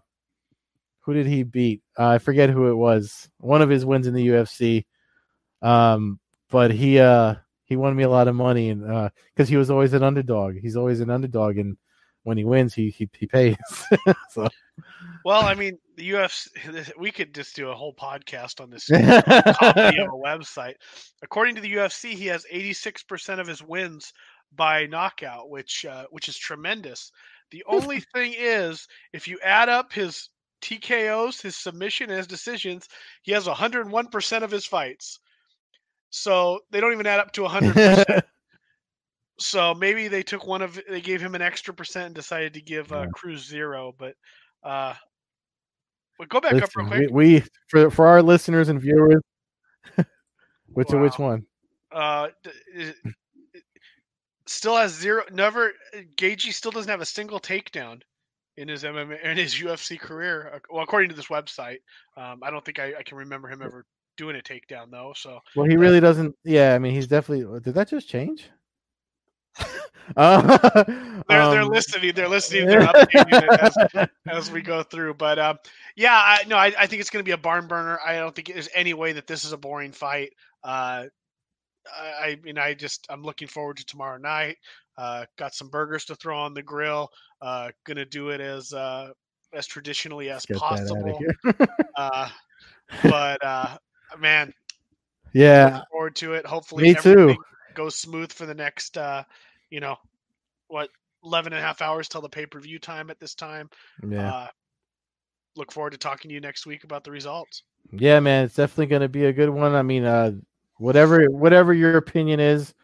who 1.00 1.12
did 1.12 1.26
he 1.26 1.42
beat? 1.42 1.82
Uh, 1.98 2.08
I 2.08 2.18
forget 2.18 2.48
who 2.48 2.70
it 2.70 2.74
was. 2.74 3.28
One 3.38 3.62
of 3.62 3.68
his 3.68 3.84
wins 3.84 4.06
in 4.06 4.14
the 4.14 4.28
UFC. 4.28 4.86
Um, 5.60 6.18
but 6.50 6.70
he 6.70 6.98
uh 7.00 7.36
he 7.72 7.76
won 7.76 7.96
me 7.96 8.02
a 8.02 8.10
lot 8.10 8.28
of 8.28 8.34
money, 8.34 8.68
and 8.68 8.84
uh, 8.84 9.08
because 9.34 9.48
he 9.48 9.56
was 9.56 9.70
always 9.70 9.94
an 9.94 10.02
underdog. 10.02 10.56
He's 10.60 10.76
always 10.76 11.00
an 11.00 11.08
underdog, 11.08 11.56
and 11.56 11.78
when 12.24 12.36
he 12.36 12.44
wins, 12.44 12.74
he 12.74 12.90
he, 12.90 13.08
he 13.18 13.26
pays. 13.26 13.56
so 14.30 14.46
Well, 15.24 15.42
I 15.42 15.54
mean, 15.54 15.78
the 15.96 16.10
UFC. 16.10 16.92
We 16.98 17.10
could 17.10 17.34
just 17.34 17.56
do 17.56 17.70
a 17.70 17.74
whole 17.74 17.94
podcast 17.94 18.60
on 18.60 18.68
this 18.68 18.86
copy 18.88 19.98
of 19.98 20.08
a 20.08 20.22
website. 20.22 20.74
According 21.22 21.54
to 21.54 21.62
the 21.62 21.72
UFC, 21.72 22.12
he 22.12 22.26
has 22.26 22.44
86% 22.52 23.40
of 23.40 23.46
his 23.46 23.62
wins 23.62 24.12
by 24.54 24.84
knockout, 24.86 25.48
which 25.48 25.86
uh, 25.88 26.04
which 26.10 26.28
is 26.28 26.36
tremendous. 26.36 27.10
The 27.50 27.64
only 27.66 28.00
thing 28.14 28.34
is, 28.36 28.86
if 29.14 29.26
you 29.28 29.38
add 29.42 29.70
up 29.70 29.92
his 29.92 30.28
TKOs, 30.62 31.40
his 31.40 31.56
submission, 31.56 32.10
and 32.10 32.18
his 32.18 32.26
decisions, 32.26 32.86
he 33.22 33.32
has 33.32 33.46
101% 33.46 34.42
of 34.42 34.50
his 34.50 34.66
fights. 34.66 35.18
So 36.12 36.60
they 36.70 36.78
don't 36.80 36.92
even 36.92 37.06
add 37.06 37.20
up 37.20 37.32
to 37.32 37.40
100%. 37.40 38.22
so 39.38 39.74
maybe 39.74 40.08
they 40.08 40.22
took 40.22 40.46
one 40.46 40.60
of 40.60 40.78
they 40.88 41.00
gave 41.00 41.22
him 41.22 41.34
an 41.34 41.40
extra 41.40 41.72
percent 41.72 42.06
and 42.06 42.14
decided 42.14 42.54
to 42.54 42.60
give 42.60 42.92
uh. 42.92 43.06
Cruz 43.14 43.46
zero, 43.46 43.94
but 43.98 44.14
uh, 44.62 44.94
but 46.18 46.28
go 46.28 46.38
back 46.40 46.62
up 46.62 46.68
real 46.76 46.86
quick. 46.86 47.10
we, 47.10 47.38
we 47.38 47.44
for 47.68 47.90
for 47.90 48.06
our 48.06 48.22
listeners 48.22 48.68
and 48.68 48.80
viewers, 48.80 49.22
which 50.66 50.88
which 50.90 51.18
one? 51.18 51.46
Uh, 51.90 52.28
still 54.46 54.76
has 54.76 54.92
zero. 54.92 55.24
Never. 55.32 55.72
Gaethje 56.16 56.52
still 56.52 56.72
doesn't 56.72 56.90
have 56.90 57.00
a 57.00 57.06
single 57.06 57.40
takedown 57.40 58.02
in 58.58 58.68
his 58.68 58.84
MMA 58.84 59.24
in 59.24 59.38
his 59.38 59.54
UFC 59.54 59.98
career. 59.98 60.60
Well, 60.70 60.84
according 60.84 61.08
to 61.08 61.16
this 61.16 61.28
website, 61.28 61.78
um, 62.18 62.40
I 62.42 62.50
don't 62.50 62.64
think 62.64 62.78
I, 62.78 62.96
I, 62.98 63.02
can 63.02 63.16
remember 63.16 63.48
him 63.48 63.62
ever 63.62 63.86
doing 64.16 64.36
a 64.36 64.40
takedown 64.40 64.90
though. 64.90 65.12
So 65.16 65.40
well, 65.56 65.66
he 65.66 65.76
really 65.76 66.00
doesn't. 66.00 66.34
Yeah, 66.44 66.74
I 66.74 66.78
mean, 66.78 66.94
he's 66.94 67.06
definitely. 67.06 67.60
Did 67.60 67.74
that 67.74 67.88
just 67.88 68.08
change? 68.08 68.48
uh, 70.16 70.58
they're, 71.28 71.50
they're 71.50 71.62
um, 71.62 71.68
listening. 71.68 72.12
They're 72.14 72.28
listening. 72.28 72.66
They're 72.66 72.80
updating 72.86 73.58
as, 73.58 74.08
as, 74.28 74.50
we 74.50 74.62
go 74.62 74.82
through. 74.82 75.14
But 75.14 75.38
um, 75.38 75.58
yeah, 75.96 76.14
I, 76.14 76.44
no, 76.46 76.56
I, 76.56 76.72
I 76.78 76.86
think 76.86 77.00
it's 77.00 77.10
going 77.10 77.24
to 77.24 77.28
be 77.28 77.32
a 77.32 77.38
barn 77.38 77.66
burner. 77.66 77.98
I 78.04 78.16
don't 78.16 78.34
think 78.34 78.48
there's 78.48 78.68
any 78.74 78.94
way 78.94 79.12
that 79.12 79.26
this 79.26 79.44
is 79.44 79.52
a 79.52 79.58
boring 79.58 79.92
fight. 79.92 80.32
Uh, 80.62 81.06
I, 81.92 82.24
I 82.24 82.38
mean, 82.42 82.58
I 82.58 82.74
just 82.74 83.06
I'm 83.10 83.22
looking 83.22 83.48
forward 83.48 83.78
to 83.78 83.84
tomorrow 83.84 84.18
night. 84.18 84.56
Uh, 84.96 85.24
got 85.38 85.54
some 85.54 85.68
burgers 85.68 86.04
to 86.06 86.14
throw 86.14 86.38
on 86.38 86.54
the 86.54 86.62
grill. 86.62 87.08
Uh, 87.40 87.70
gonna 87.84 88.04
do 88.04 88.28
it 88.30 88.40
as 88.40 88.72
uh, 88.72 89.10
as 89.52 89.66
traditionally 89.66 90.30
as 90.30 90.46
possible. 90.46 91.18
uh, 91.96 92.28
but 93.02 93.44
uh, 93.44 93.76
man, 94.18 94.52
yeah, 95.32 95.82
forward 95.90 96.16
to 96.16 96.34
it. 96.34 96.46
Hopefully, 96.46 96.84
me 96.84 96.94
too. 96.94 97.36
Goes 97.74 97.96
smooth 97.96 98.30
for 98.30 98.44
the 98.44 98.54
next, 98.54 98.98
uh, 98.98 99.24
you 99.70 99.80
know, 99.80 99.96
what 100.68 100.90
11 101.24 101.52
and 101.52 101.60
a 101.60 101.64
half 101.64 101.80
hours 101.80 102.08
till 102.08 102.20
the 102.20 102.28
pay 102.28 102.46
per 102.46 102.60
view 102.60 102.78
time 102.78 103.10
at 103.10 103.18
this 103.18 103.34
time. 103.34 103.70
Yeah. 104.06 104.32
Uh, 104.32 104.46
look 105.56 105.72
forward 105.72 105.90
to 105.90 105.98
talking 105.98 106.28
to 106.28 106.34
you 106.34 106.40
next 106.40 106.66
week 106.66 106.84
about 106.84 107.04
the 107.04 107.10
results. 107.10 107.62
Yeah, 107.92 108.20
man, 108.20 108.44
it's 108.44 108.54
definitely 108.54 108.86
going 108.86 109.02
to 109.02 109.08
be 109.08 109.26
a 109.26 109.32
good 109.32 109.50
one. 109.50 109.74
I 109.74 109.82
mean, 109.82 110.04
uh, 110.04 110.32
whatever 110.78 111.24
whatever 111.30 111.72
your 111.74 111.96
opinion 111.96 112.40
is, 112.40 112.74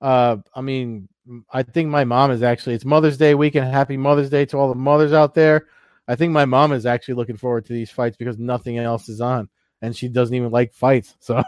uh, 0.00 0.36
I 0.54 0.60
mean, 0.60 1.08
I 1.52 1.62
think 1.62 1.88
my 1.88 2.04
mom 2.04 2.30
is 2.30 2.42
actually. 2.42 2.74
It's 2.74 2.84
Mother's 2.84 3.18
Day 3.18 3.34
weekend. 3.34 3.72
Happy 3.72 3.96
Mother's 3.96 4.30
Day 4.30 4.44
to 4.46 4.56
all 4.56 4.68
the 4.68 4.74
mothers 4.74 5.12
out 5.12 5.34
there. 5.34 5.66
I 6.06 6.16
think 6.16 6.32
my 6.32 6.46
mom 6.46 6.72
is 6.72 6.86
actually 6.86 7.14
looking 7.14 7.36
forward 7.36 7.66
to 7.66 7.72
these 7.72 7.90
fights 7.90 8.16
because 8.16 8.38
nothing 8.38 8.78
else 8.78 9.08
is 9.08 9.20
on, 9.20 9.48
and 9.82 9.96
she 9.96 10.08
doesn't 10.08 10.34
even 10.34 10.50
like 10.50 10.72
fights. 10.72 11.16
So, 11.20 11.42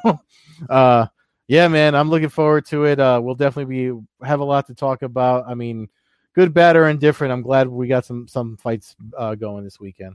uh, 0.68 1.06
yeah, 1.48 1.66
man, 1.68 1.94
I'm 1.94 2.10
looking 2.10 2.28
forward 2.28 2.66
to 2.66 2.84
it. 2.84 3.00
Uh, 3.00 3.20
we'll 3.22 3.34
definitely 3.34 3.90
be 3.90 4.00
have 4.24 4.40
a 4.40 4.44
lot 4.44 4.68
to 4.68 4.74
talk 4.74 5.02
about. 5.02 5.48
I 5.48 5.54
mean, 5.54 5.88
good, 6.34 6.54
bad, 6.54 6.76
or 6.76 6.88
indifferent. 6.88 7.32
I'm 7.32 7.42
glad 7.42 7.66
we 7.66 7.88
got 7.88 8.04
some 8.04 8.28
some 8.28 8.56
fights 8.56 8.94
uh, 9.16 9.34
going 9.34 9.64
this 9.64 9.80
weekend. 9.80 10.14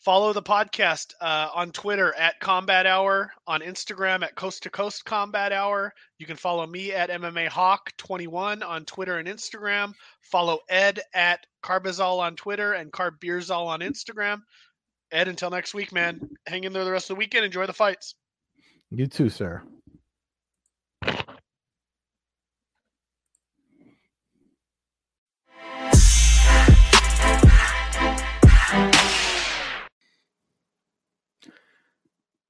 Follow 0.00 0.32
the 0.32 0.42
podcast 0.42 1.14
uh, 1.20 1.48
on 1.54 1.72
Twitter 1.72 2.14
at 2.14 2.38
Combat 2.40 2.86
Hour, 2.86 3.32
on 3.46 3.62
Instagram 3.62 4.22
at 4.22 4.36
Coast 4.36 4.62
to 4.62 4.70
Coast 4.70 5.04
Combat 5.04 5.52
Hour. 5.52 5.92
You 6.18 6.26
can 6.26 6.36
follow 6.36 6.66
me 6.66 6.92
at 6.92 7.10
MMA 7.10 7.48
Hawk 7.48 7.92
21 7.96 8.62
on 8.62 8.84
Twitter 8.84 9.18
and 9.18 9.26
Instagram. 9.26 9.92
Follow 10.20 10.60
Ed 10.68 11.00
at 11.14 11.46
Carbazol 11.64 12.20
on 12.20 12.36
Twitter 12.36 12.74
and 12.74 12.92
Carb 12.92 13.18
Beerzol 13.18 13.66
on 13.66 13.80
Instagram. 13.80 14.42
Ed, 15.10 15.28
until 15.28 15.50
next 15.50 15.74
week, 15.74 15.92
man. 15.92 16.20
Hang 16.46 16.64
in 16.64 16.72
there 16.72 16.84
the 16.84 16.92
rest 16.92 17.10
of 17.10 17.16
the 17.16 17.18
weekend. 17.18 17.44
Enjoy 17.44 17.66
the 17.66 17.72
fights. 17.72 18.14
You 18.90 19.06
too, 19.06 19.28
sir. 19.28 19.62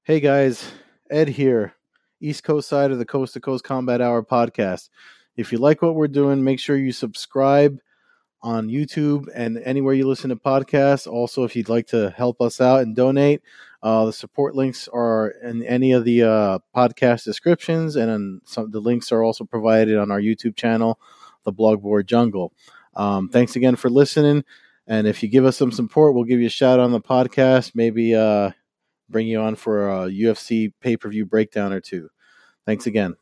Hey 0.03 0.19
guys, 0.19 0.71
Ed 1.11 1.29
here, 1.29 1.75
East 2.19 2.43
Coast 2.43 2.67
side 2.67 2.89
of 2.89 2.97
the 2.97 3.05
Coast 3.05 3.35
to 3.35 3.39
Coast 3.39 3.63
Combat 3.63 4.01
Hour 4.01 4.23
podcast. 4.23 4.89
If 5.37 5.51
you 5.51 5.59
like 5.59 5.83
what 5.83 5.93
we're 5.93 6.07
doing, 6.07 6.43
make 6.43 6.59
sure 6.59 6.75
you 6.75 6.91
subscribe 6.91 7.79
on 8.41 8.69
YouTube 8.69 9.27
and 9.33 9.57
anywhere 9.59 9.93
you 9.93 10.07
listen 10.07 10.29
to 10.29 10.35
podcasts. 10.35 11.11
Also, 11.11 11.43
if 11.43 11.55
you'd 11.55 11.69
like 11.69 11.87
to 11.87 12.09
help 12.11 12.41
us 12.41 12.61
out 12.61 12.81
and 12.81 12.95
donate, 12.95 13.41
uh, 13.81 14.05
the 14.05 14.13
support 14.13 14.55
links 14.55 14.87
are 14.91 15.29
in 15.43 15.63
any 15.63 15.91
of 15.91 16.03
the 16.03 16.23
uh, 16.23 16.59
podcast 16.75 17.23
descriptions, 17.23 17.95
and 17.95 18.41
some 18.45 18.71
the 18.71 18.79
links 18.79 19.11
are 19.11 19.23
also 19.23 19.45
provided 19.45 19.97
on 19.97 20.11
our 20.11 20.19
YouTube 20.19 20.55
channel, 20.55 20.99
the 21.43 21.53
Blogboard 21.53 22.05
Jungle. 22.05 22.53
Um, 22.95 23.29
thanks 23.29 23.55
again 23.55 23.75
for 23.75 23.89
listening. 23.89 24.43
And 24.87 25.07
if 25.07 25.21
you 25.21 25.29
give 25.29 25.45
us 25.45 25.55
some 25.55 25.71
support, 25.71 26.13
we'll 26.13 26.23
give 26.23 26.39
you 26.39 26.47
a 26.47 26.49
shout 26.49 26.79
on 26.79 26.91
the 26.91 26.99
podcast. 26.99 27.73
Maybe 27.75 28.15
uh, 28.15 28.51
bring 29.07 29.27
you 29.27 29.39
on 29.39 29.55
for 29.55 29.87
a 29.89 30.09
UFC 30.09 30.73
pay 30.81 30.97
per 30.97 31.09
view 31.09 31.25
breakdown 31.25 31.71
or 31.71 31.79
two. 31.79 32.09
Thanks 32.65 32.87
again. 32.87 33.15